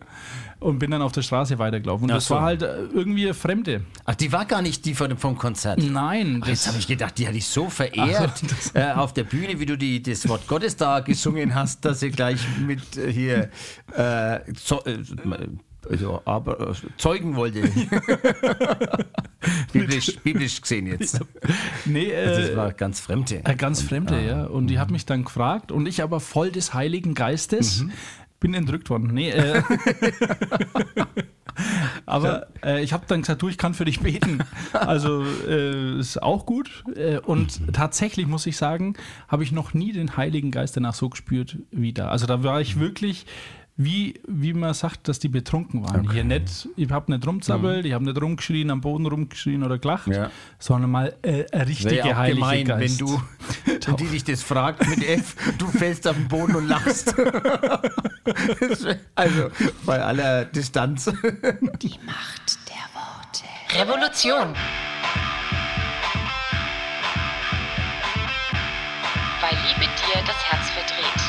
und 0.61 0.79
bin 0.79 0.91
dann 0.91 1.03
auf 1.03 1.13
der 1.13 1.23
Straße 1.23 1.59
weitergelaufen. 1.59 2.05
Und 2.05 2.11
Ach 2.13 2.17
das 2.17 2.27
so. 2.27 2.35
war 2.35 2.43
halt 2.43 2.63
äh, 2.63 2.85
irgendwie 2.93 3.25
eine 3.25 3.35
Fremde. 3.35 3.83
Ach, 4.05 4.15
die 4.15 4.33
war 4.33 4.47
gar 4.47 4.63
nicht 4.63 4.85
die 4.87 4.95
von, 4.95 5.17
vom 5.19 5.37
Konzert. 5.37 5.79
Nein, 5.83 6.41
Ach, 6.43 6.49
Jetzt 6.49 6.67
habe 6.67 6.79
ich 6.79 6.87
gedacht, 6.87 7.19
die 7.19 7.27
hatte 7.27 7.37
ich 7.37 7.47
so 7.47 7.69
verehrt 7.69 8.43
äh, 8.75 8.93
auf 8.93 9.13
der 9.13 9.25
Bühne, 9.25 9.61
wie 9.61 9.67
du 9.67 9.77
die, 9.77 10.03
das 10.03 10.27
Wort 10.29 10.47
Gottes 10.49 10.77
da 10.77 11.01
gesungen 11.01 11.55
hast, 11.55 11.85
dass 11.85 12.01
sie 12.01 12.11
gleich 12.11 12.41
mit 12.67 12.97
äh, 12.97 13.13
hier 13.13 13.51
äh, 13.95 14.41
zo 14.55 14.81
äh, 14.85 14.99
also, 15.91 16.23
aber, 16.25 16.71
äh, 16.71 16.75
zeugen 16.97 17.37
wollte. 17.37 17.61
biblisch, 19.73 20.17
biblisch 20.23 20.63
gesehen 20.63 20.87
jetzt. 20.87 21.21
nee, 21.85 22.15
Also, 22.17 22.41
das 22.41 22.51
äh, 22.51 22.57
war 22.57 22.73
ganz 22.73 23.01
Fremde. 23.01 23.43
äh, 23.45 23.55
ganz 23.55 23.83
Fremde, 23.83 24.15
ah, 24.15 24.21
ja. 24.21 24.45
Und 24.47 24.69
die 24.69 24.79
hat 24.79 24.91
mich 24.91 25.05
dann 25.05 25.25
gefragt 25.25 25.71
und 25.73 25.87
ich 25.87 26.03
aber 26.03 26.21
voll 26.21 26.51
des 26.51 26.73
Heiligen 26.73 27.13
Geistes 27.15 27.83
Mhm. 27.83 27.93
Bin 28.45 28.53
entrückt 28.53 28.91
worden. 28.91 29.09
Nee, 29.15 29.31
äh, 29.31 29.63
Aber 32.05 32.49
äh, 32.63 32.85
ich 32.85 32.93
habe 32.93 33.05
dann 33.09 33.23
gesagt, 33.23 33.41
du, 33.41 33.49
ich 33.49 33.57
kann 33.57 33.73
für 33.73 33.87
dich 33.87 34.01
beten. 34.01 34.41
Also 34.75 35.25
äh, 35.49 35.99
ist 35.99 36.23
auch 36.23 36.45
gut. 36.45 36.85
Äh, 36.95 37.21
und 37.21 37.73
tatsächlich 37.73 38.27
muss 38.27 38.47
ich 38.47 38.59
sagen, 38.59 38.97
habe 39.29 39.45
ich 39.45 39.53
noch 39.53 39.73
nie 39.73 39.93
den 39.93 40.19
Heiligen 40.19 40.51
Geist 40.51 40.77
danach 40.77 40.93
so 40.93 41.09
gespürt 41.09 41.57
wie 41.71 41.95
da. 41.95 42.09
Also 42.09 42.27
da 42.27 42.43
war 42.43 42.61
ich 42.61 42.79
wirklich 42.79 43.25
wie, 43.77 44.21
wie 44.29 44.53
man 44.53 44.73
sagt, 44.73 45.09
dass 45.09 45.19
die 45.19 45.29
betrunken 45.29 45.83
waren. 45.83 46.03
Okay. 46.07 46.13
Hier 46.15 46.25
nicht, 46.25 46.69
ich 46.77 46.91
habe 46.91 47.11
nicht 47.13 47.27
rumzappelt, 47.27 47.81
Mhm. 47.83 47.87
ich 47.89 47.93
habe 47.93 48.05
nicht 48.05 48.21
rumgeschrien, 48.23 48.71
am 48.71 48.81
Boden 48.81 49.05
rumgeschrien 49.07 49.65
oder 49.65 49.79
gelacht, 49.79 50.07
Ja. 50.07 50.31
sondern 50.61 50.93
mal 50.93 51.15
äh, 51.23 51.45
ein 51.51 51.63
richtige 51.63 51.91
Wäre 51.97 52.11
auch 52.11 52.17
Heilige 52.17 52.37
gemein, 52.41 52.65
Geist. 52.67 53.01
wenn 53.01 53.07
du, 53.07 53.23
wenn 53.87 53.97
die 53.97 54.07
dich 54.07 54.23
das 54.25 54.43
fragt 54.45 54.87
mit 54.89 55.03
F, 55.09 55.35
du 55.59 55.67
fällst 55.67 56.07
auf 56.07 56.15
den 56.15 56.29
Boden 56.29 56.55
und 56.57 56.69
lachst. 56.69 57.15
Also 59.15 59.51
bei 59.85 60.01
aller 60.03 60.47
Distanz. 60.47 61.05
Die 61.05 61.99
Macht 62.07 62.59
der 62.69 62.89
Worte. 62.95 63.45
Revolution. 63.79 64.55
Weil 69.41 69.57
Liebe 69.67 69.81
dir 69.91 70.23
das 70.27 70.37
Herz 70.51 70.71
verdreht. 70.71 71.24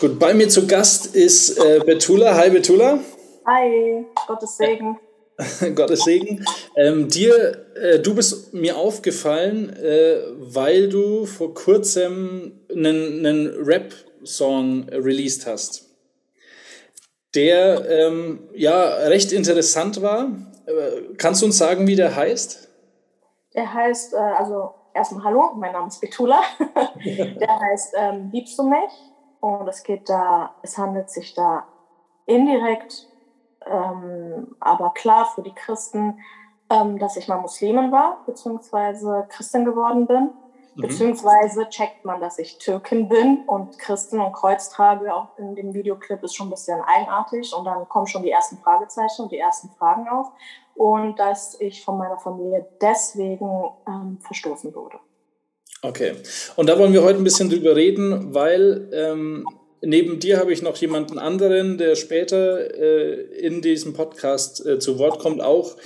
Gut, 0.00 0.20
bei 0.20 0.32
mir 0.32 0.48
zu 0.48 0.68
Gast 0.68 1.16
ist 1.16 1.58
äh, 1.58 1.80
Betula. 1.84 2.36
Hi 2.36 2.50
Betula, 2.50 3.00
Hi, 3.44 4.04
Gottes 4.28 4.56
Segen. 4.56 4.96
Gottes 5.74 6.04
Segen. 6.04 6.44
Ähm, 6.76 7.08
dir, 7.08 7.66
äh, 7.74 7.98
du 7.98 8.14
bist 8.14 8.54
mir 8.54 8.76
aufgefallen, 8.76 9.74
äh, 9.74 10.20
weil 10.36 10.88
du 10.88 11.26
vor 11.26 11.52
kurzem 11.52 12.60
einen, 12.70 13.26
einen 13.26 13.48
Rap-Song 13.64 14.88
released 14.90 15.46
hast, 15.46 15.88
der 17.34 17.84
ähm, 17.90 18.48
ja 18.54 18.84
recht 19.08 19.32
interessant 19.32 20.00
war. 20.00 20.30
Äh, 20.66 21.14
kannst 21.16 21.42
du 21.42 21.46
uns 21.46 21.58
sagen, 21.58 21.88
wie 21.88 21.96
der 21.96 22.14
heißt? 22.14 22.68
Der 23.52 23.74
heißt, 23.74 24.14
äh, 24.14 24.16
also 24.16 24.74
erstmal 24.94 25.24
Hallo, 25.24 25.54
mein 25.56 25.72
Name 25.72 25.88
ist 25.88 26.00
Betula. 26.00 26.40
Der 27.04 27.60
heißt 27.60 27.94
ähm, 27.96 28.30
Liebst 28.32 28.58
du 28.58 28.62
mich? 28.64 28.90
Und 29.40 29.68
es 29.68 29.82
geht 29.82 30.08
da, 30.08 30.54
es 30.62 30.76
handelt 30.78 31.10
sich 31.10 31.34
da 31.34 31.64
indirekt, 32.26 33.08
ähm, 33.66 34.56
aber 34.60 34.92
klar 34.94 35.26
für 35.34 35.42
die 35.42 35.54
Christen, 35.54 36.18
ähm, 36.70 36.98
dass 36.98 37.16
ich 37.16 37.28
mal 37.28 37.40
Muslimin 37.40 37.92
war, 37.92 38.22
beziehungsweise 38.26 39.26
Christin 39.28 39.64
geworden 39.64 40.06
bin. 40.06 40.30
Beziehungsweise 40.80 41.68
checkt 41.70 42.04
man, 42.04 42.20
dass 42.20 42.38
ich 42.38 42.58
Türkin 42.58 43.08
bin 43.08 43.42
und 43.48 43.80
Christin 43.80 44.20
und 44.20 44.32
Kreuz 44.32 44.68
trage. 44.70 45.12
Auch 45.12 45.36
in 45.36 45.56
dem 45.56 45.74
Videoclip 45.74 46.22
ist 46.22 46.36
schon 46.36 46.46
ein 46.46 46.50
bisschen 46.50 46.80
eigenartig 46.80 47.52
und 47.52 47.64
dann 47.64 47.88
kommen 47.88 48.06
schon 48.06 48.22
die 48.22 48.30
ersten 48.30 48.58
Fragezeichen 48.58 49.22
und 49.22 49.32
die 49.32 49.38
ersten 49.38 49.70
Fragen 49.70 50.08
auf. 50.08 50.30
Und 50.76 51.18
dass 51.18 51.60
ich 51.60 51.84
von 51.84 51.98
meiner 51.98 52.18
Familie 52.18 52.64
deswegen 52.80 53.64
ähm, 53.88 54.18
verstoßen 54.20 54.72
wurde. 54.72 55.00
Okay. 55.82 56.12
Und 56.56 56.68
da 56.68 56.78
wollen 56.78 56.92
wir 56.92 57.02
heute 57.02 57.18
ein 57.18 57.24
bisschen 57.24 57.50
drüber 57.50 57.76
reden, 57.76 58.34
weil 58.34 58.88
ähm, 58.92 59.46
neben 59.80 60.18
dir 60.18 60.38
habe 60.38 60.52
ich 60.52 60.62
noch 60.62 60.76
jemanden 60.76 61.18
anderen, 61.18 61.78
der 61.78 61.94
später 61.94 62.74
äh, 62.74 63.20
in 63.38 63.62
diesem 63.62 63.92
Podcast 63.92 64.64
äh, 64.66 64.78
zu 64.78 64.98
Wort 64.98 65.20
kommt, 65.20 65.40
auch 65.40 65.76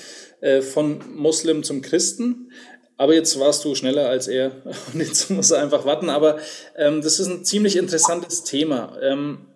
äh, 0.40 0.62
von 0.62 1.00
Muslim 1.14 1.62
zum 1.62 1.82
Christen. 1.82 2.50
Aber 2.96 3.14
jetzt 3.14 3.38
warst 3.38 3.64
du 3.64 3.74
schneller 3.74 4.08
als 4.08 4.28
er 4.28 4.62
und 4.92 5.00
jetzt 5.00 5.30
muss 5.30 5.50
er 5.50 5.62
einfach 5.62 5.84
warten. 5.84 6.08
Aber 6.08 6.38
ähm, 6.76 7.02
das 7.02 7.20
ist 7.20 7.26
ein 7.26 7.44
ziemlich 7.44 7.76
interessantes 7.76 8.44
Thema. 8.44 8.96
Ähm, 9.02 9.46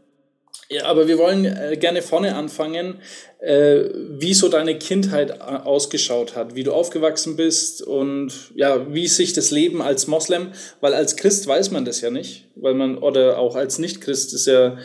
ja, 0.68 0.86
aber 0.86 1.06
wir 1.06 1.18
wollen 1.18 1.44
äh, 1.44 1.76
gerne 1.76 2.02
vorne 2.02 2.34
anfangen, 2.34 3.00
äh, 3.38 3.84
wie 4.18 4.34
so 4.34 4.48
deine 4.48 4.78
Kindheit 4.78 5.30
äh, 5.30 5.42
ausgeschaut 5.42 6.34
hat, 6.34 6.54
wie 6.54 6.64
du 6.64 6.72
aufgewachsen 6.72 7.36
bist 7.36 7.82
und 7.82 8.52
ja, 8.54 8.92
wie 8.92 9.06
sich 9.06 9.32
das 9.32 9.50
Leben 9.50 9.80
als 9.80 10.06
Moslem, 10.08 10.52
weil 10.80 10.94
als 10.94 11.16
Christ 11.16 11.46
weiß 11.46 11.70
man 11.70 11.84
das 11.84 12.00
ja 12.00 12.10
nicht, 12.10 12.48
weil 12.56 12.74
man 12.74 12.98
oder 12.98 13.38
auch 13.38 13.54
als 13.54 13.78
Nicht-Christ 13.78 14.34
ist 14.34 14.46
ja 14.46 14.76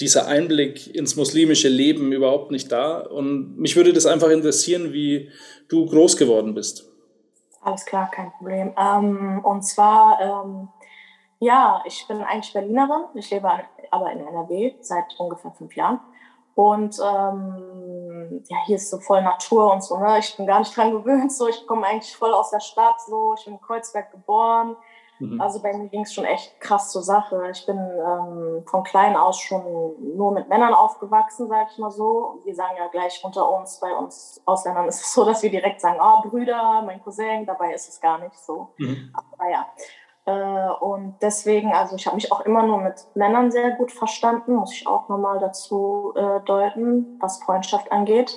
dieser 0.00 0.26
Einblick 0.26 0.94
ins 0.94 1.16
muslimische 1.16 1.68
Leben 1.68 2.12
überhaupt 2.12 2.50
nicht 2.50 2.72
da. 2.72 2.98
Und 2.98 3.58
mich 3.58 3.76
würde 3.76 3.92
das 3.92 4.06
einfach 4.06 4.30
interessieren, 4.30 4.92
wie 4.92 5.30
du 5.68 5.86
groß 5.86 6.16
geworden 6.16 6.54
bist. 6.54 6.86
Alles 7.62 7.84
klar, 7.84 8.10
kein 8.10 8.32
Problem. 8.32 8.72
Ähm, 8.78 9.44
und 9.44 9.62
zwar, 9.62 10.18
ähm, 10.20 10.68
ja, 11.38 11.82
ich 11.86 12.06
bin 12.08 12.22
eigentlich 12.22 12.52
Berlinerin. 12.52 13.04
Ich 13.14 13.30
lebe 13.30 13.50
aber 13.90 14.10
in 14.12 14.26
NRW 14.26 14.74
seit 14.80 15.18
ungefähr 15.18 15.50
fünf 15.52 15.74
Jahren. 15.76 16.00
Und 16.54 16.98
ähm, 16.98 18.44
ja, 18.48 18.56
hier 18.66 18.76
ist 18.76 18.90
so 18.90 18.98
voll 18.98 19.22
Natur 19.22 19.72
und 19.72 19.82
so. 19.82 19.98
Ne? 19.98 20.18
Ich 20.18 20.36
bin 20.36 20.46
gar 20.46 20.58
nicht 20.58 20.76
dran 20.76 20.90
gewöhnt. 20.92 21.32
So, 21.32 21.48
ich 21.48 21.66
komme 21.66 21.86
eigentlich 21.86 22.14
voll 22.14 22.34
aus 22.34 22.50
der 22.50 22.60
Stadt. 22.60 23.00
So, 23.00 23.34
ich 23.38 23.44
bin 23.44 23.54
in 23.54 23.60
Kreuzberg 23.60 24.10
geboren. 24.10 24.76
Mhm. 25.20 25.40
Also 25.40 25.62
bei 25.62 25.72
mir 25.76 25.88
ging 25.88 26.02
es 26.02 26.12
schon 26.12 26.24
echt 26.24 26.60
krass 26.60 26.90
zur 26.90 27.02
Sache. 27.02 27.50
Ich 27.52 27.64
bin 27.66 27.78
ähm, 27.78 28.64
von 28.66 28.82
klein 28.82 29.16
aus 29.16 29.38
schon 29.38 29.62
nur 30.16 30.32
mit 30.32 30.48
Männern 30.48 30.74
aufgewachsen, 30.74 31.48
sag 31.48 31.68
ich 31.70 31.78
mal 31.78 31.90
so. 31.90 32.40
Wir 32.44 32.54
sagen 32.54 32.76
ja 32.76 32.88
gleich 32.88 33.22
unter 33.22 33.50
uns, 33.50 33.78
bei 33.80 33.92
uns 33.92 34.40
Ausländern 34.44 34.88
ist 34.88 35.02
es 35.02 35.14
so, 35.14 35.24
dass 35.24 35.42
wir 35.42 35.50
direkt 35.50 35.80
sagen, 35.80 36.00
ah, 36.00 36.22
Brüder, 36.26 36.82
mein 36.82 37.02
Cousin, 37.02 37.46
dabei 37.46 37.74
ist 37.74 37.88
es 37.88 38.00
gar 38.00 38.18
nicht 38.18 38.36
so. 38.38 38.68
Mhm. 38.78 39.14
Aber 39.14 39.50
ja. 39.50 39.66
Äh, 40.26 40.68
und 40.80 41.16
deswegen, 41.22 41.72
also 41.72 41.96
ich 41.96 42.06
habe 42.06 42.16
mich 42.16 42.30
auch 42.30 42.40
immer 42.40 42.62
nur 42.62 42.78
mit 42.78 43.06
Männern 43.14 43.50
sehr 43.50 43.72
gut 43.72 43.92
verstanden, 43.92 44.54
muss 44.54 44.72
ich 44.72 44.86
auch 44.86 45.08
nochmal 45.08 45.38
dazu 45.38 46.12
äh, 46.14 46.40
deuten, 46.40 47.18
was 47.20 47.42
Freundschaft 47.42 47.90
angeht. 47.90 48.36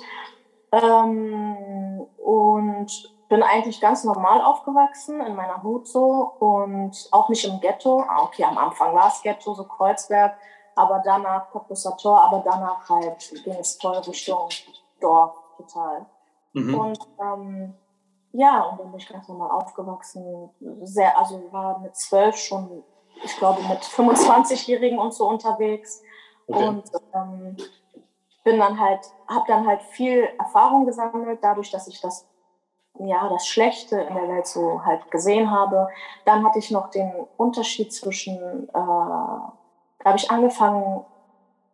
Ähm, 0.72 2.06
und 2.18 3.14
bin 3.28 3.42
eigentlich 3.42 3.80
ganz 3.80 4.04
normal 4.04 4.42
aufgewachsen 4.42 5.20
in 5.20 5.34
meiner 5.34 5.62
Hut 5.62 5.88
so 5.88 6.34
und 6.38 7.08
auch 7.10 7.28
nicht 7.28 7.44
im 7.44 7.60
Ghetto. 7.60 8.04
Ah, 8.08 8.22
okay, 8.22 8.44
am 8.44 8.58
Anfang 8.58 8.94
war 8.94 9.08
es 9.08 9.22
Ghetto, 9.22 9.54
so 9.54 9.64
Kreuzberg, 9.64 10.36
aber 10.76 11.02
danach 11.04 11.50
Cottbusser 11.50 11.96
Tor, 11.96 12.22
aber 12.24 12.42
danach 12.44 12.88
halt 12.88 13.32
ging 13.44 13.54
es 13.54 13.76
voll 13.80 13.96
Richtung 13.98 14.48
Dorf 15.00 15.34
total. 15.56 16.06
Mhm. 16.52 16.74
Und 16.74 16.98
ähm, 17.20 17.74
ja, 18.36 18.62
und 18.62 18.80
dann 18.80 18.90
bin 18.90 18.98
ich 18.98 19.08
ganz 19.08 19.28
normal 19.28 19.52
aufgewachsen. 19.52 20.50
Sehr, 20.82 21.16
also 21.16 21.40
war 21.52 21.78
mit 21.78 21.94
zwölf 21.94 22.36
schon, 22.36 22.82
ich 23.22 23.36
glaube, 23.36 23.62
mit 23.62 23.78
25-Jährigen 23.78 24.98
und 24.98 25.14
so 25.14 25.28
unterwegs. 25.28 26.02
Okay. 26.48 26.66
Und 26.66 26.90
ähm, 27.14 27.56
bin 28.42 28.58
dann 28.58 28.80
halt, 28.80 29.00
habe 29.28 29.44
dann 29.46 29.64
halt 29.64 29.82
viel 29.82 30.28
Erfahrung 30.36 30.84
gesammelt, 30.84 31.38
dadurch, 31.42 31.70
dass 31.70 31.86
ich 31.86 32.00
das, 32.00 32.28
ja, 32.98 33.28
das 33.28 33.46
Schlechte 33.46 34.00
in 34.00 34.14
der 34.14 34.28
Welt 34.28 34.48
so 34.48 34.84
halt 34.84 35.08
gesehen 35.12 35.52
habe. 35.52 35.86
Dann 36.24 36.44
hatte 36.44 36.58
ich 36.58 36.72
noch 36.72 36.90
den 36.90 37.12
Unterschied 37.36 37.92
zwischen, 37.92 38.68
äh, 38.68 38.72
da 38.72 39.54
habe 40.04 40.16
ich 40.16 40.28
angefangen, 40.28 41.04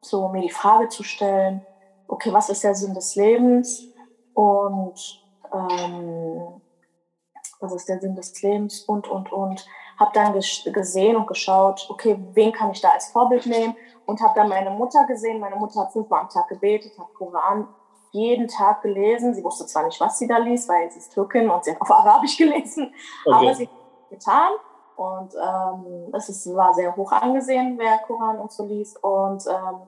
so 0.03 0.29
mir 0.29 0.42
die 0.42 0.51
Frage 0.51 0.88
zu 0.88 1.05
stellen, 1.05 1.64
okay, 2.07 2.35
was 2.35 2.51
ist 2.51 2.64
der 2.64 2.75
Sinn 2.75 2.92
des 2.92 3.16
Lebens? 3.16 3.83
Und 4.35 5.20
ähm, 5.53 6.61
was 7.61 7.73
ist 7.75 7.89
der 7.89 8.01
Sinn 8.01 8.15
des 8.17 8.41
Lebens? 8.43 8.81
Und, 8.85 9.09
und, 9.09 9.33
und. 9.33 9.67
Habe 9.99 10.13
dann 10.15 10.33
ges- 10.35 10.71
gesehen 10.73 11.15
und 11.17 11.27
geschaut, 11.27 11.87
okay, 11.91 12.19
wen 12.33 12.53
kann 12.53 12.71
ich 12.71 12.81
da 12.81 12.89
als 12.91 13.09
Vorbild 13.11 13.45
nehmen? 13.45 13.77
Und 14.07 14.21
habe 14.23 14.33
dann 14.35 14.49
meine 14.49 14.71
Mutter 14.71 15.05
gesehen. 15.07 15.39
Meine 15.41 15.57
Mutter 15.57 15.81
hat 15.81 15.93
fünfmal 15.93 16.21
am 16.23 16.29
Tag 16.31 16.49
gebetet, 16.49 16.99
hat 16.99 17.13
Koran 17.15 17.69
jeden 18.13 18.49
Tag 18.49 18.81
gelesen. 18.83 19.35
Sie 19.35 19.45
wusste 19.45 19.67
zwar 19.67 19.85
nicht, 19.85 20.01
was 20.01 20.19
sie 20.19 20.27
da 20.27 20.39
liest, 20.39 20.69
weil 20.71 20.91
sie 20.91 20.99
ist 20.99 21.13
Türkin 21.13 21.51
und 21.51 21.65
sie 21.65 21.73
hat 21.73 21.81
auf 21.83 21.91
Arabisch 21.91 22.39
gelesen, 22.39 22.95
Okay. 23.27 23.37
aber 23.37 23.55
sie 23.55 23.67
hat 23.69 23.75
es 24.11 24.19
getan. 24.19 24.53
Und 24.97 25.35
ähm, 25.35 26.15
es 26.15 26.29
ist, 26.31 26.55
war 26.55 26.73
sehr 26.75 26.95
hoch 26.97 27.13
angesehen, 27.13 27.77
wer 27.79 27.99
Koran 27.99 28.39
und 28.39 28.53
so 28.53 28.65
liest. 28.65 29.03
Und 29.05 29.45
ähm, 29.47 29.81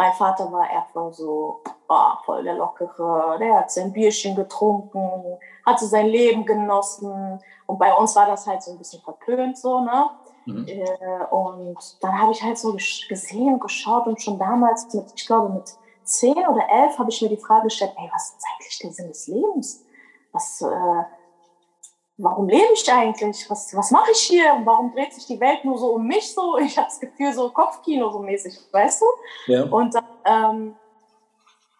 mein 0.00 0.14
Vater 0.14 0.50
war 0.50 0.66
voll 0.94 1.12
so, 1.12 1.60
oh, 1.88 2.12
voll 2.24 2.42
der 2.42 2.54
Lockere, 2.54 3.36
der 3.38 3.58
hat 3.58 3.70
sein 3.70 3.92
Bierchen 3.92 4.34
getrunken, 4.34 5.36
hatte 5.66 5.84
sein 5.84 6.06
Leben 6.06 6.46
genossen. 6.46 7.38
Und 7.66 7.78
bei 7.78 7.92
uns 7.92 8.16
war 8.16 8.24
das 8.24 8.46
halt 8.46 8.62
so 8.62 8.70
ein 8.70 8.78
bisschen 8.78 9.02
verpönt, 9.02 9.58
so, 9.58 9.80
ne? 9.80 10.08
Mhm. 10.46 10.66
Äh, 10.66 11.24
und 11.30 11.76
dann 12.00 12.18
habe 12.18 12.32
ich 12.32 12.42
halt 12.42 12.56
so 12.56 12.72
gesehen 12.72 13.52
und 13.52 13.60
geschaut 13.60 14.06
und 14.06 14.22
schon 14.22 14.38
damals 14.38 14.90
mit, 14.94 15.04
ich 15.14 15.26
glaube 15.26 15.50
mit 15.50 15.70
zehn 16.02 16.48
oder 16.48 16.66
elf 16.70 16.98
habe 16.98 17.10
ich 17.10 17.20
mir 17.20 17.28
die 17.28 17.36
Frage 17.36 17.64
gestellt, 17.64 17.92
ey, 17.98 18.08
was 18.10 18.30
ist 18.30 18.46
eigentlich 18.54 18.78
der 18.78 18.92
Sinn 18.92 19.08
des 19.08 19.26
Lebens? 19.26 19.84
Was, 20.32 20.62
äh, 20.62 21.02
warum 22.22 22.48
lebe 22.48 22.72
ich 22.74 22.92
eigentlich? 22.92 23.48
Was, 23.48 23.74
was 23.74 23.90
mache 23.90 24.10
ich 24.12 24.20
hier? 24.20 24.54
Und 24.54 24.66
warum 24.66 24.92
dreht 24.92 25.12
sich 25.12 25.26
die 25.26 25.40
Welt 25.40 25.64
nur 25.64 25.78
so 25.78 25.94
um 25.94 26.06
mich 26.06 26.32
so? 26.32 26.58
Ich 26.64 26.76
habe 26.76 26.88
das 26.88 27.00
Gefühl, 27.00 27.32
so 27.32 27.50
Kopfkino 27.50 28.10
so 28.10 28.20
mäßig, 28.20 28.58
weißt 28.72 29.02
du? 29.02 29.52
Ja. 29.52 29.64
Und 29.64 29.94
dann, 29.94 30.04
ähm, 30.24 30.74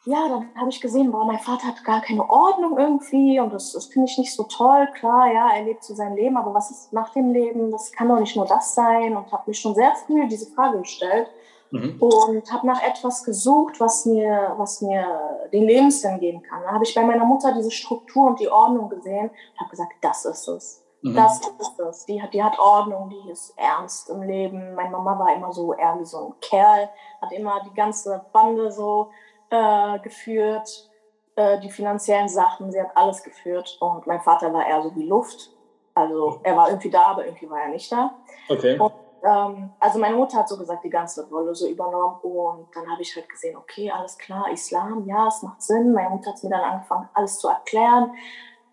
ja, 0.06 0.28
dann 0.28 0.48
habe 0.56 0.70
ich 0.70 0.80
gesehen, 0.80 1.12
boah, 1.12 1.24
mein 1.24 1.38
Vater 1.38 1.66
hat 1.66 1.84
gar 1.84 2.00
keine 2.00 2.28
Ordnung 2.28 2.78
irgendwie 2.78 3.38
und 3.38 3.52
das, 3.52 3.72
das 3.72 3.86
finde 3.86 4.08
ich 4.10 4.16
nicht 4.16 4.34
so 4.34 4.44
toll. 4.44 4.88
Klar, 4.94 5.32
ja, 5.32 5.50
er 5.52 5.64
lebt 5.64 5.84
so 5.84 5.94
sein 5.94 6.16
Leben, 6.16 6.36
aber 6.36 6.54
was 6.54 6.70
ist 6.70 6.92
nach 6.92 7.10
dem 7.10 7.32
Leben? 7.32 7.70
Das 7.70 7.92
kann 7.92 8.08
doch 8.08 8.18
nicht 8.18 8.34
nur 8.34 8.46
das 8.46 8.74
sein 8.74 9.16
und 9.16 9.30
habe 9.30 9.44
mich 9.46 9.58
schon 9.58 9.74
sehr 9.74 9.94
früh 9.94 10.26
diese 10.26 10.50
Frage 10.52 10.78
gestellt. 10.78 11.28
Mhm. 11.70 11.96
und 12.00 12.52
habe 12.52 12.66
nach 12.66 12.82
etwas 12.82 13.24
gesucht, 13.24 13.80
was 13.80 14.06
mir, 14.06 14.54
was 14.56 14.80
mir 14.80 15.04
den 15.52 15.64
Lebenssinn 15.64 16.18
geben 16.18 16.42
kann. 16.42 16.62
Da 16.62 16.72
habe 16.72 16.84
ich 16.84 16.94
bei 16.94 17.04
meiner 17.04 17.24
Mutter 17.24 17.52
diese 17.54 17.70
Struktur 17.70 18.28
und 18.28 18.40
die 18.40 18.48
Ordnung 18.48 18.88
gesehen 18.88 19.30
und 19.30 19.60
habe 19.60 19.70
gesagt, 19.70 19.92
das 20.00 20.24
ist 20.24 20.48
es. 20.48 20.84
Mhm. 21.02 21.14
Das 21.14 21.40
ist 21.40 21.80
es. 21.80 22.06
Die 22.06 22.20
hat, 22.20 22.34
die 22.34 22.42
hat 22.42 22.58
Ordnung, 22.58 23.10
die 23.10 23.30
ist 23.30 23.54
ernst 23.56 24.10
im 24.10 24.22
Leben. 24.22 24.74
Meine 24.74 24.90
Mama 24.90 25.18
war 25.18 25.34
immer 25.34 25.52
so 25.52 25.72
eher 25.72 25.96
wie 25.98 26.04
so 26.04 26.18
ein 26.18 26.34
Kerl, 26.40 26.88
hat 27.20 27.32
immer 27.32 27.60
die 27.64 27.74
ganze 27.74 28.24
Bande 28.32 28.70
so 28.70 29.10
äh, 29.50 29.98
geführt, 30.00 30.90
äh, 31.36 31.58
die 31.60 31.70
finanziellen 31.70 32.28
Sachen, 32.28 32.70
sie 32.70 32.80
hat 32.80 32.96
alles 32.96 33.22
geführt. 33.22 33.78
Und 33.80 34.06
mein 34.06 34.20
Vater 34.20 34.52
war 34.52 34.66
eher 34.66 34.82
so 34.82 34.94
wie 34.94 35.06
Luft. 35.06 35.50
Also 35.94 36.40
er 36.42 36.56
war 36.56 36.68
irgendwie 36.68 36.90
da, 36.90 37.06
aber 37.06 37.26
irgendwie 37.26 37.50
war 37.50 37.60
er 37.60 37.68
nicht 37.68 37.90
da. 37.90 38.14
Okay. 38.48 38.78
Und, 38.78 38.92
ähm, 39.22 39.70
also 39.78 39.98
meine 39.98 40.16
Mutter 40.16 40.38
hat 40.38 40.48
so 40.48 40.56
gesagt, 40.56 40.84
die 40.84 40.90
ganze 40.90 41.28
Rolle 41.28 41.54
so 41.54 41.68
übernommen. 41.68 42.20
Und 42.22 42.68
dann 42.74 42.90
habe 42.90 43.02
ich 43.02 43.14
halt 43.14 43.28
gesehen, 43.28 43.56
okay, 43.56 43.90
alles 43.90 44.18
klar, 44.18 44.50
Islam, 44.52 45.06
ja, 45.06 45.28
es 45.28 45.42
macht 45.42 45.62
Sinn. 45.62 45.92
Meine 45.92 46.10
Mutter 46.10 46.30
hat 46.30 46.42
mir 46.42 46.50
dann 46.50 46.60
angefangen, 46.60 47.08
alles 47.14 47.38
zu 47.38 47.48
erklären. 47.48 48.14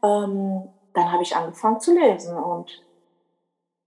Ähm, 0.03 0.69
dann 0.93 1.11
habe 1.11 1.23
ich 1.23 1.35
angefangen 1.35 1.79
zu 1.79 1.93
lesen 1.93 2.37
und 2.37 2.83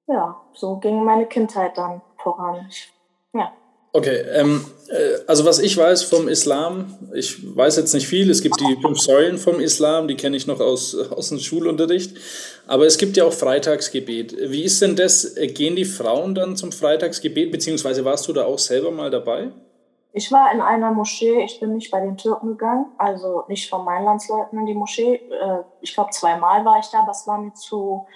ja, 0.06 0.40
so 0.52 0.76
ging 0.76 1.04
meine 1.04 1.26
Kindheit 1.26 1.76
dann 1.78 2.02
voran. 2.16 2.66
Ich, 2.68 2.92
ja. 3.32 3.52
Okay, 3.92 4.22
ähm, 4.34 4.64
äh, 4.88 5.18
also 5.26 5.44
was 5.44 5.58
ich 5.58 5.76
weiß 5.76 6.04
vom 6.04 6.28
Islam, 6.28 6.96
ich 7.12 7.56
weiß 7.56 7.76
jetzt 7.76 7.92
nicht 7.92 8.06
viel, 8.06 8.30
es 8.30 8.40
gibt 8.40 8.60
die 8.60 8.76
fünf 8.80 9.00
Säulen 9.00 9.36
vom 9.36 9.58
Islam, 9.58 10.06
die 10.06 10.14
kenne 10.14 10.36
ich 10.36 10.46
noch 10.46 10.60
aus, 10.60 10.94
aus 11.10 11.30
dem 11.30 11.40
Schulunterricht, 11.40 12.16
aber 12.68 12.86
es 12.86 12.98
gibt 12.98 13.16
ja 13.16 13.24
auch 13.24 13.32
Freitagsgebet. 13.32 14.36
Wie 14.50 14.62
ist 14.62 14.80
denn 14.80 14.94
das, 14.94 15.34
gehen 15.54 15.74
die 15.74 15.84
Frauen 15.84 16.36
dann 16.36 16.56
zum 16.56 16.70
Freitagsgebet, 16.70 17.50
beziehungsweise 17.50 18.04
warst 18.04 18.28
du 18.28 18.32
da 18.32 18.44
auch 18.44 18.58
selber 18.58 18.92
mal 18.92 19.10
dabei? 19.10 19.50
Ich 20.12 20.30
war 20.30 20.52
in 20.52 20.60
einer 20.60 20.92
Moschee, 20.92 21.44
ich 21.44 21.60
bin 21.60 21.74
nicht 21.74 21.90
bei 21.90 22.00
den 22.00 22.16
Türken 22.16 22.48
gegangen, 22.48 22.86
also 22.98 23.44
nicht 23.48 23.70
von 23.70 23.84
meinen 23.84 24.04
Landsleuten 24.04 24.58
in 24.58 24.66
die 24.66 24.74
Moschee. 24.74 25.14
Äh, 25.14 25.62
ich 25.80 25.94
glaube, 25.94 26.10
zweimal 26.10 26.64
war 26.64 26.78
ich 26.78 26.86
da, 26.86 27.00
aber 27.00 27.12
es 27.12 27.26
war 27.26 27.38
mir 27.38 27.54
zu, 27.54 28.06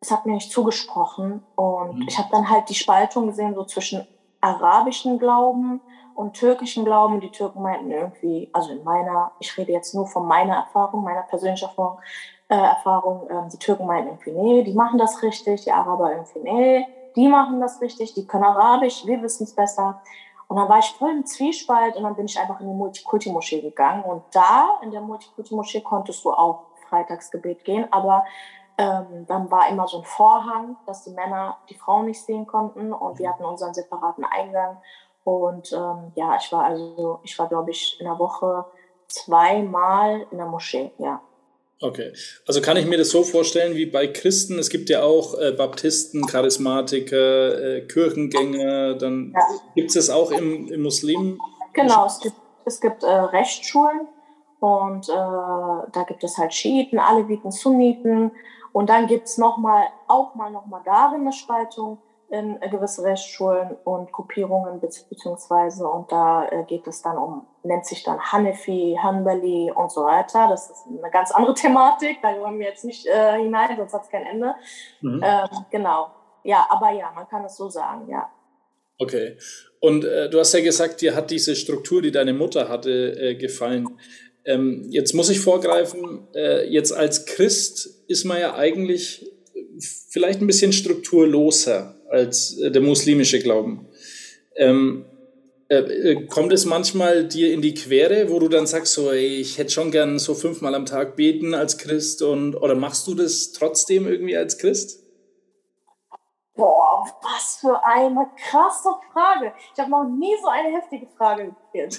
es 0.00 0.10
hat 0.10 0.24
mir 0.24 0.34
nicht 0.34 0.50
zugesprochen. 0.50 1.42
Und 1.54 1.98
mhm. 1.98 2.08
ich 2.08 2.16
habe 2.16 2.28
dann 2.32 2.48
halt 2.48 2.68
die 2.70 2.74
Spaltung 2.74 3.26
gesehen, 3.26 3.54
so 3.54 3.64
zwischen 3.64 4.06
arabischen 4.42 5.18
Glauben 5.18 5.80
und 6.14 6.34
türkischen 6.34 6.84
Glauben. 6.84 7.20
Die 7.20 7.30
Türken 7.30 7.62
meinten 7.62 7.90
irgendwie, 7.90 8.50
also 8.52 8.72
in 8.72 8.84
meiner, 8.84 9.32
ich 9.38 9.56
rede 9.56 9.72
jetzt 9.72 9.94
nur 9.94 10.06
von 10.06 10.26
meiner 10.26 10.56
Erfahrung, 10.56 11.02
meiner 11.02 11.22
persönlichen 11.22 11.68
Erfahrung, 11.68 11.98
äh, 12.48 12.54
Erfahrung 12.54 13.28
äh, 13.30 13.48
die 13.50 13.58
Türken 13.58 13.86
meinten 13.86 14.08
irgendwie, 14.08 14.32
nee, 14.32 14.62
die 14.62 14.74
machen 14.74 14.98
das 14.98 15.22
richtig, 15.22 15.62
die 15.62 15.72
Araber 15.72 16.12
irgendwie, 16.12 16.40
nee, 16.40 16.86
die 17.16 17.28
machen 17.28 17.60
das 17.60 17.80
richtig, 17.80 18.14
die 18.14 18.26
können 18.26 18.44
Arabisch, 18.44 19.06
wir 19.06 19.22
wissen 19.22 19.44
es 19.44 19.54
besser. 19.54 20.02
Und 20.48 20.56
dann 20.56 20.68
war 20.68 20.80
ich 20.80 20.92
voll 20.98 21.10
im 21.10 21.24
Zwiespalt 21.24 21.96
und 21.96 22.02
dann 22.02 22.14
bin 22.14 22.26
ich 22.26 22.38
einfach 22.38 22.60
in 22.60 22.68
die 22.68 22.74
Multikulti-Moschee 22.74 23.62
gegangen. 23.62 24.04
Und 24.04 24.22
da, 24.32 24.80
in 24.82 24.90
der 24.90 25.00
Multikulti-Moschee, 25.00 25.80
konntest 25.80 26.22
du 26.26 26.30
auch 26.30 26.64
Freitagsgebet 26.90 27.64
gehen, 27.64 27.90
aber 27.90 28.26
ähm, 28.82 29.26
dann 29.26 29.50
war 29.50 29.68
immer 29.68 29.86
so 29.86 29.98
ein 29.98 30.04
Vorhang, 30.04 30.76
dass 30.86 31.04
die 31.04 31.10
Männer 31.10 31.58
die 31.68 31.74
Frauen 31.74 32.06
nicht 32.06 32.20
sehen 32.20 32.46
konnten 32.46 32.92
und 32.92 33.18
wir 33.18 33.28
hatten 33.28 33.44
unseren 33.44 33.74
separaten 33.74 34.24
Eingang. 34.24 34.78
Und 35.24 35.72
ähm, 35.72 36.12
ja, 36.16 36.36
ich 36.36 36.50
war 36.50 36.64
also, 36.64 37.20
ich 37.22 37.38
war, 37.38 37.48
glaube 37.48 37.70
ich, 37.70 37.96
in 38.00 38.06
der 38.06 38.18
Woche 38.18 38.64
zweimal 39.06 40.26
in 40.30 40.38
der 40.38 40.46
Moschee, 40.46 40.90
ja. 40.98 41.20
Okay, 41.80 42.12
also 42.46 42.60
kann 42.60 42.76
ich 42.76 42.86
mir 42.86 42.96
das 42.96 43.10
so 43.10 43.24
vorstellen 43.24 43.74
wie 43.74 43.86
bei 43.86 44.06
Christen. 44.06 44.58
Es 44.58 44.70
gibt 44.70 44.88
ja 44.88 45.02
auch 45.02 45.36
äh, 45.38 45.50
Baptisten, 45.50 46.26
Charismatiker, 46.26 47.60
äh, 47.60 47.80
Kirchengänger. 47.82 48.94
Dann 48.94 49.32
ja. 49.34 49.40
gibt 49.74 49.88
es 49.88 49.94
das 49.94 50.10
auch 50.10 50.30
im, 50.30 50.68
im 50.68 50.82
Muslim? 50.82 51.40
Genau, 51.72 52.06
es 52.06 52.20
gibt, 52.20 52.36
es 52.64 52.80
gibt 52.80 53.02
äh, 53.02 53.08
Rechtsschulen 53.08 54.06
und 54.60 55.08
äh, 55.08 55.12
da 55.12 56.04
gibt 56.06 56.22
es 56.22 56.38
halt 56.38 56.54
Schiiten, 56.54 57.00
Aleviten, 57.00 57.50
Sunniten. 57.50 58.30
Und 58.72 58.88
dann 58.88 59.06
gibt 59.06 59.26
es 59.26 59.38
noch 59.38 59.58
mal, 59.58 59.86
auch 60.08 60.34
mal 60.34 60.50
noch 60.50 60.66
mal 60.66 60.82
darin 60.84 61.22
eine 61.22 61.32
Spaltung 61.32 61.98
in 62.32 62.58
gewisse 62.60 63.04
Rechtsschulen 63.04 63.76
und 63.84 64.10
Gruppierungen 64.10 64.80
beziehungsweise 64.80 65.86
und 65.86 66.10
da 66.10 66.48
äh, 66.48 66.64
geht 66.66 66.86
es 66.86 67.02
dann 67.02 67.18
um, 67.18 67.46
nennt 67.62 67.84
sich 67.84 68.02
dann 68.04 68.18
Hanefi, 68.18 68.98
Hanbali 69.00 69.70
und 69.70 69.92
so 69.92 70.04
weiter. 70.04 70.48
Das 70.48 70.70
ist 70.70 70.86
eine 70.86 71.10
ganz 71.10 71.30
andere 71.30 71.52
Thematik, 71.62 72.22
da 72.22 72.28
wollen 72.40 72.58
wir 72.58 72.68
jetzt 72.68 72.86
nicht 72.86 73.06
äh, 73.06 73.36
hinein, 73.36 73.76
sonst 73.76 73.92
hat 73.92 74.04
es 74.04 74.08
kein 74.08 74.24
Ende. 74.24 74.54
Mhm. 75.02 75.20
Ähm, 75.22 75.48
genau. 75.70 76.10
Ja, 76.42 76.66
aber 76.70 76.90
ja, 76.92 77.12
man 77.14 77.28
kann 77.28 77.44
es 77.44 77.54
so 77.54 77.68
sagen, 77.68 78.08
ja. 78.08 78.30
Okay. 78.98 79.36
Und 79.80 80.04
äh, 80.04 80.30
du 80.30 80.38
hast 80.38 80.54
ja 80.54 80.62
gesagt, 80.62 81.02
dir 81.02 81.14
hat 81.14 81.30
diese 81.30 81.54
Struktur, 81.54 82.00
die 82.00 82.12
deine 82.12 82.32
Mutter 82.32 82.70
hatte, 82.70 82.90
äh, 82.90 83.34
gefallen. 83.34 83.98
Ähm, 84.44 84.86
jetzt 84.90 85.14
muss 85.14 85.30
ich 85.30 85.40
vorgreifen, 85.40 86.26
äh, 86.34 86.68
jetzt 86.68 86.92
als 86.92 87.26
Christ 87.26 88.02
ist 88.08 88.24
man 88.24 88.40
ja 88.40 88.54
eigentlich 88.56 89.30
vielleicht 90.08 90.40
ein 90.40 90.46
bisschen 90.46 90.72
strukturloser 90.72 91.94
als 92.08 92.58
äh, 92.58 92.70
der 92.70 92.82
muslimische 92.82 93.38
Glauben. 93.38 93.86
Ähm, 94.56 95.04
äh, 95.68 95.76
äh, 95.76 96.26
kommt 96.26 96.52
es 96.52 96.66
manchmal 96.66 97.26
dir 97.26 97.52
in 97.52 97.62
die 97.62 97.72
Quere, 97.72 98.28
wo 98.28 98.38
du 98.38 98.48
dann 98.48 98.66
sagst, 98.66 98.92
so, 98.92 99.10
ey, 99.10 99.40
ich 99.40 99.56
hätte 99.56 99.70
schon 99.70 99.90
gern 99.90 100.18
so 100.18 100.34
fünfmal 100.34 100.74
am 100.74 100.84
Tag 100.84 101.16
beten 101.16 101.54
als 101.54 101.78
Christ 101.78 102.20
und 102.20 102.54
oder 102.56 102.74
machst 102.74 103.06
du 103.06 103.14
das 103.14 103.52
trotzdem 103.52 104.06
irgendwie 104.06 104.36
als 104.36 104.58
Christ? 104.58 105.01
Boah, 106.54 107.06
was 107.22 107.56
für 107.56 107.82
eine 107.84 108.28
krasse 108.36 108.90
Frage. 109.12 109.54
Ich 109.72 109.80
habe 109.80 109.90
noch 109.90 110.04
nie 110.04 110.36
so 110.42 110.48
eine 110.48 110.68
heftige 110.68 111.06
Frage 111.06 111.54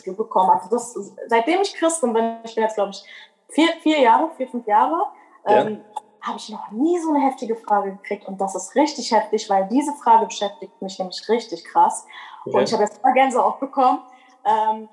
bekommen. 0.05 0.51
Also 0.51 0.69
das, 0.69 0.93
seitdem 1.27 1.61
ich 1.61 1.73
Christin 1.73 2.13
bin, 2.13 2.37
ich 2.43 2.53
bin 2.53 2.63
jetzt 2.63 2.75
glaube 2.75 2.91
ich 2.91 3.03
vier, 3.49 3.69
vier 3.81 3.99
Jahre, 3.99 4.29
vier, 4.37 4.47
fünf 4.47 4.67
Jahre, 4.67 5.07
ja. 5.47 5.65
ähm, 5.65 5.81
habe 6.21 6.37
ich 6.37 6.49
noch 6.49 6.71
nie 6.71 6.99
so 6.99 7.09
eine 7.09 7.19
heftige 7.19 7.55
Frage 7.55 7.93
gekriegt. 7.93 8.27
Und 8.27 8.39
das 8.39 8.55
ist 8.55 8.75
richtig 8.75 9.11
heftig, 9.11 9.49
weil 9.49 9.67
diese 9.67 9.93
Frage 9.93 10.25
beschäftigt 10.25 10.81
mich 10.81 10.97
nämlich 10.99 11.27
richtig 11.27 11.65
krass. 11.65 12.05
Okay. 12.45 12.57
Und 12.57 12.63
ich 12.63 12.73
habe 12.73 12.83
jetzt 12.83 13.03
mal 13.03 13.13
Gänsehaut 13.13 13.59
bekommen. 13.59 14.01
Ähm, 14.45 14.87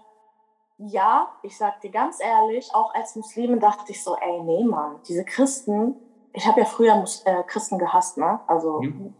ja, 0.79 1.29
ich 1.43 1.57
sag 1.57 1.81
dir 1.83 1.91
ganz 1.91 2.21
ehrlich, 2.21 2.75
auch 2.75 2.95
als 2.95 3.15
Muslimin 3.15 3.61
dachte 3.61 3.93
ich 3.93 4.03
so, 4.03 4.17
ey, 4.17 4.41
nee, 4.41 4.65
Mann, 4.65 5.01
diese 5.07 5.25
Christen, 5.25 5.97
ich 6.33 6.47
habe 6.47 6.61
ja 6.61 6.67
früher 6.67 6.97
Mus 6.97 7.23
äh, 7.27 7.43
Christen 7.45 7.79
gehasst, 7.79 8.17
ne? 8.17 8.41
Also 8.47 8.81
mhm. 8.81 9.15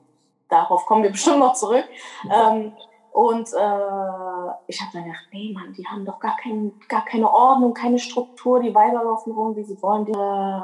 Darauf 0.51 0.87
kommen 0.87 1.03
wir 1.03 1.11
bestimmt 1.11 1.39
noch 1.39 1.55
zurück. 1.55 1.85
Ähm, 2.31 2.73
und 3.13 3.53
äh, 3.53 4.53
ich 4.67 4.81
habe 4.81 4.91
dann 4.93 5.05
gedacht, 5.05 5.27
nee, 5.33 5.53
Mann, 5.53 5.73
die 5.73 5.87
haben 5.87 6.05
doch 6.05 6.21
gar, 6.21 6.37
kein, 6.37 6.73
gar 6.89 7.05
keine 7.05 7.33
Ordnung, 7.33 7.75
keine 7.75 7.99
Struktur, 7.99 8.61
die 8.61 8.75
Weiber 8.75 9.03
laufen 9.03 9.33
rum, 9.33 9.57
wie 9.57 9.65
sie 9.65 9.81
wollen. 9.83 10.05
Die, 10.05 10.13
äh, 10.13 10.61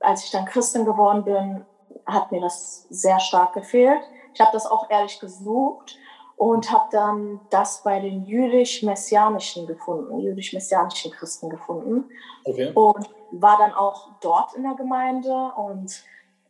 als 0.00 0.24
ich 0.24 0.30
dann 0.30 0.44
Christin 0.44 0.84
geworden 0.84 1.24
bin, 1.24 1.64
hat 2.06 2.32
mir 2.32 2.40
das 2.40 2.86
sehr 2.90 3.18
stark 3.20 3.54
gefehlt. 3.54 4.02
Ich 4.34 4.40
habe 4.40 4.50
das 4.52 4.66
auch 4.66 4.90
ehrlich 4.90 5.18
gesucht 5.20 5.98
und 6.36 6.70
habe 6.70 6.88
dann 6.90 7.40
das 7.50 7.82
bei 7.82 8.00
den 8.00 8.24
jüdisch-messianischen 8.24 9.66
gefunden, 9.66 10.20
jüdisch-messianischen 10.20 11.12
Christen 11.12 11.48
gefunden. 11.50 12.10
Okay. 12.44 12.72
Und 12.74 13.10
war 13.32 13.58
dann 13.58 13.72
auch 13.74 14.08
dort 14.20 14.54
in 14.54 14.62
der 14.62 14.74
Gemeinde 14.74 15.52
und 15.56 16.02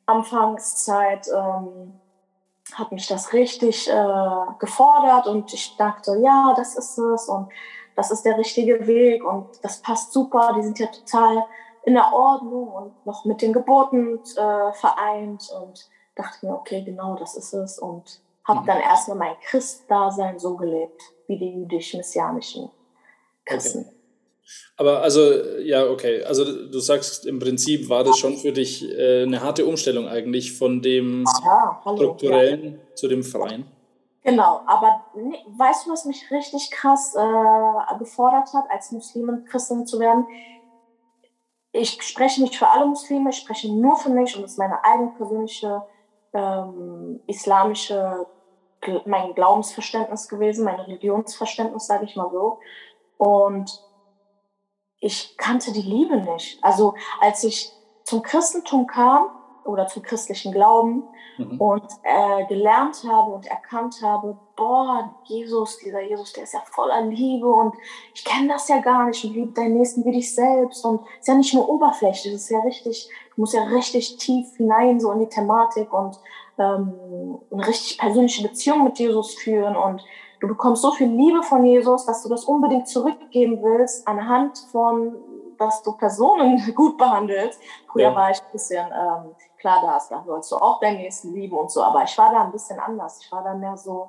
Anfangszeit 0.06 1.28
ähm, 1.36 2.00
hat 2.74 2.92
mich 2.92 3.06
das 3.06 3.32
richtig 3.32 3.88
äh, 3.88 4.52
gefordert 4.58 5.26
und 5.26 5.52
ich 5.52 5.76
dachte, 5.76 6.18
ja, 6.20 6.54
das 6.56 6.76
ist 6.76 6.98
es 6.98 7.28
und 7.28 7.48
das 7.96 8.10
ist 8.10 8.24
der 8.24 8.38
richtige 8.38 8.86
Weg 8.86 9.24
und 9.24 9.48
das 9.62 9.82
passt 9.82 10.12
super. 10.12 10.54
Die 10.56 10.62
sind 10.62 10.78
ja 10.78 10.86
total 10.86 11.44
in 11.84 11.94
der 11.94 12.12
Ordnung 12.12 12.68
und 12.68 13.06
noch 13.06 13.24
mit 13.24 13.42
den 13.42 13.52
Geburten 13.52 14.20
äh, 14.36 14.72
vereint 14.72 15.50
und 15.60 15.88
dachte 16.14 16.46
mir, 16.46 16.54
okay, 16.54 16.82
genau 16.82 17.16
das 17.16 17.34
ist 17.36 17.52
es 17.52 17.78
und 17.78 18.20
habe 18.44 18.60
mhm. 18.60 18.66
dann 18.66 18.80
erstmal 18.80 19.16
mein 19.16 19.36
Christdasein 19.42 20.38
so 20.38 20.56
gelebt, 20.56 21.02
wie 21.26 21.38
die 21.38 21.50
jüdisch-messianischen 21.50 22.70
Christen. 23.44 23.86
Okay. 23.86 23.99
Aber 24.76 25.02
also, 25.02 25.20
ja, 25.62 25.86
okay. 25.86 26.22
Also 26.24 26.44
du 26.44 26.78
sagst, 26.78 27.26
im 27.26 27.38
Prinzip 27.38 27.88
war 27.88 28.04
das 28.04 28.18
schon 28.18 28.36
für 28.36 28.52
dich 28.52 28.88
äh, 28.90 29.22
eine 29.22 29.42
harte 29.42 29.66
Umstellung 29.66 30.08
eigentlich 30.08 30.56
von 30.56 30.82
dem 30.82 31.24
ja, 31.44 31.80
hallo, 31.84 31.96
strukturellen 31.96 32.72
ja. 32.74 32.94
zu 32.94 33.08
dem 33.08 33.22
freien. 33.22 33.66
Genau, 34.22 34.60
aber 34.66 35.04
ne, 35.16 35.38
weißt 35.56 35.86
du, 35.86 35.92
was 35.92 36.04
mich 36.04 36.30
richtig 36.30 36.70
krass 36.70 37.14
äh, 37.16 37.98
gefordert 37.98 38.52
hat, 38.52 38.64
als 38.70 38.92
Muslimin 38.92 39.44
Christin 39.46 39.86
zu 39.86 39.98
werden? 39.98 40.26
ich 41.72 42.02
spreche 42.02 42.42
nicht 42.42 42.56
für 42.56 42.68
alle 42.68 42.86
Muslime, 42.86 43.30
ich 43.30 43.36
spreche 43.36 43.72
nur 43.72 43.96
für 43.96 44.10
mich 44.10 44.36
und 44.36 44.42
das 44.42 44.52
ist 44.52 44.58
meine 44.58 44.84
eigene 44.84 45.12
persönliche 45.16 45.82
ähm, 46.32 47.20
islamische, 47.26 48.26
mein 49.04 49.34
Glaubensverständnis 49.34 50.28
gewesen, 50.28 50.64
mein 50.64 50.80
Religionsverständnis, 50.80 51.86
sage 51.86 52.06
ich 52.06 52.16
mal 52.16 52.30
so. 52.30 52.58
Und 53.18 53.84
ich 55.00 55.36
kannte 55.36 55.72
die 55.72 55.82
Liebe 55.82 56.18
nicht. 56.18 56.62
Also 56.62 56.94
als 57.20 57.42
ich 57.44 57.72
zum 58.04 58.22
Christentum 58.22 58.86
kam, 58.86 59.30
oder 59.64 59.86
zum 59.86 60.02
christlichen 60.02 60.52
Glauben 60.52 61.04
mhm. 61.38 61.60
und 61.60 61.84
äh, 62.02 62.46
gelernt 62.46 63.04
habe 63.06 63.30
und 63.30 63.46
erkannt 63.46 63.96
habe, 64.02 64.36
boah, 64.56 65.14
Jesus, 65.24 65.78
dieser 65.78 66.00
Jesus, 66.00 66.32
der 66.32 66.44
ist 66.44 66.54
ja 66.54 66.62
voller 66.64 67.02
Liebe 67.02 67.46
und 67.46 67.74
ich 68.14 68.24
kenne 68.24 68.48
das 68.48 68.68
ja 68.68 68.78
gar 68.78 69.06
nicht 69.06 69.24
und 69.24 69.34
liebe 69.34 69.52
deinen 69.52 69.76
Nächsten 69.76 70.04
wie 70.04 70.12
dich 70.12 70.34
selbst 70.34 70.84
und 70.84 71.00
ist 71.18 71.28
ja 71.28 71.34
nicht 71.34 71.54
nur 71.54 71.68
oberflächlich, 71.68 72.34
es 72.34 72.44
ist 72.44 72.50
ja 72.50 72.60
richtig, 72.60 73.08
du 73.34 73.40
musst 73.40 73.54
ja 73.54 73.64
richtig 73.64 74.16
tief 74.16 74.56
hinein 74.56 75.00
so 75.00 75.12
in 75.12 75.20
die 75.20 75.28
Thematik 75.28 75.92
und 75.92 76.18
ähm, 76.58 77.38
eine 77.50 77.66
richtig 77.66 77.98
persönliche 77.98 78.46
Beziehung 78.46 78.84
mit 78.84 78.98
Jesus 78.98 79.34
führen 79.34 79.76
und 79.76 80.04
du 80.40 80.48
bekommst 80.48 80.82
so 80.82 80.90
viel 80.92 81.08
Liebe 81.08 81.42
von 81.42 81.64
Jesus, 81.64 82.06
dass 82.06 82.22
du 82.22 82.28
das 82.28 82.44
unbedingt 82.44 82.88
zurückgeben 82.88 83.62
willst 83.62 84.06
anhand 84.08 84.58
von 84.72 85.16
dass 85.60 85.82
du 85.82 85.92
Personen 85.92 86.58
gut 86.74 86.96
behandelst. 86.96 87.60
Früher 87.92 88.08
ja. 88.08 88.14
war 88.14 88.30
ich 88.30 88.40
ein 88.40 88.50
bisschen, 88.50 88.86
ähm, 88.86 89.34
klar, 89.58 89.80
da, 89.82 90.00
da 90.08 90.24
sollst 90.24 90.50
du 90.50 90.56
auch 90.56 90.80
deinen 90.80 90.96
Nächsten 90.96 91.34
lieben 91.34 91.56
und 91.56 91.70
so, 91.70 91.82
aber 91.82 92.02
ich 92.02 92.16
war 92.18 92.32
da 92.32 92.42
ein 92.42 92.52
bisschen 92.52 92.80
anders. 92.80 93.20
Ich 93.22 93.30
war 93.30 93.44
da 93.44 93.54
mehr 93.54 93.76
so, 93.76 94.08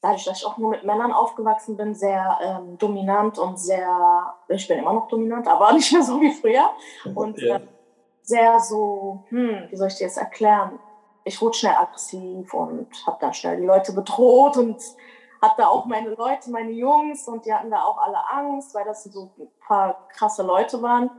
dadurch, 0.00 0.24
dass 0.24 0.38
ich 0.38 0.46
auch 0.46 0.56
nur 0.56 0.70
mit 0.70 0.84
Männern 0.84 1.12
aufgewachsen 1.12 1.76
bin, 1.76 1.94
sehr 1.94 2.38
ähm, 2.40 2.78
dominant 2.78 3.38
und 3.38 3.58
sehr, 3.60 4.34
ich 4.48 4.66
bin 4.66 4.78
immer 4.78 4.94
noch 4.94 5.08
dominant, 5.08 5.46
aber 5.46 5.72
nicht 5.74 5.92
mehr 5.92 6.02
so 6.02 6.20
wie 6.20 6.32
früher. 6.32 6.70
Und 7.14 7.38
ja. 7.38 7.56
äh, 7.56 7.60
sehr 8.22 8.58
so, 8.58 9.24
hm, 9.28 9.66
wie 9.68 9.76
soll 9.76 9.88
ich 9.88 9.96
dir 9.96 10.04
jetzt 10.04 10.18
erklären? 10.18 10.78
Ich 11.24 11.40
wurde 11.42 11.58
schnell 11.58 11.74
aggressiv 11.74 12.54
und 12.54 12.88
habe 13.06 13.18
dann 13.20 13.34
schnell 13.34 13.58
die 13.58 13.66
Leute 13.66 13.92
bedroht 13.92 14.56
und 14.56 14.80
hatte 15.40 15.68
auch 15.68 15.86
meine 15.86 16.10
Leute, 16.10 16.50
meine 16.50 16.72
Jungs 16.72 17.28
und 17.28 17.44
die 17.44 17.52
hatten 17.52 17.70
da 17.70 17.82
auch 17.84 17.98
alle 17.98 18.18
Angst, 18.30 18.74
weil 18.74 18.84
das 18.84 19.04
so 19.04 19.30
ein 19.38 19.48
paar 19.66 20.08
krasse 20.08 20.42
Leute 20.42 20.82
waren 20.82 21.10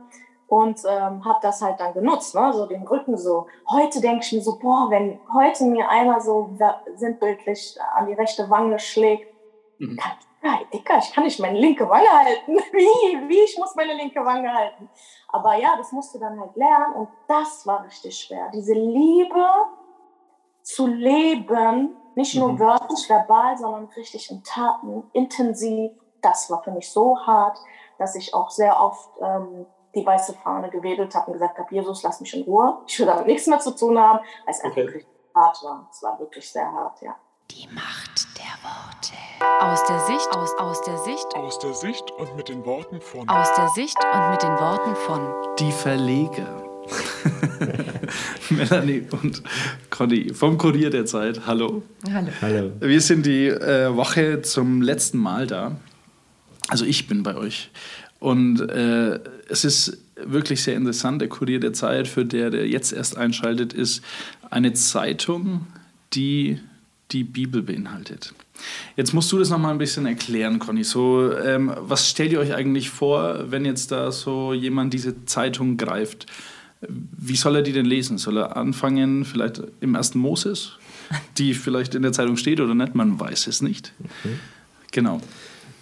und 0.48 0.80
ähm, 0.88 1.24
habe 1.24 1.38
das 1.42 1.60
halt 1.60 1.78
dann 1.78 1.92
genutzt, 1.92 2.34
ne? 2.34 2.52
so 2.52 2.66
den 2.66 2.86
Rücken 2.86 3.16
so. 3.16 3.46
Heute 3.70 4.00
denke 4.00 4.24
ich 4.24 4.32
mir 4.32 4.40
so, 4.40 4.58
boah, 4.58 4.88
wenn 4.90 5.20
heute 5.32 5.64
mir 5.64 5.88
einer 5.90 6.20
so 6.20 6.56
sinnbildlich 6.96 7.78
an 7.94 8.06
die 8.06 8.14
rechte 8.14 8.48
Wange 8.48 8.78
schlägt, 8.78 9.32
mhm. 9.78 9.96
kann, 9.96 10.12
ja, 10.42 10.60
Dicker, 10.72 10.98
ich 10.98 11.12
kann 11.12 11.24
nicht 11.24 11.38
meine 11.40 11.58
linke 11.58 11.88
Wange 11.88 12.08
halten. 12.08 12.56
Wie? 12.72 13.28
Wie? 13.28 13.40
Ich 13.40 13.58
muss 13.58 13.74
meine 13.74 13.94
linke 13.94 14.24
Wange 14.24 14.52
halten. 14.52 14.88
Aber 15.28 15.56
ja, 15.56 15.76
das 15.76 15.92
musst 15.92 16.14
du 16.14 16.18
dann 16.18 16.40
halt 16.40 16.56
lernen 16.56 16.94
und 16.94 17.08
das 17.26 17.66
war 17.66 17.84
richtig 17.84 18.18
schwer. 18.18 18.50
Diese 18.54 18.72
Liebe 18.72 19.44
zu 20.62 20.86
leben, 20.86 21.96
nicht 22.18 22.34
nur 22.34 22.52
mhm. 22.52 22.58
wörtlich, 22.58 23.08
verbal, 23.08 23.56
sondern 23.56 23.84
richtig 23.96 24.28
in 24.28 24.42
Taten, 24.42 25.04
intensiv. 25.12 25.92
Das 26.20 26.50
war 26.50 26.64
für 26.64 26.72
mich 26.72 26.90
so 26.90 27.16
hart, 27.16 27.58
dass 27.96 28.16
ich 28.16 28.34
auch 28.34 28.50
sehr 28.50 28.80
oft 28.80 29.08
ähm, 29.20 29.66
die 29.94 30.04
weiße 30.04 30.34
Fahne 30.34 30.68
gewedelt 30.68 31.14
habe 31.14 31.28
und 31.28 31.34
gesagt 31.34 31.56
habe, 31.56 31.72
Jesus, 31.72 32.02
lass 32.02 32.20
mich 32.20 32.34
in 32.34 32.42
Ruhe. 32.42 32.78
Ich 32.88 32.98
will 32.98 33.06
damit 33.06 33.26
nichts 33.26 33.46
mehr 33.46 33.60
zu 33.60 33.70
tun 33.70 33.96
haben, 33.96 34.18
weil 34.18 34.52
es 34.52 34.58
okay. 34.58 34.66
einfach 34.66 34.76
wirklich 34.78 35.06
hart 35.32 35.62
war. 35.62 35.88
Es 35.92 36.02
war 36.02 36.18
wirklich 36.18 36.50
sehr 36.50 36.70
hart, 36.70 37.00
ja. 37.02 37.14
Die 37.52 37.68
Macht 37.68 38.26
der 38.36 38.58
Worte. 38.64 39.14
Aus 39.60 39.84
der 39.84 40.00
Sicht, 40.00 40.36
aus, 40.36 40.58
aus 40.58 40.82
der 40.82 40.98
Sicht. 40.98 41.36
Aus 41.36 41.60
der 41.60 41.72
Sicht 41.72 42.10
und 42.10 42.34
mit 42.34 42.48
den 42.48 42.66
Worten 42.66 43.00
von. 43.00 43.28
Aus 43.28 43.54
der 43.54 43.68
Sicht 43.68 43.96
und 44.12 44.30
mit 44.30 44.42
den 44.42 44.58
Worten 44.58 44.96
von. 44.96 45.34
Die 45.60 45.70
Verleger. 45.70 46.64
Melanie 48.58 49.04
und 49.22 49.42
Conny 49.90 50.34
vom 50.34 50.58
Kurier 50.58 50.90
der 50.90 51.06
Zeit. 51.06 51.46
Hallo. 51.46 51.82
Hallo. 52.12 52.28
Hallo. 52.42 52.72
Wir 52.80 53.00
sind 53.00 53.24
die 53.24 53.46
äh, 53.46 53.94
Woche 53.94 54.42
zum 54.42 54.82
letzten 54.82 55.18
Mal 55.18 55.46
da. 55.46 55.76
Also 56.68 56.84
ich 56.84 57.06
bin 57.06 57.22
bei 57.22 57.36
euch. 57.36 57.70
Und 58.18 58.60
äh, 58.68 59.20
es 59.48 59.64
ist 59.64 59.98
wirklich 60.16 60.62
sehr 60.62 60.74
interessant. 60.74 61.20
Der 61.20 61.28
Kurier 61.28 61.60
der 61.60 61.72
Zeit, 61.72 62.08
für 62.08 62.24
der, 62.24 62.50
der 62.50 62.66
jetzt 62.66 62.92
erst 62.92 63.16
einschaltet, 63.16 63.72
ist 63.72 64.02
eine 64.50 64.72
Zeitung, 64.72 65.66
die 66.12 66.58
die 67.12 67.24
Bibel 67.24 67.62
beinhaltet. 67.62 68.34
Jetzt 68.96 69.14
musst 69.14 69.30
du 69.30 69.38
das 69.38 69.50
noch 69.50 69.58
mal 69.58 69.70
ein 69.70 69.78
bisschen 69.78 70.04
erklären, 70.04 70.58
Conny. 70.58 70.82
So, 70.82 71.32
ähm, 71.32 71.72
was 71.78 72.10
stellt 72.10 72.32
ihr 72.32 72.40
euch 72.40 72.54
eigentlich 72.54 72.90
vor, 72.90 73.50
wenn 73.50 73.64
jetzt 73.64 73.92
da 73.92 74.10
so 74.10 74.52
jemand 74.52 74.92
diese 74.92 75.24
Zeitung 75.24 75.76
greift? 75.76 76.26
Wie 76.80 77.36
soll 77.36 77.56
er 77.56 77.62
die 77.62 77.72
denn 77.72 77.86
lesen? 77.86 78.18
Soll 78.18 78.38
er 78.38 78.56
anfangen, 78.56 79.24
vielleicht 79.24 79.62
im 79.80 79.94
ersten 79.94 80.18
Moses, 80.18 80.78
die 81.38 81.54
vielleicht 81.54 81.94
in 81.94 82.02
der 82.02 82.12
Zeitung 82.12 82.36
steht 82.36 82.60
oder 82.60 82.74
nicht? 82.74 82.94
Man 82.94 83.18
weiß 83.18 83.46
es 83.48 83.62
nicht. 83.62 83.92
Okay. 83.98 84.34
Genau. 84.92 85.20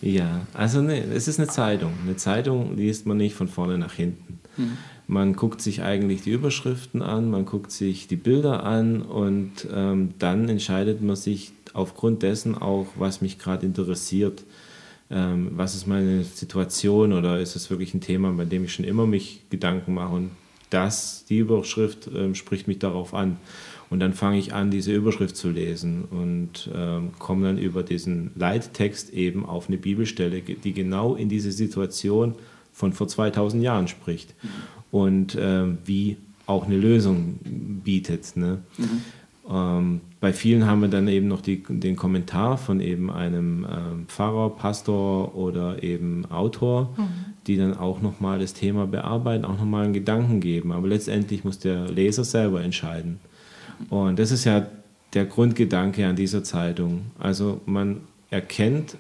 Ja, 0.01 0.47
also 0.53 0.83
ne, 0.83 1.03
es 1.05 1.29
ist 1.29 1.39
eine 1.39 1.49
Zeitung. 1.49 1.93
Eine 2.03 2.17
Zeitung 2.17 2.77
liest 2.77 3.07
man 3.07 3.17
nicht 3.17 3.35
von 3.35 3.49
vorne 3.49 3.79
nach 3.79 3.93
hinten. 3.93 4.39
Mhm. 4.57 4.79
Man 5.09 5.35
guckt 5.35 5.61
sich 5.61 5.83
eigentlich 5.83 6.23
die 6.23 6.33
Überschriften 6.33 7.01
an, 7.01 7.31
man 7.31 7.45
guckt 7.45 7.71
sich 7.71 8.09
die 8.09 8.17
Bilder 8.17 8.65
an 8.65 9.03
und 9.03 9.67
ähm, 9.73 10.15
dann 10.19 10.49
entscheidet 10.49 11.01
man 11.01 11.15
sich 11.15 11.53
aufgrund 11.75 12.23
dessen 12.23 12.57
auch, 12.57 12.87
was 12.97 13.21
mich 13.21 13.39
gerade 13.39 13.67
interessiert. 13.67 14.45
Ähm, 15.09 15.53
was 15.53 15.77
ist 15.77 15.87
meine 15.87 16.25
Situation 16.25 17.13
oder 17.13 17.39
ist 17.39 17.55
es 17.55 17.71
wirklich 17.71 17.95
ein 17.95 18.01
Thema, 18.01 18.33
bei 18.33 18.45
dem 18.45 18.65
ich 18.65 18.73
schon 18.73 18.85
immer 18.85 19.07
mich 19.07 19.43
Gedanken 19.51 19.95
mache 19.95 20.15
und 20.15 20.31
das, 20.71 21.25
die 21.29 21.39
Überschrift 21.39 22.09
ähm, 22.15 22.35
spricht 22.35 22.69
mich 22.69 22.79
darauf 22.79 23.15
an. 23.15 23.37
Und 23.89 24.01
dann 24.01 24.15
fange 24.15 24.39
ich 24.39 24.53
an, 24.53 24.71
diese 24.71 24.93
Überschrift 24.93 25.37
zu 25.37 25.51
lesen 25.51 26.07
und 26.11 26.69
ähm, 26.75 27.11
komme 27.21 27.47
dann 27.47 27.59
über 27.59 27.85
diesen 27.85 28.33
Leittext 28.35 29.11
eben 29.11 29.47
auf 29.47 29.69
eine 29.69 29.79
Bibelstelle, 29.79 30.43
die 30.43 30.73
genau 30.73 31.15
in 31.15 31.29
diese 31.29 31.53
Situation 31.53 32.35
von 32.73 32.93
vor 32.93 33.07
2000 33.07 33.63
Jahren 33.63 33.87
spricht 33.87 34.35
und 34.91 35.37
ähm, 35.41 35.79
wie 35.85 36.17
auch 36.47 36.67
eine 36.67 36.77
Lösung 36.77 37.39
bietet. 37.85 38.37
Ne? 38.37 38.63
Mhm. 38.77 39.03
Ähm, 39.49 40.01
bei 40.21 40.33
vielen 40.33 40.67
haben 40.67 40.81
wir 40.81 40.89
dann 40.89 41.09
eben 41.09 41.29
noch 41.29 41.41
die, 41.41 41.63
den 41.69 41.97
Kommentar 41.97 42.59
von 42.59 42.81
eben 42.81 43.11
einem 43.11 43.65
ähm, 43.65 44.07
Pfarrer, 44.09 44.51
Pastor 44.51 45.37
oder 45.37 45.83
eben 45.83 46.25
Autor, 46.31 46.95
mhm. 46.97 47.35
die 47.47 47.57
dann 47.57 47.77
auch 47.77 48.03
nochmal 48.03 48.39
das 48.39 48.55
Thema 48.55 48.87
bearbeiten, 48.87 49.45
auch 49.45 49.59
nochmal 49.59 49.85
einen 49.85 49.93
Gedanken 49.93 50.41
geben. 50.41 50.73
Aber 50.73 50.89
letztendlich 50.89 51.45
muss 51.45 51.59
der 51.59 51.89
Leser 51.89 52.25
selber 52.25 52.63
entscheiden. 52.63 53.21
Und 53.89 54.19
das 54.19 54.31
ist 54.31 54.45
ja 54.45 54.67
der 55.15 55.27
Grundgedanke 55.27 56.07
an 56.07 56.17
dieser 56.17 56.43
Zeitung. 56.43 57.03
Also 57.19 57.61
man 57.67 58.01
erkennt 58.31 58.97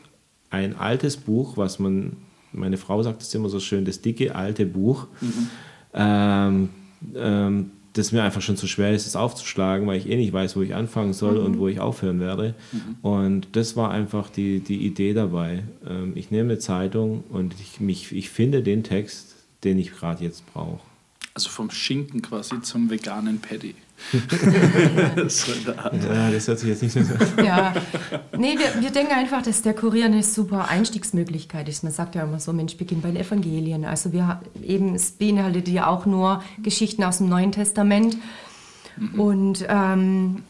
ein 0.50 0.78
altes 0.78 1.16
Buch, 1.16 1.56
was 1.56 1.78
man, 1.78 2.16
meine 2.52 2.76
Frau 2.76 3.02
sagt 3.02 3.22
es 3.22 3.34
immer 3.34 3.48
so 3.48 3.58
schön, 3.58 3.84
das 3.84 4.00
dicke 4.00 4.34
alte 4.34 4.64
Buch. 4.64 5.06
Mhm. 5.20 5.48
Ähm, 5.94 6.68
ähm, 7.14 7.70
das 7.96 8.12
mir 8.12 8.22
einfach 8.22 8.42
schon 8.42 8.56
zu 8.56 8.66
schwer 8.66 8.92
ist, 8.92 9.06
es 9.06 9.16
aufzuschlagen, 9.16 9.86
weil 9.86 9.98
ich 9.98 10.08
eh 10.08 10.16
nicht 10.16 10.32
weiß, 10.32 10.56
wo 10.56 10.62
ich 10.62 10.74
anfangen 10.74 11.12
soll 11.12 11.38
mhm. 11.38 11.46
und 11.46 11.58
wo 11.58 11.68
ich 11.68 11.80
aufhören 11.80 12.20
werde. 12.20 12.54
Mhm. 12.72 12.96
Und 13.02 13.48
das 13.52 13.76
war 13.76 13.90
einfach 13.90 14.28
die, 14.28 14.60
die 14.60 14.86
Idee 14.86 15.14
dabei. 15.14 15.64
Ähm, 15.88 16.12
ich 16.14 16.30
nehme 16.30 16.50
eine 16.50 16.58
Zeitung 16.58 17.24
und 17.30 17.54
ich, 17.60 17.80
mich, 17.80 18.12
ich 18.12 18.30
finde 18.30 18.62
den 18.62 18.84
Text, 18.84 19.34
den 19.64 19.78
ich 19.78 19.92
gerade 19.92 20.24
jetzt 20.24 20.44
brauche. 20.52 20.80
Also 21.34 21.50
vom 21.50 21.70
Schinken 21.70 22.22
quasi 22.22 22.60
zum 22.62 22.90
veganen 22.90 23.40
Paddy. 23.40 23.74
so 25.28 25.52
ja, 25.52 26.30
das 26.30 26.48
hört 26.48 26.58
sich 26.58 26.68
jetzt 26.68 26.82
nicht 26.82 26.92
so 26.92 27.00
an. 27.00 27.44
Ja, 27.44 27.74
nee, 28.36 28.56
wir, 28.58 28.82
wir 28.82 28.90
denken 28.90 29.12
einfach, 29.12 29.42
dass 29.42 29.62
der 29.62 29.74
Kurier 29.74 30.06
eine 30.06 30.22
super 30.22 30.68
Einstiegsmöglichkeit 30.68 31.68
ist. 31.68 31.82
Man 31.82 31.92
sagt 31.92 32.14
ja 32.14 32.22
immer 32.22 32.38
so, 32.38 32.52
Mensch, 32.52 32.76
beginn 32.76 33.00
bei 33.00 33.10
den 33.10 33.16
Evangelien. 33.16 33.84
Also 33.84 34.12
wir 34.12 34.40
eben, 34.62 34.94
es 34.94 35.12
beinhaltet 35.12 35.68
ja 35.68 35.86
auch 35.86 36.06
nur 36.06 36.42
Geschichten 36.62 37.02
aus 37.04 37.18
dem 37.18 37.28
Neuen 37.28 37.52
Testament. 37.52 38.16
Mhm. 38.96 39.20
Und 39.20 39.66
ähm, 39.68 40.42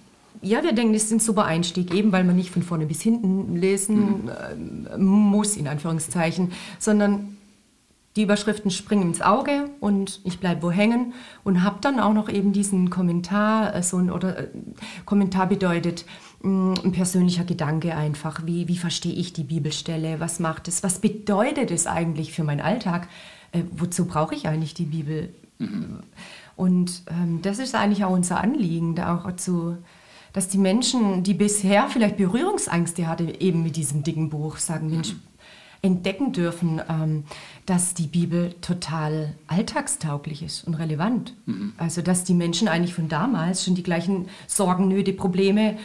ja, 0.43 0.63
wir 0.63 0.73
denken, 0.73 0.93
das 0.93 1.05
ist 1.05 1.13
ein 1.13 1.21
super 1.21 1.45
Einstieg, 1.45 1.95
eben 1.95 2.13
weil 2.13 2.25
man 2.25 2.37
nicht 2.37 2.51
von 2.51 2.63
vorne 2.63 2.87
bis 2.87 3.01
hinten 3.01 3.57
lesen 3.57 4.25
mhm. 4.25 4.87
äh, 4.93 4.99
muss, 4.99 5.57
in 5.57 5.67
Anführungszeichen, 5.67 6.53
sondern 6.79 7.36
die 8.17 8.23
Überschriften 8.23 8.71
springen 8.71 9.03
ins 9.03 9.21
Auge 9.21 9.71
und 9.79 10.21
ich 10.25 10.41
bleibe 10.41 10.63
wo 10.63 10.71
hängen 10.71 11.13
und 11.45 11.63
habe 11.63 11.79
dann 11.83 12.01
auch 12.01 12.15
noch 12.15 12.31
eben 12.31 12.53
diesen 12.53 12.89
Kommentar, 12.89 13.75
äh, 13.75 13.83
so 13.83 13.99
ein, 13.99 14.11
oder 14.11 14.39
äh, 14.39 14.49
Kommentar 15.05 15.47
bedeutet 15.47 16.07
mh, 16.41 16.51
mm, 16.51 16.75
ein 16.85 16.93
persönlicher 16.93 17.45
Gedanke 17.45 17.95
einfach, 17.95 18.47
wie, 18.47 18.69
wie 18.69 18.79
verstehe 18.79 19.13
ich 19.13 19.35
die 19.35 19.45
Bibelstelle, 19.45 20.19
was 20.19 20.41
macht 20.41 20.67
es, 20.67 20.83
was 20.83 21.01
bedeutet 21.01 21.71
es 21.71 21.87
eigentlich 21.87 22.33
für 22.33 22.43
meinen 22.43 22.63
Alltag, 22.63 23.09
äh, 23.53 23.63
wozu 23.73 24.07
brauche 24.07 24.35
ich 24.35 24.49
eigentlich 24.49 24.73
die 24.73 24.87
Bibel? 24.87 25.35
Mhm. 25.59 26.01
Und 26.57 27.03
ähm, 27.11 27.43
das 27.43 27.59
ist 27.59 27.75
eigentlich 27.75 28.05
auch 28.05 28.13
unser 28.13 28.41
Anliegen, 28.41 28.95
da 28.95 29.15
auch 29.15 29.37
zu, 29.37 29.77
dass 30.33 30.49
die 30.49 30.57
Menschen, 30.57 31.23
die 31.23 31.35
bisher 31.35 31.89
vielleicht 31.89 32.17
Berührungsängste 32.17 33.07
hatten, 33.07 33.29
eben 33.29 33.63
mit 33.63 33.77
diesem 33.77 34.05
dicken 34.05 34.31
Buch, 34.31 34.57
sagen, 34.57 34.89
Mensch, 34.89 35.13
mhm 35.13 35.21
entdecken 35.87 36.33
dürfen, 36.33 36.81
ähm, 36.89 37.25
dass 37.65 37.95
die 37.95 38.07
Bibel 38.07 38.55
total 38.61 39.35
alltagstauglich 39.47 40.43
ist 40.43 40.67
und 40.67 40.75
relevant. 40.75 41.35
Mhm. 41.47 41.73
Also 41.79 42.03
dass 42.03 42.25
die 42.25 42.35
Menschen 42.35 42.69
eigentlich 42.69 42.95
von 42.95 43.09
damals 43.09 43.65
schon 43.65 43.75
die 43.75 43.83
gleichen 43.83 44.29
Sorgen, 44.47 44.89
Nöte, 44.89 45.13
Probleme, 45.13 45.79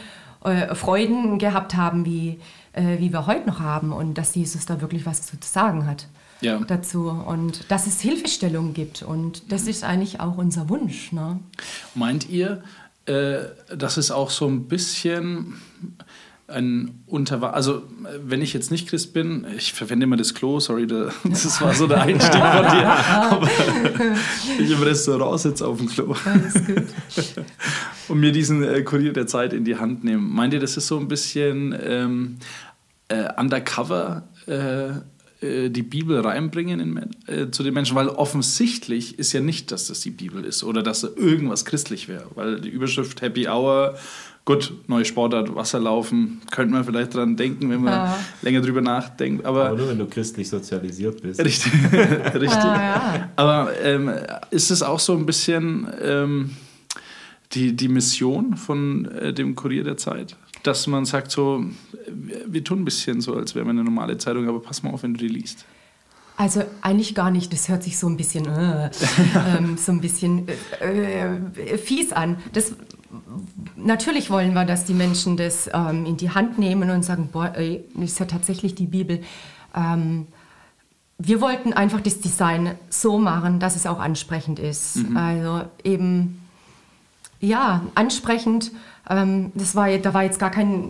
äh, 0.44 0.74
Freuden 0.74 1.38
gehabt 1.38 1.74
haben, 1.74 2.04
wie, 2.04 2.38
äh, 2.72 2.98
wie 2.98 3.12
wir 3.12 3.26
heute 3.26 3.46
noch 3.46 3.60
haben 3.60 3.92
und 3.92 4.14
dass 4.18 4.34
Jesus 4.34 4.66
da 4.66 4.80
wirklich 4.80 5.06
was 5.06 5.22
zu 5.22 5.36
sagen 5.40 5.86
hat. 5.86 6.06
Ja. 6.40 6.58
dazu 6.58 7.08
und 7.08 7.70
dass 7.70 7.86
es 7.86 8.00
Hilfestellung 8.00 8.74
gibt. 8.74 9.04
Und 9.04 9.52
das 9.52 9.68
ist 9.68 9.84
eigentlich 9.84 10.18
auch 10.18 10.38
unser 10.38 10.68
Wunsch. 10.68 11.12
Ne? 11.12 11.38
Meint 11.94 12.28
ihr, 12.28 12.64
äh, 13.06 13.44
dass 13.76 13.96
es 13.96 14.10
auch 14.10 14.30
so 14.30 14.48
ein 14.48 14.66
bisschen 14.66 15.54
ein 16.52 17.02
Unterwa 17.06 17.50
also 17.50 17.82
wenn 18.24 18.42
ich 18.42 18.52
jetzt 18.52 18.70
nicht 18.70 18.88
Christ 18.88 19.12
bin, 19.12 19.46
ich 19.56 19.72
verwende 19.72 20.04
immer 20.04 20.16
das 20.16 20.34
Klo, 20.34 20.60
sorry, 20.60 20.86
da, 20.86 21.10
das 21.24 21.60
war 21.60 21.74
so 21.74 21.86
der 21.86 22.02
Einstieg 22.02 22.40
von 22.40 22.62
dir, 22.62 22.86
aber 22.86 23.48
ich 24.58 24.70
im 24.70 24.82
Restaurant 24.82 25.40
sitze 25.40 25.66
auf 25.66 25.78
dem 25.78 25.88
Klo 25.88 26.14
Alles 26.24 26.54
gut. 26.54 27.44
und 28.08 28.20
mir 28.20 28.32
diesen 28.32 28.62
äh, 28.62 28.82
Kurier 28.82 29.12
der 29.12 29.26
Zeit 29.26 29.52
in 29.52 29.64
die 29.64 29.76
Hand 29.76 30.04
nehmen. 30.04 30.30
Meint 30.32 30.54
ihr, 30.54 30.60
das 30.60 30.76
ist 30.76 30.86
so 30.86 30.98
ein 30.98 31.08
bisschen 31.08 31.74
ähm, 31.82 32.36
äh, 33.08 33.28
undercover 33.36 34.28
äh, 34.46 34.90
äh, 35.42 35.70
die 35.70 35.82
Bibel 35.82 36.20
reinbringen 36.20 36.80
in, 36.80 37.10
äh, 37.26 37.50
zu 37.50 37.62
den 37.62 37.74
Menschen? 37.74 37.96
Weil 37.96 38.08
offensichtlich 38.08 39.18
ist 39.18 39.32
ja 39.32 39.40
nicht, 39.40 39.72
dass 39.72 39.88
das 39.88 40.00
die 40.00 40.10
Bibel 40.10 40.44
ist 40.44 40.62
oder 40.62 40.82
dass 40.82 41.00
da 41.00 41.08
irgendwas 41.16 41.64
christlich 41.64 42.08
wäre. 42.08 42.26
Weil 42.34 42.60
die 42.60 42.68
Überschrift 42.68 43.22
Happy 43.22 43.48
Hour, 43.48 43.96
gut, 44.44 44.72
neue 44.88 45.04
Sportart, 45.04 45.54
Wasserlaufen, 45.54 46.40
könnte 46.50 46.74
man 46.74 46.84
vielleicht 46.84 47.14
dran 47.14 47.36
denken, 47.36 47.70
wenn 47.70 47.80
man 47.82 47.92
Ja. 47.92 48.18
länger 48.42 48.60
drüber 48.60 48.80
nachdenkt. 48.80 49.44
Aber, 49.44 49.66
Aber 49.68 49.76
nur 49.78 49.88
wenn 49.90 49.98
du 49.98 50.06
christlich 50.06 50.48
sozialisiert 50.48 51.22
bist. 51.22 51.44
Richtig. 51.44 51.72
Richtig. 51.92 52.50
Ah, 52.50 52.82
ja. 53.16 53.28
Aber 53.36 53.70
ähm, 53.82 54.10
ist 54.50 54.70
es 54.70 54.82
auch 54.82 54.98
so 54.98 55.16
ein 55.16 55.26
bisschen 55.26 55.86
ähm, 56.02 56.50
die, 57.52 57.74
die 57.76 57.88
Mission 57.88 58.56
von 58.56 59.04
äh, 59.12 59.32
dem 59.32 59.54
Kurier 59.54 59.84
der 59.84 59.96
Zeit? 59.96 60.36
Dass 60.64 60.86
man 60.86 61.04
sagt, 61.04 61.30
so, 61.32 61.64
wir, 62.08 62.42
wir 62.46 62.64
tun 62.64 62.82
ein 62.82 62.84
bisschen 62.84 63.20
so, 63.20 63.34
als 63.34 63.54
wäre 63.54 63.64
man 63.64 63.76
eine 63.76 63.84
normale 63.84 64.16
Zeitung, 64.18 64.48
aber 64.48 64.60
pass 64.60 64.82
mal 64.82 64.90
auf, 64.92 65.02
wenn 65.02 65.14
du 65.14 65.18
die 65.20 65.28
liest. 65.28 65.64
Also 66.36 66.64
eigentlich 66.80 67.14
gar 67.14 67.30
nicht. 67.30 67.52
Das 67.52 67.68
hört 67.68 67.82
sich 67.82 67.98
so 67.98 68.06
ein 68.08 68.16
bisschen, 68.16 68.46
äh, 68.46 68.90
ähm, 69.58 69.76
so 69.76 69.92
ein 69.92 70.00
bisschen 70.00 70.46
äh, 70.80 71.26
äh, 71.26 71.78
fies 71.78 72.12
an. 72.12 72.36
Das, 72.52 72.74
natürlich 73.76 74.30
wollen 74.30 74.54
wir, 74.54 74.64
dass 74.64 74.84
die 74.84 74.94
Menschen 74.94 75.36
das 75.36 75.68
ähm, 75.72 76.06
in 76.06 76.16
die 76.16 76.30
Hand 76.30 76.58
nehmen 76.58 76.90
und 76.90 77.04
sagen, 77.04 77.28
boah, 77.32 77.52
ey, 77.54 77.84
das 77.94 78.12
ist 78.12 78.20
ja 78.20 78.26
tatsächlich 78.26 78.74
die 78.74 78.86
Bibel. 78.86 79.22
Ähm, 79.74 80.26
wir 81.18 81.40
wollten 81.40 81.72
einfach 81.72 82.00
das 82.00 82.20
Design 82.20 82.74
so 82.90 83.18
machen, 83.18 83.60
dass 83.60 83.76
es 83.76 83.86
auch 83.86 84.00
ansprechend 84.00 84.58
ist. 84.58 84.98
Also 85.14 85.62
eben, 85.84 86.42
ja, 87.40 87.82
ansprechend. 87.94 88.72
Ähm, 89.08 89.52
das 89.54 89.74
war, 89.74 89.88
da 89.98 90.14
war 90.14 90.24
jetzt 90.24 90.38
gar 90.38 90.50
kein 90.50 90.88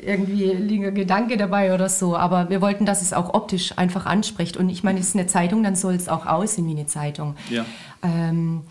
irgendwie 0.00 0.52
lieger 0.52 0.92
Gedanke 0.92 1.36
dabei 1.36 1.74
oder 1.74 1.88
so, 1.88 2.16
aber 2.16 2.50
wir 2.50 2.60
wollten, 2.60 2.84
dass 2.84 3.02
es 3.02 3.12
auch 3.12 3.32
optisch 3.32 3.76
einfach 3.78 4.06
anspricht. 4.06 4.56
Und 4.56 4.68
ich 4.68 4.84
meine, 4.84 5.00
es 5.00 5.08
ist 5.08 5.16
eine 5.16 5.26
Zeitung, 5.26 5.62
dann 5.62 5.76
soll 5.76 5.94
es 5.94 6.08
auch 6.08 6.26
aussehen 6.26 6.66
wie 6.68 6.72
eine 6.72 6.86
Zeitung. 6.86 7.34
Ja. 7.48 7.64
Ähm, 8.02 8.62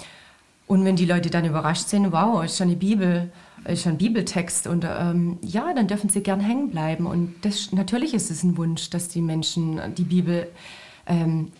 und 0.68 0.86
wenn 0.86 0.96
die 0.96 1.06
Leute 1.06 1.30
dann 1.30 1.46
überrascht 1.46 1.88
sind, 1.90 2.12
wow, 2.12 2.44
ist 2.44 2.58
schon 2.58 2.68
eine 2.68 2.76
Bibel, 2.78 3.32
ist 3.66 3.84
schon 3.84 3.94
ein 3.94 3.98
Bibeltext 3.98 4.68
und 4.68 4.86
ähm, 4.88 5.38
ja, 5.42 5.74
dann 5.74 5.88
dürfen 5.88 6.10
sie 6.10 6.22
gern 6.22 6.40
hängen 6.40 6.70
bleiben. 6.70 7.06
Und 7.06 7.36
das, 7.42 7.72
natürlich 7.72 8.14
ist 8.14 8.32
es 8.32 8.44
ein 8.44 8.58
Wunsch, 8.58 8.90
dass 8.90 9.08
die 9.10 9.22
Menschen 9.22 9.80
die 9.96 10.04
Bibel 10.04 10.48
ähm, 11.06 11.52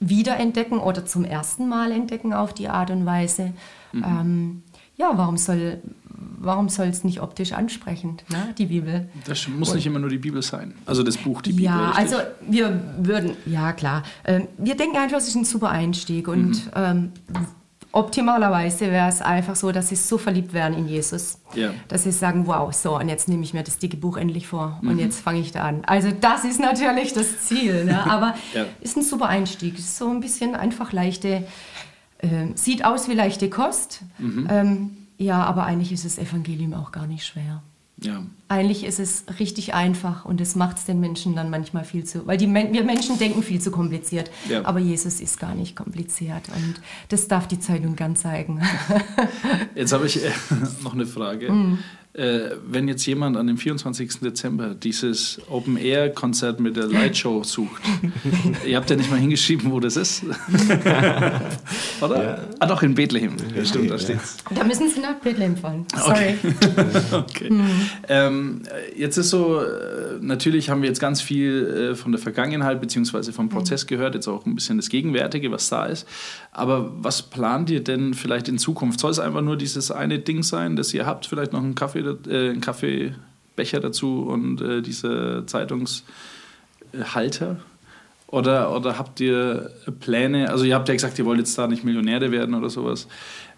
wiederentdecken 0.00 0.78
oder 0.78 1.04
zum 1.06 1.24
ersten 1.24 1.68
Mal 1.68 1.92
entdecken 1.92 2.32
auf 2.32 2.54
die 2.54 2.68
Art 2.68 2.90
und 2.90 3.04
Weise. 3.06 3.52
Ähm, 3.94 4.62
ja, 4.96 5.12
warum 5.16 5.36
soll 5.36 5.80
warum 6.40 6.68
soll 6.68 6.86
es 6.86 7.04
nicht 7.04 7.20
optisch 7.20 7.52
ansprechend, 7.52 8.24
ne, 8.30 8.54
die 8.58 8.66
Bibel? 8.66 9.08
Das 9.26 9.46
muss 9.48 9.74
nicht 9.74 9.86
immer 9.86 9.98
nur 9.98 10.10
die 10.10 10.18
Bibel 10.18 10.42
sein. 10.42 10.74
Also 10.86 11.02
das 11.02 11.16
Buch, 11.16 11.42
die 11.42 11.50
Bibel. 11.50 11.66
Ja, 11.66 11.90
richtig? 11.90 12.16
also 12.16 12.28
wir 12.46 12.80
würden, 12.98 13.36
ja 13.46 13.72
klar, 13.72 14.02
ähm, 14.24 14.48
wir 14.56 14.76
denken 14.76 14.96
einfach, 14.96 15.18
es 15.18 15.28
ist 15.28 15.36
ein 15.36 15.44
super 15.44 15.70
Einstieg 15.70 16.28
und 16.28 16.66
Mhm. 16.66 16.70
ähm, 16.74 17.12
optimalerweise 17.92 18.90
wäre 18.90 19.08
es 19.08 19.20
einfach 19.22 19.56
so, 19.56 19.72
dass 19.72 19.88
sie 19.88 19.96
so 19.96 20.18
verliebt 20.18 20.52
wären 20.52 20.74
in 20.74 20.86
Jesus, 20.88 21.38
Ja. 21.54 21.70
dass 21.88 22.04
sie 22.04 22.12
sagen, 22.12 22.46
wow, 22.46 22.72
so 22.72 22.96
und 22.98 23.08
jetzt 23.08 23.28
nehme 23.28 23.42
ich 23.42 23.54
mir 23.54 23.62
das 23.62 23.78
dicke 23.78 23.96
Buch 23.96 24.16
endlich 24.16 24.46
vor 24.46 24.78
Mhm. 24.82 24.88
und 24.90 24.98
jetzt 24.98 25.20
fange 25.20 25.40
ich 25.40 25.52
da 25.52 25.62
an. 25.64 25.82
Also 25.86 26.10
das 26.10 26.44
ist 26.44 26.60
natürlich 26.60 27.12
das 27.12 27.40
Ziel, 27.40 27.84
ne? 27.84 28.04
aber 28.10 28.34
Ja. 28.54 28.66
ist 28.80 28.96
ein 28.96 29.02
super 29.02 29.26
Einstieg, 29.28 29.78
ist 29.78 29.96
so 29.96 30.08
ein 30.10 30.20
bisschen 30.20 30.54
einfach 30.54 30.92
leichte, 30.92 31.46
ähm, 32.20 32.56
sieht 32.56 32.84
aus 32.84 33.08
wie 33.08 33.14
leichte 33.14 33.48
Kost, 33.50 34.02
Mhm. 34.18 34.48
ähm, 34.50 34.96
ja, 35.18 35.42
aber 35.44 35.64
eigentlich 35.64 35.90
ist 35.92 36.04
das 36.04 36.18
Evangelium 36.18 36.74
auch 36.74 36.92
gar 36.92 37.06
nicht 37.06 37.24
schwer. 37.26 37.62
Ja. 38.02 38.24
Eigentlich 38.50 38.84
ist 38.84 38.98
es 38.98 39.24
richtig 39.38 39.74
einfach 39.74 40.24
und 40.24 40.40
es 40.40 40.54
macht 40.56 40.78
es 40.78 40.84
den 40.86 41.00
Menschen 41.00 41.34
dann 41.36 41.50
manchmal 41.50 41.84
viel 41.84 42.04
zu, 42.04 42.26
weil 42.26 42.38
die 42.38 42.46
Men 42.46 42.72
wir 42.72 42.82
Menschen 42.84 43.18
denken 43.18 43.42
viel 43.42 43.60
zu 43.60 43.70
kompliziert, 43.70 44.30
Ja. 44.48 44.64
aber 44.64 44.78
Jesus 44.78 45.20
ist 45.20 45.38
gar 45.38 45.54
nicht 45.54 45.76
kompliziert 45.76 46.48
und 46.54 46.74
das 47.10 47.28
darf 47.28 47.46
die 47.46 47.58
Zeitung 47.60 47.94
gern 47.96 48.16
zeigen. 48.16 48.62
Jetzt 49.74 49.92
habe 49.92 50.06
ich 50.06 50.24
äh, 50.24 50.30
noch 50.82 50.94
eine 50.94 51.06
Frage. 51.06 51.52
Mhm. 51.52 51.78
Äh, 52.18 52.56
wenn 52.66 52.88
jetzt 52.88 53.06
jemand 53.06 53.36
an 53.36 53.46
dem 53.46 53.58
24. 53.58 54.18
Dezember 54.18 54.74
dieses 54.74 55.40
Open-Air-Konzert 55.48 56.58
mit 56.58 56.76
der 56.76 56.88
Lightshow 56.88 57.44
sucht, 57.44 57.80
ihr 58.66 58.76
habt 58.76 58.90
ja 58.90 58.96
nicht 58.96 59.08
mal 59.08 59.20
hingeschrieben, 59.20 59.70
wo 59.70 59.78
das 59.78 59.96
ist. 59.96 60.24
Oder? 62.00 62.48
Ah, 62.58 62.66
doch, 62.66 62.82
in 62.82 62.96
Bethlehem. 62.96 63.36
Ja, 63.54 63.64
stimmt, 63.64 63.92
da 63.92 63.98
steht's. 64.00 64.38
da 64.52 64.64
müssen 64.64 64.88
Sie 64.88 64.98
nach 64.98 65.14
Bethlehem 65.20 65.56
fahren. 65.56 65.86
Sorry. 65.94 66.34
Okay. 67.12 67.50
Ähm, 68.08 68.62
äh, 68.64 69.00
jetzt 69.00 69.16
ist 69.16 69.30
so, 69.30 69.60
äh, 69.60 70.18
natürlich 70.20 70.70
haben 70.70 70.82
wir 70.82 70.88
jetzt 70.88 71.00
ganz 71.00 71.20
viel 71.20 71.92
äh, 71.92 71.94
von 71.94 72.12
der 72.12 72.20
Vergangenheit 72.20 72.80
bzw. 72.80 73.32
vom 73.32 73.48
Prozess 73.48 73.86
gehört, 73.86 74.14
jetzt 74.14 74.28
auch 74.28 74.46
ein 74.46 74.54
bisschen 74.54 74.76
das 74.76 74.88
Gegenwärtige, 74.88 75.50
was 75.50 75.68
da 75.68 75.86
ist. 75.86 76.06
Aber 76.52 76.92
was 76.96 77.22
plant 77.22 77.70
ihr 77.70 77.82
denn 77.82 78.14
vielleicht 78.14 78.48
in 78.48 78.58
Zukunft? 78.58 79.00
Soll 79.00 79.10
es 79.10 79.18
einfach 79.18 79.42
nur 79.42 79.56
dieses 79.56 79.90
eine 79.90 80.18
Ding 80.18 80.42
sein, 80.42 80.76
das 80.76 80.92
ihr 80.92 81.06
habt, 81.06 81.26
vielleicht 81.26 81.52
noch 81.52 81.62
einen 81.62 81.74
Kaffee, 81.74 82.02
äh, 82.26 82.50
einen 82.50 82.60
Kaffeebecher 82.60 83.80
dazu 83.80 84.22
und 84.22 84.60
äh, 84.60 84.82
diese 84.82 85.44
Zeitungshalter? 85.46 87.56
Oder, 88.28 88.76
oder 88.76 88.98
habt 88.98 89.20
ihr 89.20 89.70
Pläne? 90.00 90.50
Also 90.50 90.64
ihr 90.64 90.74
habt 90.74 90.88
ja 90.88 90.94
gesagt, 90.94 91.18
ihr 91.18 91.24
wollt 91.24 91.38
jetzt 91.38 91.56
da 91.56 91.66
nicht 91.66 91.82
Millionäre 91.82 92.30
werden 92.30 92.54
oder 92.54 92.68
sowas. 92.68 93.08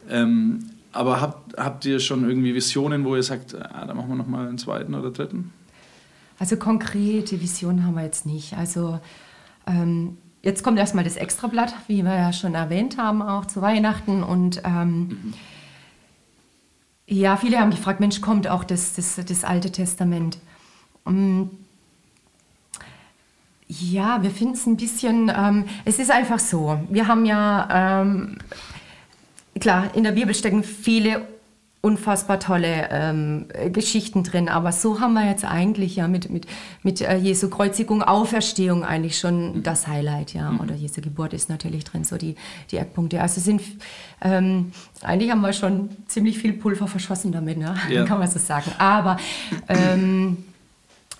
Ähm, 0.08 0.70
aber 0.92 1.20
habt, 1.20 1.56
habt 1.56 1.84
ihr 1.84 2.00
schon 2.00 2.28
irgendwie 2.28 2.54
Visionen, 2.54 3.04
wo 3.04 3.16
ihr 3.16 3.22
sagt, 3.22 3.54
ah, 3.54 3.84
da 3.84 3.94
machen 3.94 4.08
wir 4.08 4.16
nochmal 4.16 4.48
einen 4.48 4.58
zweiten 4.58 4.94
oder 4.94 5.10
dritten? 5.10 5.52
Also 6.38 6.56
konkrete 6.56 7.40
Visionen 7.40 7.84
haben 7.84 7.94
wir 7.94 8.04
jetzt 8.04 8.26
nicht. 8.26 8.56
Also 8.56 8.98
ähm, 9.66 10.16
jetzt 10.42 10.64
kommt 10.64 10.78
erstmal 10.78 11.04
das 11.04 11.16
Extrablatt, 11.16 11.74
wie 11.86 12.02
wir 12.02 12.14
ja 12.14 12.32
schon 12.32 12.54
erwähnt 12.54 12.96
haben, 12.96 13.22
auch 13.22 13.46
zu 13.46 13.62
Weihnachten. 13.62 14.22
Und 14.22 14.62
ähm, 14.64 15.34
ja, 17.10 17.36
viele 17.36 17.58
haben 17.58 17.70
gefragt, 17.70 18.00
Mensch, 18.00 18.20
kommt 18.20 18.48
auch 18.48 18.64
das, 18.64 18.94
das, 18.94 19.20
das 19.26 19.44
Alte 19.44 19.70
Testament? 19.70 20.38
Mm, 21.04 21.44
Ja, 23.68 24.20
wir 24.22 24.30
finden 24.32 24.54
es 24.54 24.66
ein 24.66 24.76
bisschen, 24.76 25.30
ähm, 25.34 25.64
es 25.84 26.00
ist 26.00 26.10
einfach 26.10 26.40
so, 26.40 26.80
wir 26.88 27.06
haben 27.06 27.24
ja, 27.24 28.02
ähm, 28.02 28.38
klar, 29.60 29.94
in 29.94 30.02
der 30.02 30.10
Bibel 30.10 30.34
stecken 30.34 30.64
viele 30.64 31.22
unfassbar 31.82 32.38
tolle 32.40 32.88
ähm, 32.90 33.46
äh, 33.54 33.70
Geschichten 33.70 34.22
drin, 34.22 34.48
aber 34.50 34.70
so 34.70 35.00
haben 35.00 35.14
wir 35.14 35.26
jetzt 35.26 35.44
eigentlich 35.44 35.96
ja 35.96 36.08
mit, 36.08 36.28
mit, 36.30 36.46
mit 36.82 37.00
äh, 37.00 37.16
Jesu 37.16 37.48
Kreuzigung, 37.48 38.02
Auferstehung 38.02 38.84
eigentlich 38.84 39.18
schon 39.18 39.62
das 39.62 39.86
Highlight, 39.86 40.34
ja, 40.34 40.52
oder 40.60 40.74
Jesu 40.74 41.00
Geburt 41.00 41.32
ist 41.32 41.48
natürlich 41.48 41.84
drin, 41.84 42.04
so 42.04 42.18
die, 42.18 42.36
die 42.70 42.76
Eckpunkte. 42.76 43.22
Also 43.22 43.40
sind, 43.40 43.62
ähm, 44.20 44.72
eigentlich 45.02 45.30
haben 45.30 45.40
wir 45.40 45.54
schon 45.54 45.88
ziemlich 46.06 46.38
viel 46.38 46.52
Pulver 46.52 46.86
verschossen 46.86 47.32
damit, 47.32 47.56
ne? 47.56 47.74
Ja. 47.88 48.04
kann 48.10 48.18
man 48.18 48.28
so 48.28 48.38
sagen. 48.38 48.72
Aber 48.78 49.16
ähm, 49.68 50.44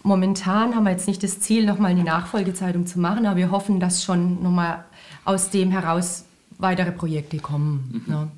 Momentan 0.03 0.75
haben 0.75 0.85
wir 0.85 0.93
jetzt 0.93 1.07
nicht 1.07 1.23
das 1.23 1.41
Ziel, 1.41 1.67
nochmal 1.67 1.91
eine 1.91 2.05
Nachfolgezeitung 2.05 2.87
zu 2.87 2.99
machen, 2.99 3.27
aber 3.27 3.37
wir 3.37 3.51
hoffen, 3.51 3.81
dass 3.81 4.03
schon 4.03 4.43
nochmal 4.43 4.85
aus 5.27 5.51
dem 5.51 5.71
heraus 5.71 6.25
weitere 6.57 6.91
Projekte 6.91 7.37
kommen. 7.37 8.03
Ne? 8.07 8.29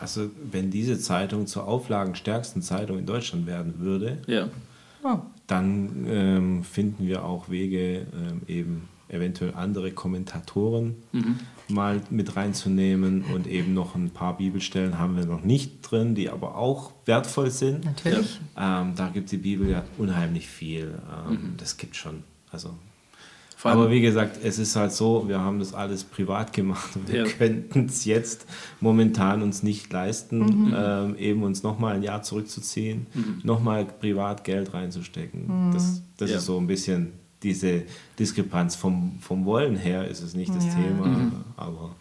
Also 0.00 0.30
wenn 0.50 0.70
diese 0.70 0.98
Zeitung 0.98 1.46
zur 1.46 1.66
auflagenstärksten 1.66 2.62
Zeitung 2.62 2.98
in 2.98 3.06
Deutschland 3.06 3.46
werden 3.46 3.80
würde, 3.80 4.18
Ja. 4.26 4.48
Oh. 5.04 5.18
dann 5.46 6.04
ähm, 6.08 6.64
finden 6.64 7.06
wir 7.06 7.24
auch 7.24 7.48
Wege, 7.48 8.06
ähm, 8.12 8.42
eben 8.48 8.88
eventuell 9.08 9.54
andere 9.54 9.90
Kommentatoren 9.92 10.96
mal 11.68 12.00
mit 12.10 12.36
reinzunehmen 12.36 13.22
und 13.34 13.46
eben 13.46 13.72
noch 13.72 13.94
ein 13.94 14.10
paar 14.10 14.36
Bibelstellen 14.36 14.98
haben 14.98 15.16
wir 15.16 15.24
noch 15.24 15.42
nicht 15.42 15.80
drin, 15.82 16.14
die 16.14 16.28
aber 16.28 16.56
auch 16.56 16.92
wertvoll 17.06 17.50
sind. 17.50 17.84
Natürlich. 17.86 18.38
Ähm, 18.58 18.92
da 18.96 19.08
gibt 19.08 19.30
die 19.32 19.38
Bibel 19.38 19.70
ja 19.70 19.82
unheimlich 19.96 20.46
viel. 20.48 20.98
Ähm, 21.30 21.54
Das 21.56 21.78
gibt 21.78 21.96
schon. 21.96 22.22
Also 22.50 22.74
aber 23.64 23.90
wie 23.90 24.00
gesagt, 24.00 24.38
es 24.42 24.58
ist 24.58 24.76
halt 24.76 24.92
so, 24.92 25.28
wir 25.28 25.40
haben 25.40 25.58
das 25.58 25.74
alles 25.74 26.04
privat 26.04 26.52
gemacht 26.52 26.94
und 26.96 27.08
wir 27.10 27.24
Ja. 27.26 27.32
könnten 27.32 27.86
es 27.86 28.04
jetzt 28.04 28.46
momentan 28.80 29.42
uns 29.42 29.62
nicht 29.62 29.92
leisten, 29.92 30.72
ähm, 30.76 31.16
eben 31.16 31.42
uns 31.42 31.62
nochmal 31.62 31.96
ein 31.96 32.02
Jahr 32.02 32.22
zurückzuziehen, 32.22 33.06
nochmal 33.42 33.84
privat 33.84 34.44
Geld 34.44 34.72
reinzustecken. 34.74 35.70
Das, 35.72 36.02
das 36.16 36.30
Ja. 36.30 36.36
ist 36.36 36.46
so 36.46 36.58
ein 36.58 36.66
bisschen 36.66 37.12
diese 37.42 37.82
Diskrepanz 38.18 38.74
vom, 38.74 39.18
vom 39.20 39.44
Wollen 39.44 39.76
her 39.76 40.08
ist 40.08 40.22
es 40.22 40.34
nicht 40.34 40.54
das 40.54 40.66
Ja. 40.66 40.74
Thema, 40.74 41.06
Mhm. 41.06 41.32
aber 41.56 41.94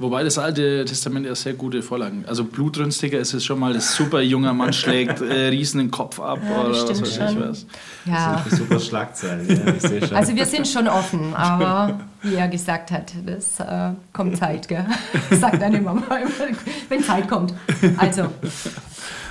Wobei 0.00 0.24
das 0.24 0.38
Alte 0.38 0.84
Testament 0.86 1.26
ja 1.26 1.34
sehr 1.34 1.52
gute 1.52 1.82
Vorlagen. 1.82 2.24
Also 2.26 2.44
Blutrünstiger 2.44 3.18
ist 3.18 3.34
es 3.34 3.44
schon 3.44 3.58
mal, 3.58 3.74
das 3.74 3.94
super 3.94 4.22
junger 4.22 4.54
Mann 4.54 4.72
schlägt 4.72 5.20
äh, 5.20 5.48
Riesen 5.50 5.78
den 5.78 5.90
Kopf 5.90 6.18
ab 6.18 6.38
Ja, 6.42 6.60
oder 6.62 6.70
das 6.70 6.88
was 6.88 7.00
weiß 7.02 7.08
ich 7.10 7.16
schon. 7.16 7.40
was. 7.40 7.66
Ja. 8.06 8.44
super 8.50 8.80
Schlagzeilen. 8.80 9.46
Ja, 9.48 9.74
ich 9.74 9.82
sehe 9.82 10.06
schon. 10.06 10.16
Also 10.16 10.34
wir 10.34 10.46
sind 10.46 10.66
schon 10.66 10.88
offen, 10.88 11.34
aber 11.34 12.00
wie 12.22 12.34
er 12.34 12.48
gesagt 12.48 12.90
hat, 12.90 13.12
das 13.26 13.60
äh, 13.60 13.92
kommt 14.14 14.38
Zeit, 14.38 14.68
gell? 14.68 14.86
Sagt 15.38 15.60
dann 15.60 15.74
immer 15.74 15.92
mal, 15.92 16.22
wenn 16.88 17.02
Zeit 17.04 17.28
kommt. 17.28 17.52
Also, 17.98 18.28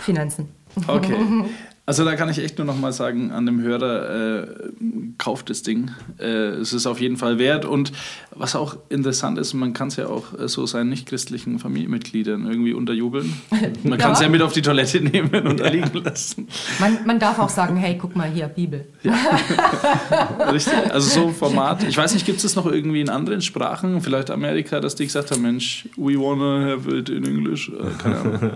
Finanzen. 0.02 0.50
Okay. 0.88 1.16
Also 1.86 2.06
da 2.06 2.16
kann 2.16 2.30
ich 2.30 2.38
echt 2.38 2.60
nur 2.60 2.68
noch 2.68 2.78
mal 2.78 2.94
sagen 2.94 3.32
an 3.32 3.48
dem 3.48 3.64
Hörer, 3.64 4.44
äh, 4.44 4.48
kauft 5.18 5.50
das 5.50 5.64
Ding. 5.64 5.90
Äh, 6.20 6.26
es 6.62 6.72
ist 6.72 6.86
auf 6.86 7.02
jeden 7.02 7.18
Fall 7.18 7.40
wert. 7.40 7.66
Und 7.66 7.92
was 8.40 8.56
auch 8.56 8.78
interessant 8.88 9.38
ist, 9.38 9.54
man 9.54 9.74
kann 9.74 9.90
es 9.90 9.98
ja 9.98 10.08
auch 10.08 10.34
äh, 10.40 10.48
so 10.48 10.66
seinen 10.66 10.90
nichtchristlichen 10.90 11.60
Familienmitgliedern 11.60 12.48
irgendwie 12.48 12.74
unterjubeln. 12.74 13.34
Man 13.84 13.98
kann 14.00 14.14
es 14.14 14.20
Ja. 14.20 14.26
ja 14.26 14.32
mit 14.32 14.42
auf 14.42 14.54
die 14.54 14.62
Toilette 14.62 15.02
nehmen 15.02 15.46
und 15.46 15.60
da 15.60 15.68
liegen 15.68 15.92
lassen. 16.04 16.48
Man, 16.80 17.00
man 17.06 17.20
darf 17.20 17.38
auch 17.38 17.50
sagen, 17.50 17.76
hey, 17.76 17.98
guck 17.98 18.16
mal 18.16 18.30
hier, 18.30 18.48
Bibel. 18.48 18.88
Richtig? 20.54 20.74
Also 20.90 21.10
so 21.22 21.28
ein 21.28 21.34
Format. 21.34 21.84
Ich 21.84 21.98
weiß 21.98 22.14
nicht, 22.14 22.26
gibt 22.26 22.38
es 22.38 22.44
das 22.44 22.56
noch 22.56 22.66
irgendwie 22.66 23.02
in 23.02 23.10
anderen 23.10 23.42
Sprachen? 23.42 24.02
Vielleicht 24.02 24.32
Amerika, 24.32 24.80
dass 24.80 24.96
die 24.96 25.06
gesagt 25.06 25.32
haben, 25.32 25.42
Mensch, 25.42 25.88
we 25.98 26.16
wanna 26.16 26.72
have 26.72 26.90
it 26.96 27.10
in 27.10 27.26
English. 27.26 27.70
Äh, 27.70 28.02
keine 28.02 28.20
Ahnung. 28.20 28.52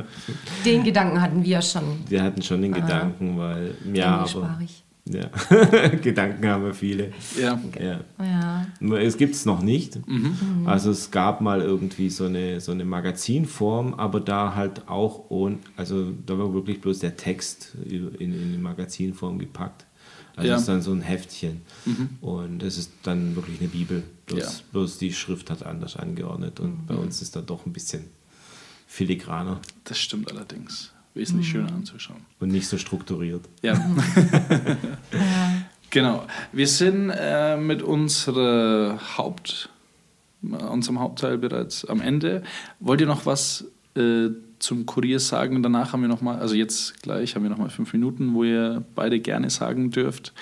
Den 0.66 0.84
Gedanken 0.84 1.22
hatten 1.22 1.44
wir 1.44 1.62
schon. 1.62 1.84
Wir 2.08 2.24
hatten 2.24 2.42
schon 2.42 2.62
den 2.62 2.72
Gedanken, 2.72 3.38
weil, 3.38 3.76
ja, 3.94 4.06
aber 4.06 4.16
englischsprachig. 4.20 4.84
Ja. 5.06 5.30
Gedanken 6.02 6.48
haben 6.48 6.64
wir 6.64 6.74
viele. 6.74 7.12
Ja. 7.40 7.60
Ja. 7.80 8.00
Ja. 8.24 8.68
Nur 8.80 9.00
Es 9.00 9.18
gibt 9.18 9.36
es 9.36 9.46
noch 9.46 9.62
nicht. 9.62 10.06
Mhm. 10.08 10.64
Also 10.66 10.92
es 10.92 11.12
gab 11.12 11.42
mal 11.42 11.62
irgendwie 11.62 12.10
so 12.10 12.26
eine, 12.26 12.62
so 12.62 12.72
eine 12.72 12.86
Magazinform, 12.86 13.94
aber 13.96 14.20
da 14.22 14.56
halt 14.56 14.88
auch 14.88 15.26
ohne, 15.30 15.58
also 15.76 16.12
da 16.26 16.38
war 16.38 16.54
wirklich 16.54 16.80
bloß 16.80 17.00
der 17.00 17.18
Text 17.18 17.76
in, 17.86 18.14
in 18.20 18.52
die 18.54 18.58
Magazinform 18.58 19.40
gepackt. 19.40 19.86
Also 20.36 20.50
Ja. 20.50 20.56
es 20.56 20.62
ist 20.62 20.68
dann 20.70 20.82
so 20.82 20.92
ein 20.94 21.02
Heftchen. 21.02 21.62
Mhm. 21.86 22.10
Und 22.22 22.64
es 22.64 22.78
ist 22.78 22.92
dann 23.04 23.36
wirklich 23.36 23.60
eine 23.60 23.70
Bibel. 23.70 24.04
Bloß, 24.26 24.40
Ja. 24.40 24.50
bloß 24.72 24.98
die 25.00 25.12
Schrift 25.14 25.50
hat 25.52 25.64
anders 25.66 25.98
angeordnet 25.98 26.60
und 26.62 26.84
Mhm. 26.84 26.86
bei 26.88 26.96
uns 26.96 27.22
ist 27.22 27.36
da 27.36 27.42
doch 27.42 27.66
ein 27.66 27.74
bisschen 27.74 28.06
filigraner 28.88 29.60
Das 29.84 30.00
stimmt 30.00 30.32
allerdings. 30.32 30.93
Wesentlich 31.14 31.50
schöner 31.50 31.72
anzuschauen. 31.72 32.22
und 32.40 32.50
nicht 32.50 32.68
so 32.68 32.78
strukturiert. 32.78 33.46
Ja. 33.62 33.74
genau. 35.90 36.26
Wir 36.52 36.68
sind 36.68 37.12
äh, 37.12 37.58
mit 37.58 37.82
unserer 37.82 39.00
Haupt, 39.18 39.70
unserem 40.42 41.00
Hauptteil 41.00 41.38
bereits 41.38 41.86
am 41.86 42.02
Ende. 42.02 42.44
Wollt 42.80 43.02
ihr 43.02 43.08
noch 43.08 43.26
was 43.26 43.66
äh, 43.96 44.30
zum 44.60 44.86
Kurier 44.86 45.20
sagen? 45.20 45.62
Danach 45.62 45.94
haben 45.94 46.02
wir 46.02 46.10
noch 46.10 46.22
mal, 46.22 46.40
also 46.40 46.56
jetzt 46.56 47.02
gleich 47.04 47.36
haben 47.36 47.44
wir 47.44 47.50
noch 47.50 47.58
mal 47.58 47.70
fünf 47.70 47.94
Minuten, 47.94 48.34
wo 48.34 48.44
ihr 48.44 48.84
beide 48.96 49.20
gerne 49.20 49.50
sagen 49.50 49.92
dürft, 49.92 50.34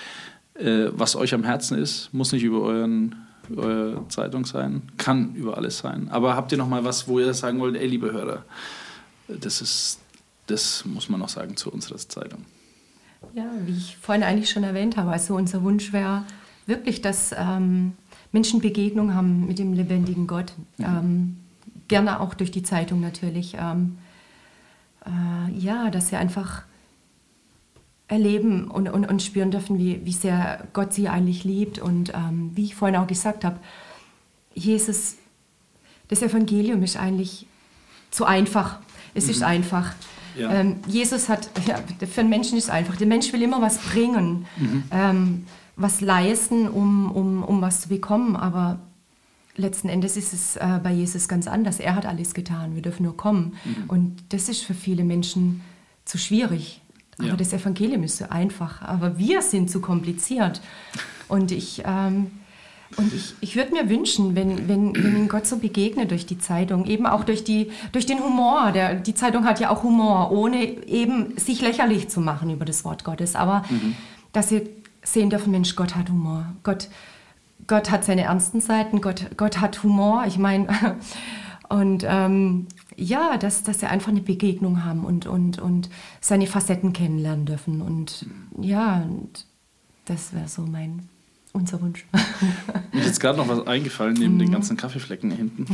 äh, 0.54 0.86
was 0.90 1.16
euch 1.16 1.34
am 1.34 1.44
Herzen 1.44 1.78
ist. 1.78 2.12
Muss 2.14 2.32
nicht 2.32 2.44
über 2.44 2.62
euren 2.62 3.14
eure 3.56 4.06
Zeitung 4.08 4.46
sein, 4.46 4.82
kann 4.96 5.34
über 5.34 5.56
alles 5.56 5.78
sein. 5.78 6.08
Aber 6.10 6.36
habt 6.36 6.52
ihr 6.52 6.58
noch 6.58 6.68
mal 6.68 6.84
was, 6.84 7.08
wo 7.08 7.18
ihr 7.18 7.34
sagen 7.34 7.60
wollt, 7.60 7.76
ey, 7.76 7.86
liebe 7.86 8.12
Hörer, 8.12 8.44
das 9.28 9.60
ist, 9.60 10.00
das 10.46 10.84
muss 10.84 11.08
man 11.08 11.20
noch 11.20 11.28
sagen 11.28 11.56
zu 11.56 11.70
unserer 11.70 11.96
Zeitung. 11.96 12.44
Ja, 13.34 13.50
wie 13.64 13.72
ich 13.72 13.96
vorhin 13.96 14.24
eigentlich 14.24 14.50
schon 14.50 14.64
erwähnt 14.64 14.96
habe, 14.96 15.10
also 15.10 15.36
unser 15.36 15.62
Wunsch 15.62 15.92
wäre 15.92 16.24
wirklich, 16.66 17.02
dass 17.02 17.32
ähm, 17.36 17.92
Menschen 18.32 18.60
Begegnung 18.60 19.14
haben 19.14 19.46
mit 19.46 19.58
dem 19.58 19.72
lebendigen 19.72 20.26
Gott. 20.26 20.52
Ähm, 20.78 21.36
gerne 21.88 22.20
auch 22.20 22.34
durch 22.34 22.50
die 22.50 22.62
Zeitung 22.62 23.00
natürlich. 23.00 23.56
Ähm, 23.58 23.98
äh, 25.04 25.52
ja, 25.58 25.90
dass 25.90 26.08
sie 26.08 26.16
einfach 26.16 26.62
erleben 28.08 28.70
und, 28.70 28.88
und, 28.88 29.06
und 29.06 29.22
spüren 29.22 29.50
dürfen, 29.50 29.78
wie, 29.78 30.04
wie 30.04 30.12
sehr 30.12 30.66
Gott 30.72 30.92
sie 30.92 31.08
eigentlich 31.08 31.44
liebt. 31.44 31.78
Und 31.78 32.12
ähm, 32.14 32.50
wie 32.54 32.64
ich 32.64 32.74
vorhin 32.74 32.96
auch 32.96 33.06
gesagt 33.06 33.44
habe, 33.44 33.58
Jesus, 34.54 35.16
das 36.08 36.22
Evangelium 36.22 36.82
ist 36.82 36.96
eigentlich 36.96 37.46
zu 38.10 38.24
einfach. 38.24 38.78
Es 39.14 39.28
ist 39.28 39.42
einfach. 39.42 39.94
Ja. 40.36 40.50
Ähm, 40.52 40.76
Jesus 40.86 41.28
hat, 41.28 41.48
ja, 41.66 41.78
für 42.06 42.20
einen 42.20 42.30
Menschen 42.30 42.58
ist 42.58 42.64
es 42.64 42.70
einfach. 42.70 42.96
Der 42.96 43.06
Mensch 43.06 43.32
will 43.32 43.42
immer 43.42 43.60
was 43.60 43.78
bringen, 43.78 44.46
ähm, 44.90 45.46
was 45.76 46.00
leisten, 46.00 46.68
um, 46.68 47.10
um, 47.10 47.42
um 47.42 47.60
was 47.60 47.80
zu 47.82 47.88
bekommen. 47.88 48.36
Aber 48.36 48.78
letzten 49.56 49.88
Endes 49.88 50.16
ist 50.16 50.32
es 50.32 50.56
äh, 50.56 50.80
bei 50.82 50.92
Jesus 50.92 51.28
ganz 51.28 51.46
anders. 51.46 51.80
Er 51.80 51.94
hat 51.94 52.06
alles 52.06 52.34
getan. 52.34 52.74
Wir 52.74 52.82
dürfen 52.82 53.04
nur 53.04 53.16
kommen. 53.16 53.54
Und 53.88 54.22
das 54.30 54.48
ist 54.48 54.62
für 54.64 54.74
viele 54.74 55.04
Menschen 55.04 55.62
zu 56.04 56.18
schwierig. 56.18 56.80
Aber 57.18 57.28
Ja. 57.28 57.36
das 57.36 57.52
Evangelium 57.52 58.02
ist 58.02 58.16
so 58.18 58.24
einfach. 58.28 58.82
Aber 58.82 59.18
wir 59.18 59.42
sind 59.42 59.70
zu 59.70 59.80
kompliziert. 59.80 60.60
Und 61.28 61.52
ich, 61.52 61.82
ähm, 61.86 62.30
und 62.96 63.12
ich, 63.14 63.34
ich 63.40 63.56
würde 63.56 63.72
mir 63.72 63.88
wünschen, 63.88 64.34
wenn, 64.34 64.68
wenn, 64.68 64.94
wenn 64.94 65.14
Ihnen 65.16 65.28
Gott 65.28 65.46
so 65.46 65.58
begegnet 65.58 66.10
durch 66.10 66.26
die 66.26 66.38
Zeitung, 66.38 66.86
eben 66.86 67.06
auch 67.06 67.24
durch, 67.24 67.44
die, 67.44 67.70
durch 67.92 68.06
den 68.06 68.22
Humor. 68.22 68.72
Der, 68.72 68.94
die 68.94 69.14
Zeitung 69.14 69.44
hat 69.44 69.60
ja 69.60 69.70
auch 69.70 69.82
Humor, 69.82 70.30
ohne 70.30 70.62
eben 70.62 71.36
sich 71.38 71.60
lächerlich 71.60 72.08
zu 72.08 72.20
machen 72.20 72.50
über 72.50 72.64
das 72.64 72.84
Wort 72.84 73.04
Gottes. 73.04 73.36
Aber 73.36 73.64
dass 74.32 74.48
Sie 74.48 74.62
sehen 75.04 75.30
dürfen, 75.30 75.50
Mensch, 75.50 75.76
Gott 75.76 75.96
hat 75.96 76.08
Humor. 76.10 76.46
Gott, 76.62 76.88
Gott 77.66 77.90
hat 77.90 78.04
seine 78.04 78.22
ernsten 78.22 78.60
Seiten, 78.60 79.00
Gott, 79.00 79.36
Gott 79.36 79.60
hat 79.60 79.82
Humor. 79.82 80.24
Ich 80.26 80.38
meine, 80.38 80.68
und 81.68 82.04
ähm, 82.06 82.66
ja, 82.96 83.36
dass, 83.36 83.62
dass 83.62 83.80
sie 83.80 83.86
einfach 83.86 84.10
eine 84.10 84.20
Begegnung 84.20 84.84
haben 84.84 85.04
und, 85.04 85.26
und, 85.26 85.58
und 85.58 85.88
seine 86.20 86.46
Facetten 86.46 86.92
kennenlernen 86.92 87.46
dürfen. 87.46 87.82
Und 87.82 88.26
ja, 88.60 89.02
und 89.02 89.46
das 90.04 90.32
wäre 90.34 90.48
so 90.48 90.62
mein, 90.62 91.08
unser 91.52 91.80
Wunsch. 91.80 92.06
Mir 92.92 93.00
ist 93.00 93.06
jetzt 93.06 93.20
gerade 93.20 93.38
noch 93.38 93.48
was 93.48 93.66
eingefallen, 93.66 94.14
neben 94.14 94.38
den 94.38 94.50
ganzen 94.50 94.76
Kaffeeflecken 94.76 95.30
hinten. 95.30 95.66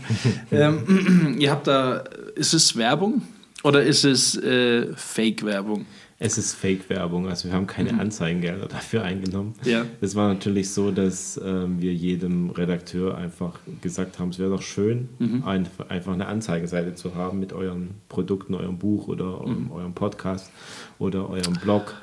ähm, 0.50 1.36
ihr 1.38 1.50
habt 1.50 1.66
da, 1.66 2.04
ist 2.34 2.54
es 2.54 2.76
Werbung 2.76 3.22
oder 3.62 3.82
ist 3.82 4.04
es 4.04 4.36
äh, 4.36 4.94
Fake-Werbung? 4.94 5.86
Es 6.24 6.38
ist 6.38 6.54
Fake-Werbung, 6.54 7.28
also 7.28 7.48
wir 7.48 7.54
haben 7.54 7.66
keine 7.66 7.98
Anzeigengelder 7.98 8.66
dafür 8.66 9.02
eingenommen. 9.02 9.54
Ja. 9.64 9.84
Es 10.00 10.14
war 10.14 10.28
natürlich 10.28 10.70
so, 10.70 10.92
dass 10.92 11.40
ähm, 11.44 11.82
wir 11.82 11.92
jedem 11.92 12.50
Redakteur 12.50 13.18
einfach 13.18 13.58
gesagt 13.80 14.20
haben, 14.20 14.28
es 14.28 14.38
wäre 14.38 14.50
doch 14.50 14.62
schön, 14.62 15.08
ein, 15.44 15.68
einfach 15.88 16.12
eine 16.12 16.26
Anzeigenseite 16.26 16.94
zu 16.94 17.16
haben 17.16 17.40
mit 17.40 17.52
euren 17.52 17.96
Produkten, 18.08 18.54
eurem 18.54 18.78
Buch 18.78 19.08
oder 19.08 19.40
eurem, 19.40 19.72
eurem 19.72 19.94
Podcast 19.94 20.52
oder 21.00 21.28
eurem 21.28 21.54
Blog. 21.54 21.96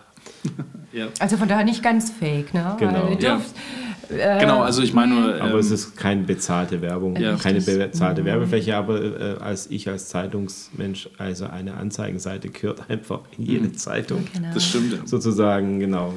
Ja. 0.92 1.08
Also 1.20 1.38
von 1.38 1.48
daher 1.48 1.64
nicht 1.66 1.84
ganz 1.84 2.10
fake, 2.10 2.52
ne? 2.52 2.76
Genau, 2.80 3.10
ihr 3.10 3.20
ja. 3.20 3.36
dürft, 3.36 3.54
äh, 4.10 4.40
Genau, 4.40 4.62
also 4.62 4.82
ich 4.82 4.92
meine 4.94 5.14
nur. 5.14 5.36
Aber 5.36 5.52
ähm, 5.52 5.58
es 5.60 5.70
ist 5.70 5.96
keine 5.96 6.24
bezahlte 6.24 6.82
Werbung, 6.82 7.16
Ja. 7.16 7.36
keine 7.36 7.62
bezahlte 7.62 8.26
Werbefläche, 8.26 8.76
aber 8.76 9.00
äh, 9.00 9.36
als 9.40 9.70
ich 9.70 9.88
als 9.88 10.10
Zeitungsmensch, 10.10 11.10
also 11.20 11.46
eine 11.46 11.76
Anzeigenseite 11.76 12.50
gehört 12.50 12.84
einfach 12.90 13.20
in 13.38 13.46
jede 13.46 13.72
Zeitung. 13.74 14.26
genau. 14.34 14.50
das 14.52 14.66
stimmt. 14.66 15.08
Sozusagen, 15.08 15.80
genau. 15.80 16.14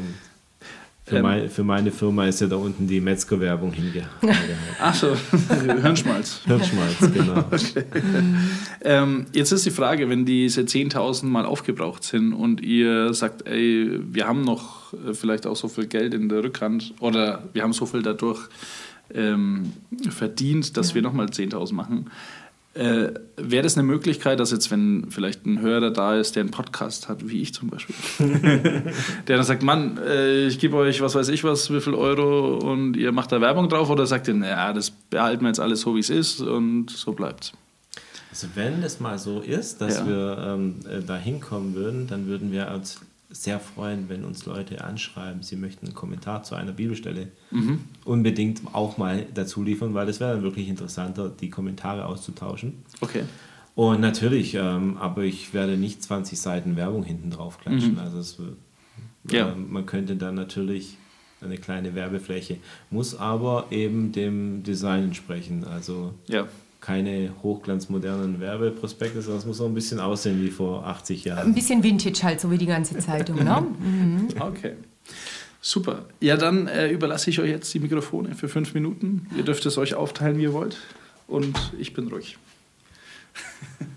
Für, 1.13 1.19
Ähm. 1.19 1.23
mein, 1.23 1.51
für 1.51 1.63
meine 1.63 1.91
Firma 1.91 2.27
ist 2.27 2.41
ja 2.41 2.47
da 2.47 2.57
unten 2.57 2.87
die 2.87 3.01
Metzger-Werbung 3.01 3.73
hinge 3.73 3.91
hingehalten. 4.21 4.57
Ach 4.81 4.95
so, 4.95 5.15
Hirnschmalz. 5.83 6.41
Hirnschmalz, 6.47 6.99
genau. 7.13 7.45
Ähm, 8.85 9.27
jetzt 9.33 9.53
ist 9.53 9.65
die 9.65 9.71
Frage, 9.71 10.09
wenn 10.09 10.25
diese 10.25 10.63
10.000 10.63 11.27
mal 11.27 11.45
aufgebraucht 11.45 12.03
sind 12.03 12.33
und 12.33 12.61
ihr 12.61 13.15
sagt, 13.15 13.47
ey, 13.47 14.01
wir 14.03 14.27
haben 14.27 14.43
noch 14.43 14.93
äh, 14.93 15.15
vielleicht 15.15 15.47
auch 15.47 15.55
so 15.55 15.69
viel 15.69 15.87
Geld 15.87 16.15
in 16.15 16.29
der 16.29 16.43
Rückhand 16.43 16.95
oder 16.99 17.45
wir 17.53 17.63
haben 17.63 17.73
so 17.73 17.87
viel 17.87 18.03
dadurch 18.03 18.49
ähm, 19.15 19.73
verdient, 20.11 20.77
dass 20.77 20.95
wir 20.97 21.03
nochmal 21.03 21.27
10.000 21.27 21.75
machen. 21.75 22.11
Äh, 22.75 23.09
Wäre 23.37 23.63
das 23.63 23.77
eine 23.77 23.83
Möglichkeit, 23.87 24.41
dass 24.41 24.51
jetzt, 24.51 24.71
wenn 24.71 25.07
vielleicht 25.11 25.45
ein 25.45 25.61
Hörer 25.61 25.91
da 25.91 26.17
ist, 26.17 26.37
der 26.37 26.43
einen 26.43 26.51
Podcast 26.51 27.09
hat, 27.09 27.29
wie 27.29 27.43
ich 27.43 27.53
zum 27.53 27.69
Beispiel, 27.69 27.95
der 29.29 29.37
dann 29.37 29.45
sagt, 29.45 29.63
Mann, 29.63 29.99
äh, 29.99 30.47
ich 30.47 30.59
gebe 30.59 30.77
euch, 30.77 31.01
was 31.03 31.15
weiß 31.15 31.29
ich 31.29 31.45
was, 31.45 31.71
wie 31.73 31.81
viel 31.81 31.95
Euro 31.95 32.57
und 32.59 32.97
ihr 32.97 33.13
macht 33.13 33.31
da 33.33 33.41
Werbung 33.43 33.69
drauf 33.69 33.91
oder 33.91 34.07
sagt 34.07 34.29
ihr, 34.29 34.35
naja, 34.35 34.73
das 34.73 34.91
behalten 34.91 35.43
wir 35.43 35.49
jetzt 35.49 35.61
alles 35.61 35.83
so, 35.83 35.95
wie 35.97 36.01
es 36.01 36.09
ist 36.11 36.41
und 36.41 36.89
so 36.91 37.13
bleibt's. 37.13 37.53
Also 38.31 38.47
wenn 38.55 38.81
das 38.81 39.01
mal 39.01 39.19
so 39.19 39.41
ist, 39.41 39.81
dass 39.83 39.99
Ja. 39.99 40.07
wir 40.07 40.39
ähm, 40.55 40.77
äh, 40.91 41.03
da 41.07 41.17
hinkommen 41.19 41.75
würden, 41.75 42.07
dann 42.07 42.27
würden 42.27 42.53
wir 42.53 42.71
uns 42.75 43.01
sehr 43.33 43.59
freuen, 43.61 44.09
wenn 44.09 44.25
uns 44.25 44.47
Leute 44.47 44.85
anschreiben, 44.85 45.43
sie 45.43 45.57
möchten 45.57 45.87
einen 45.87 45.95
Kommentar 45.95 46.43
zu 46.43 46.55
einer 46.55 46.73
Bibelstelle 46.73 47.29
Mhm. 47.51 47.81
unbedingt 48.05 48.61
auch 48.73 48.99
mal 48.99 49.27
dazu 49.35 49.63
liefern, 49.63 49.95
weil 49.95 50.07
das 50.07 50.21
wäre 50.21 50.35
dann 50.35 50.43
wirklich 50.43 50.69
interessanter, 50.69 51.29
die 51.31 51.51
Kommentare 51.51 52.07
auszutauschen. 52.07 52.75
Okay. 53.01 53.23
Und 53.75 54.01
natürlich, 54.01 54.55
ähm, 54.55 54.99
aber 54.99 55.23
ich 55.23 55.55
werde 55.55 55.77
nicht 55.79 56.03
20 56.03 56.39
Seiten 56.39 56.77
Werbung 56.77 57.05
hinten 57.05 57.31
drauf 57.31 57.59
klatschen. 57.59 57.99
Also 57.99 58.19
es, 58.19 58.39
wird- 58.39 58.57
Ja. 59.31 59.53
ähm, 59.53 59.73
man 59.73 59.87
könnte 59.87 60.17
dann 60.17 60.35
natürlich 60.35 60.99
eine 61.41 61.57
kleine 61.57 61.95
Werbefläche, 61.95 62.59
muss 62.91 63.15
aber 63.17 63.67
eben 63.71 64.13
dem 64.13 64.63
Design 64.63 65.05
entsprechen. 65.05 65.65
Also 65.65 66.13
Ja. 66.29 66.47
Keine 66.83 67.33
hochglanzmodernen 67.43 68.41
Werbeprospekte, 68.41 69.23
sondern 69.23 69.39
es 69.39 69.47
muss 69.47 69.61
auch 69.61 69.67
ein 69.67 69.75
bisschen 69.75 70.01
aussehen 70.01 70.43
wie 70.43 70.51
vor 70.51 70.85
80 70.87 71.25
Ein 71.25 71.29
Jahren. 71.37 71.55
bisschen 71.55 71.83
Vintage 71.83 72.23
halt, 72.25 72.41
so 72.41 72.51
wie 72.51 72.59
die 72.59 72.67
ganze 72.67 72.99
Zeitung. 72.99 73.43
Ne? 73.43 73.67
Okay. 74.41 74.73
Super. 75.65 76.07
Ja, 76.21 76.37
dann 76.37 76.67
äh, 76.67 76.89
überlasse 76.91 77.31
ich 77.31 77.39
euch 77.39 77.49
jetzt 77.49 77.73
die 77.73 77.79
Mikrofone 77.79 78.35
für 78.35 78.49
fünf 78.49 78.75
Minuten. 78.75 79.29
Ihr 79.37 79.45
dürft 79.45 79.65
es 79.65 79.79
euch 79.79 79.95
aufteilen, 79.95 80.37
wie 80.39 80.43
ihr 80.43 80.53
wollt. 80.53 80.77
Und 81.29 81.57
ich 81.79 81.95
bin 81.95 82.09
ruhig. 82.09 82.37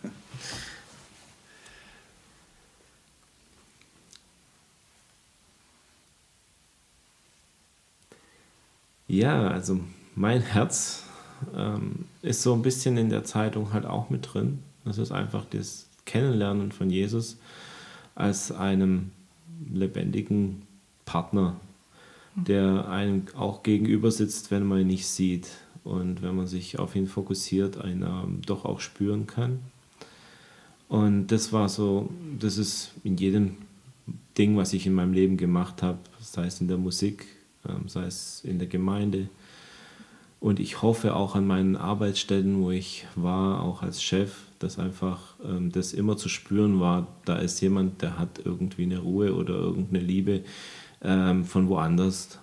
Ja, 9.07 9.47
also 9.47 9.79
mein 10.15 10.41
Herz 10.41 11.03
ähm, 11.55 12.05
ist 12.21 12.41
so 12.41 12.53
ein 12.53 12.61
bisschen 12.61 12.97
in 12.97 13.09
der 13.09 13.23
Zeitung 13.23 13.73
halt 13.73 13.86
auch 13.86 14.09
mit 14.09 14.33
drin. 14.33 14.59
Das 14.83 14.97
ist 14.97 15.11
einfach 15.11 15.45
das 15.49 15.88
Kennenlernen 16.05 16.71
von 16.71 16.89
Jesus 16.89 17.38
als 18.13 18.51
einem 18.51 19.11
lebendigen 19.71 20.61
Partner, 21.05 21.55
der 22.36 22.88
einem 22.89 23.23
auch 23.38 23.63
gegenüber 23.63 24.11
sitzt, 24.11 24.51
wenn 24.51 24.65
man 24.65 24.81
ihn 24.81 24.88
nicht 24.88 25.07
sieht 25.07 25.47
und 25.83 26.21
wenn 26.21 26.36
man 26.36 26.47
sich 26.47 26.79
auf 26.79 26.95
ihn 26.95 27.07
fokussiert, 27.07 27.79
einen 27.79 28.03
ähm, 28.03 28.41
doch 28.45 28.65
auch 28.65 28.79
spüren 28.79 29.27
kann. 29.27 29.59
Und 30.88 31.27
das 31.27 31.51
war 31.51 31.69
so, 31.69 32.09
das 32.39 32.57
ist 32.57 32.91
in 33.03 33.17
jedem 33.17 33.57
Ding, 34.38 34.57
was 34.57 34.73
ich 34.73 34.86
in 34.86 34.93
meinem 34.93 35.13
Leben 35.13 35.38
gemacht 35.38 35.81
habe, 35.81 35.99
sei 36.19 36.45
es 36.45 36.61
in 36.61 36.67
der 36.67 36.77
Musik, 36.77 37.25
ähm, 37.67 37.88
sei 37.88 38.05
es 38.05 38.41
in 38.43 38.59
der 38.59 38.67
Gemeinde. 38.67 39.29
Und 40.46 40.60
ich 40.60 40.84
hoffe 40.84 41.16
auch 41.16 41.34
an 41.34 41.48
meinen 41.48 41.76
Arbeitsstellen, 41.76 42.62
wo 42.62 42.70
ich 42.70 43.08
war, 43.16 43.64
auch 43.64 43.82
als 43.82 44.04
Chef, 44.04 44.43
dass 44.60 44.78
einfach 44.78 45.34
ähm, 45.43 45.72
das 45.72 45.91
immer 45.91 46.18
zu 46.18 46.30
spüren 46.30 46.80
war, 46.80 47.08
da 47.26 47.38
ist 47.38 47.62
jemand, 47.62 48.04
der 48.04 48.20
hat 48.20 48.41
irgendwie 48.46 48.84
eine 48.84 49.00
Ruhe 49.00 49.34
oder 49.34 49.56
irgendeine 49.56 50.04
Liebe 50.04 50.43
ähm, 51.02 51.46
von 51.46 51.68
woanders. 51.68 52.38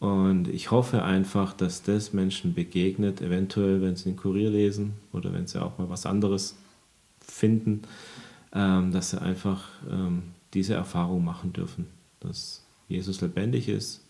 Und 0.00 0.48
ich 0.48 0.72
hoffe 0.72 1.04
einfach, 1.04 1.52
dass 1.52 1.84
das 1.84 2.12
Menschen 2.12 2.52
begegnet, 2.52 3.20
eventuell, 3.20 3.80
wenn 3.80 3.94
sie 3.94 4.06
den 4.06 4.16
Kurier 4.16 4.50
lesen 4.50 4.94
oder 5.12 5.32
wenn 5.32 5.46
sie 5.46 5.62
auch 5.62 5.78
mal 5.78 5.88
was 5.88 6.06
anderes 6.06 6.56
finden, 7.20 7.82
ähm, 8.52 8.90
dass 8.90 9.10
sie 9.10 9.22
einfach 9.22 9.68
ähm, 9.88 10.24
diese 10.52 10.74
Erfahrung 10.74 11.24
machen 11.24 11.52
dürfen, 11.52 11.86
dass 12.18 12.64
Jesus 12.88 13.20
lebendig 13.20 13.68
ist 13.68 14.04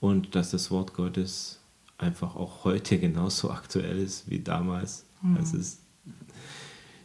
und 0.00 0.34
dass 0.34 0.50
das 0.50 0.70
Wort 0.70 0.92
Gottes 0.92 1.61
einfach 2.02 2.36
auch 2.36 2.64
heute 2.64 2.98
genauso 2.98 3.50
aktuell 3.50 3.98
ist 3.98 4.28
wie 4.28 4.40
damals, 4.40 5.04
als 5.36 5.54
es 5.54 5.78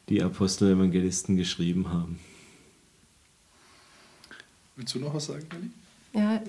die 0.10 0.24
Apostel 0.24 0.72
Evangelisten 0.72 1.38
geschrieben 1.38 1.90
haben. 1.90 2.20
Willst 4.76 4.96
du 4.96 5.00
noch 5.00 5.14
was 5.14 5.26
sagen, 5.26 5.48
Nelly? 5.52 5.72
Ja, 6.14 6.42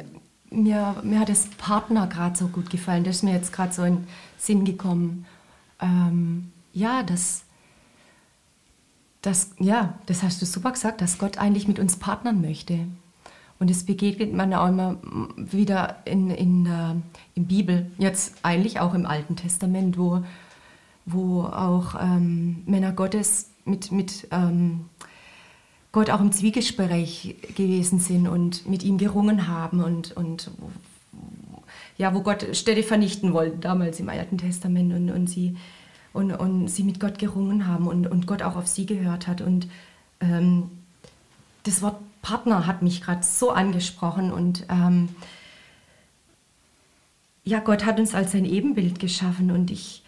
mir, 0.51 1.01
mir 1.03 1.21
hat 1.21 1.29
das 1.29 1.47
Partner 1.59 2.07
gerade 2.07 2.37
so 2.37 2.49
gut 2.49 2.71
gefallen. 2.71 3.05
Das 3.05 3.17
ist 3.17 3.23
mir 3.23 3.35
jetzt 3.35 3.53
gerade 3.53 3.73
so 3.73 3.83
in 3.83 3.97
den 3.97 4.09
Sinn 4.39 4.65
gekommen. 4.65 5.27
Ähm, 5.81 6.53
ja, 6.73 7.03
das, 7.03 7.43
das, 9.23 9.51
ja, 9.59 9.99
das 10.07 10.23
hast 10.23 10.41
du 10.41 10.47
super 10.47 10.73
gesagt, 10.73 11.01
dass 11.01 11.19
Gott 11.19 11.39
eigentlich 11.39 11.69
mit 11.69 11.79
uns 11.79 11.97
partnern 11.97 12.41
möchte. 12.41 12.87
Und 13.59 13.71
es 13.71 13.85
begegnet 13.85 14.33
man 14.33 14.55
auch 14.55 14.69
immer 14.69 14.99
wieder 15.37 15.97
in, 16.05 16.31
in 16.31 16.65
der 16.65 16.97
in 17.35 17.47
Bibel, 17.47 17.91
jetzt 17.99 18.37
eigentlich 18.43 18.79
auch 18.79 18.95
im 18.95 19.05
Alten 19.05 19.35
Testament, 19.35 19.99
wo, 19.99 20.23
wo 21.07 21.43
auch 21.43 21.97
ähm, 22.01 22.63
Männer 22.67 22.93
Gottes 22.93 23.51
mit, 23.65 23.91
mit 23.91 24.29
ähm, 24.31 24.87
Gott 25.91 26.11
auch 26.11 26.21
im 26.21 26.33
Zwiegespräch 26.33 27.37
gewesen 27.57 27.99
sind 27.99 28.29
und 28.29 28.69
mit 28.69 28.85
ihm 28.85 28.99
gerungen 28.99 29.49
haben 29.49 29.83
und, 29.83 30.17
und 30.17 30.51
ja, 31.97 32.15
wo 32.15 32.21
Gott 32.21 32.47
Städte 32.57 32.83
vernichten 32.83 33.33
wollte, 33.33 33.59
damals 33.59 33.99
im 33.99 34.09
Alten 34.09 34.39
Testament 34.39 34.93
und, 34.93 35.11
und, 35.11 35.29
sie, 35.29 35.57
und, 36.13 36.33
und 36.33 36.69
sie 36.69 36.85
mit 36.85 37.01
Gott 37.01 37.19
gerungen 37.19 37.67
haben 37.67 37.89
und, 37.89 38.07
und 38.07 38.27
Gott 38.27 38.43
auch 38.43 38.57
auf 38.57 38.69
sie 38.69 38.87
gehört 38.87 39.27
hat. 39.27 39.41
Und 39.41 39.67
ähm, 40.21 40.71
das 41.65 41.83
Wort 41.83 41.97
Partner 42.29 42.67
hat 42.67 42.83
mich 42.83 43.01
gerade 43.01 43.23
so 43.23 43.53
angesprochen 43.53 44.31
und 44.31 44.67
ähm, 44.69 45.09
ja, 47.43 47.61
Gott 47.61 47.87
hat 47.87 47.99
uns 47.99 48.15
als 48.15 48.33
sein 48.33 48.45
Ebenbild 48.45 48.99
geschaffen 48.99 49.51
und 49.51 49.71
ich, 49.71 50.03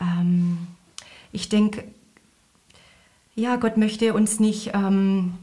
ähm, 0.00 0.68
ich 1.32 1.48
denke, 1.48 1.82
ja, 3.34 3.56
Gott 3.56 3.76
möchte 3.76 4.14
uns 4.14 4.38
nicht 4.38 4.70
ähm, 4.72 5.34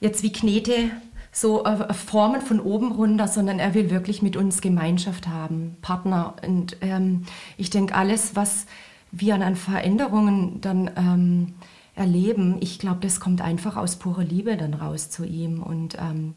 jetzt 0.00 0.22
wie 0.22 0.32
Knete 0.32 0.90
so 1.30 1.64
äh, 1.64 1.92
formen 1.92 2.40
von 2.40 2.58
oben 2.58 2.92
runter, 2.92 3.28
sondern 3.28 3.58
er 3.58 3.74
will 3.74 3.90
wirklich 3.90 4.22
mit 4.22 4.36
uns 4.36 4.62
Gemeinschaft 4.62 5.28
haben, 5.28 5.76
Partner. 5.82 6.36
Und 6.46 6.78
ähm, 6.80 7.26
ich 7.58 7.68
denke, 7.68 7.94
alles, 7.94 8.34
was 8.34 8.64
wir 9.12 9.34
an 9.34 9.56
Veränderungen 9.56 10.62
dann 10.62 10.90
ähm, 10.96 11.54
erleben, 11.94 12.56
ich 12.60 12.78
glaube, 12.78 13.00
das 13.00 13.20
kommt 13.20 13.40
einfach 13.40 13.76
aus 13.76 13.96
purer 13.96 14.24
Liebe 14.24 14.56
dann 14.56 14.74
raus 14.74 15.10
zu 15.10 15.24
ihm. 15.24 15.62
Und 15.62 15.96
ähm, 15.98 16.34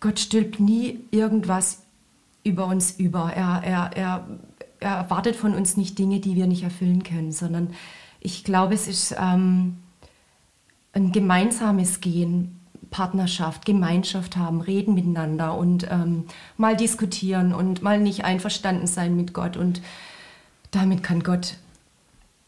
Gott 0.00 0.18
stülpt 0.18 0.60
nie 0.60 1.00
irgendwas 1.10 1.82
über 2.44 2.66
uns 2.66 2.92
über. 2.98 3.32
Er, 3.32 3.62
er, 3.64 3.90
er, 3.96 4.28
er 4.80 4.96
erwartet 4.96 5.36
von 5.36 5.54
uns 5.54 5.76
nicht 5.76 5.98
Dinge, 5.98 6.20
die 6.20 6.36
wir 6.36 6.46
nicht 6.46 6.64
erfüllen 6.64 7.02
können, 7.02 7.32
sondern 7.32 7.70
ich 8.20 8.44
glaube, 8.44 8.74
es 8.74 8.88
ist 8.88 9.14
ähm, 9.18 9.78
ein 10.92 11.12
gemeinsames 11.12 12.00
Gehen, 12.00 12.58
Partnerschaft, 12.90 13.64
Gemeinschaft 13.64 14.36
haben, 14.36 14.60
reden 14.60 14.94
miteinander 14.94 15.56
und 15.56 15.88
ähm, 15.90 16.24
mal 16.58 16.76
diskutieren 16.76 17.54
und 17.54 17.82
mal 17.82 17.98
nicht 17.98 18.24
einverstanden 18.24 18.86
sein 18.86 19.16
mit 19.16 19.32
Gott. 19.32 19.56
Und 19.56 19.80
damit 20.72 21.02
kann 21.02 21.22
Gott 21.22 21.56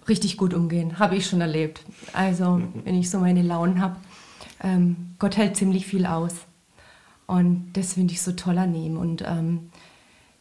richtig 0.08 0.36
gut 0.36 0.54
umgehen, 0.54 0.98
habe 0.98 1.16
ich 1.16 1.26
schon 1.26 1.40
erlebt. 1.40 1.84
Also, 2.12 2.60
wenn 2.84 2.94
ich 2.94 3.10
so 3.10 3.18
meine 3.18 3.42
Launen 3.42 3.80
habe, 3.80 3.96
ähm, 4.62 5.14
Gott 5.18 5.36
hält 5.36 5.56
ziemlich 5.56 5.86
viel 5.86 6.06
aus. 6.06 6.34
Und 7.26 7.72
das 7.72 7.94
finde 7.94 8.12
ich 8.12 8.22
so 8.22 8.32
toll 8.32 8.58
an 8.58 8.74
ihm. 8.74 8.98
Und 8.98 9.22
ähm, 9.26 9.70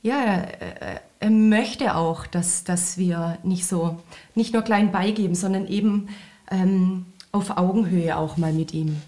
ja, 0.02 0.18
er, 0.18 1.02
er 1.20 1.30
möchte 1.30 1.96
auch, 1.96 2.28
dass, 2.28 2.64
dass 2.64 2.98
wir 2.98 3.38
nicht 3.44 3.66
so, 3.66 4.00
nicht 4.36 4.54
nur 4.54 4.62
klein 4.62 4.92
beigeben, 4.92 5.36
sondern 5.36 5.68
eben 5.68 6.10
ähm, 6.52 7.06
auf 7.32 7.58
Augenhöhe 7.58 8.18
auch 8.18 8.38
mal 8.38 8.54
mit 8.54 8.74
ihm 8.74 9.02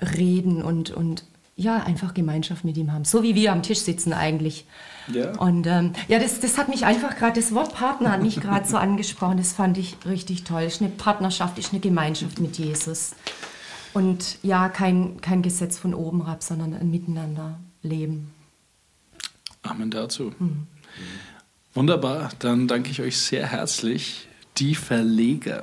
reden 0.00 0.62
und, 0.62 0.90
und 0.90 1.24
ja, 1.58 1.82
einfach 1.82 2.14
Gemeinschaft 2.14 2.64
mit 2.64 2.76
ihm 2.76 2.92
haben. 2.92 3.04
So 3.04 3.24
wie 3.24 3.34
wir 3.34 3.50
am 3.50 3.64
Tisch 3.64 3.80
sitzen 3.80 4.12
eigentlich. 4.12 4.64
Ja. 5.12 5.36
Und 5.38 5.66
ähm, 5.66 5.92
ja, 6.06 6.20
das, 6.20 6.38
das 6.38 6.56
hat 6.56 6.68
mich 6.68 6.86
einfach 6.86 7.16
gerade, 7.16 7.40
das 7.40 7.52
Wort 7.52 7.74
Partner 7.74 8.12
hat 8.12 8.22
mich 8.22 8.40
gerade 8.40 8.66
so 8.66 8.76
angesprochen. 8.76 9.38
Das 9.38 9.52
fand 9.52 9.76
ich 9.76 9.96
richtig 10.06 10.44
toll. 10.44 10.62
Es 10.62 10.74
ist 10.74 10.82
eine 10.82 10.90
Partnerschaft, 10.90 11.58
ist 11.58 11.72
eine 11.72 11.80
Gemeinschaft 11.80 12.38
mit 12.38 12.58
Jesus. 12.58 13.16
Und 13.92 14.38
ja, 14.44 14.68
kein, 14.68 15.20
kein 15.20 15.42
Gesetz 15.42 15.78
von 15.78 15.94
oben 15.94 16.24
herab, 16.24 16.44
sondern 16.44 16.74
ein 16.74 16.90
Miteinander 16.92 17.58
leben. 17.82 18.32
Amen 19.62 19.90
dazu. 19.90 20.32
Wunderbar, 21.74 22.30
dann 22.38 22.68
danke 22.68 22.92
ich 22.92 23.00
euch 23.00 23.18
sehr 23.18 23.46
herzlich. 23.48 24.28
Die 24.58 24.76
Verleger 24.76 25.62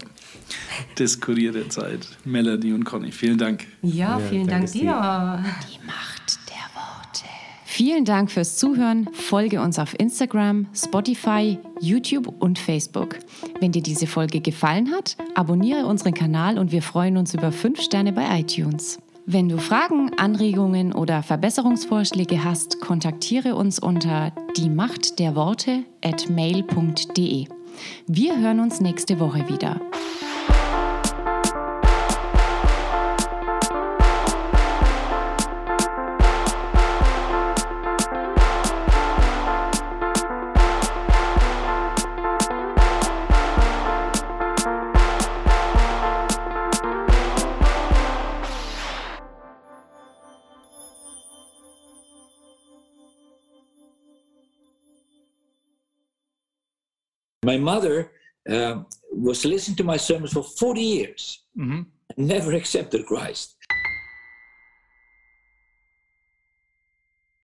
des 1.00 1.20
Kurier 1.20 1.52
der 1.52 1.70
Zeit, 1.70 2.08
Melanie 2.24 2.74
und 2.74 2.84
Conny. 2.84 3.12
Vielen 3.12 3.38
Dank. 3.38 3.66
Ja, 3.82 4.20
vielen 4.20 4.48
danke, 4.48 4.66
Dank 4.66 4.72
dir. 4.72 5.44
Die 5.70 5.86
Macht 5.86 6.40
der 6.50 6.66
Worte. 6.74 7.26
Vielen 7.66 8.06
Dank 8.06 8.32
fürs 8.32 8.58
Zuhören. 8.58 9.10
Folge 9.14 9.62
uns 9.62 9.80
auf 9.80 10.00
Instagram, 10.00 10.68
Spotify, 10.74 11.58
YouTube 11.82 12.34
und 12.40 12.58
Facebook. 12.58 13.20
Wenn 13.60 13.72
dir 13.72 13.84
diese 13.84 14.08
Folge 14.08 14.42
gefallen 14.42 14.92
hat, 14.92 15.18
abonniere 15.36 15.86
unseren 15.86 16.14
Kanal 16.14 16.58
und 16.58 16.72
wir 16.72 16.82
freuen 16.82 17.18
uns 17.18 17.34
über 17.34 17.52
5 17.52 17.82
Sterne 17.82 18.14
bei 18.14 18.40
iTunes. 18.40 19.00
Wenn 19.28 19.50
du 19.50 19.58
Fragen, 19.58 20.12
Anregungen 20.18 20.94
oder 20.94 21.24
Verbesserungsvorschläge 21.24 22.44
hast, 22.44 22.80
kontaktiere 22.80 23.56
uns 23.56 23.80
unter 23.80 24.32
die 24.56 24.70
Macht 24.70 25.18
der 25.18 25.36
Worte 25.36 25.84
at 26.04 26.30
mail.de. 26.30 27.48
Wir 28.06 28.40
hören 28.40 28.60
uns 28.60 28.82
nächste 28.82 29.20
Woche 29.20 29.50
wieder. 29.50 29.82
My 57.46 57.58
mother 57.58 58.12
uh, 58.50 58.76
was 59.12 59.46
listening 59.46 59.78
to 59.78 59.84
my 59.84 59.98
sermons 59.98 60.34
for 60.34 60.44
40 60.44 60.82
years, 60.82 61.22
never 62.18 62.54
accepted 62.54 63.06
Christ. 63.06 63.55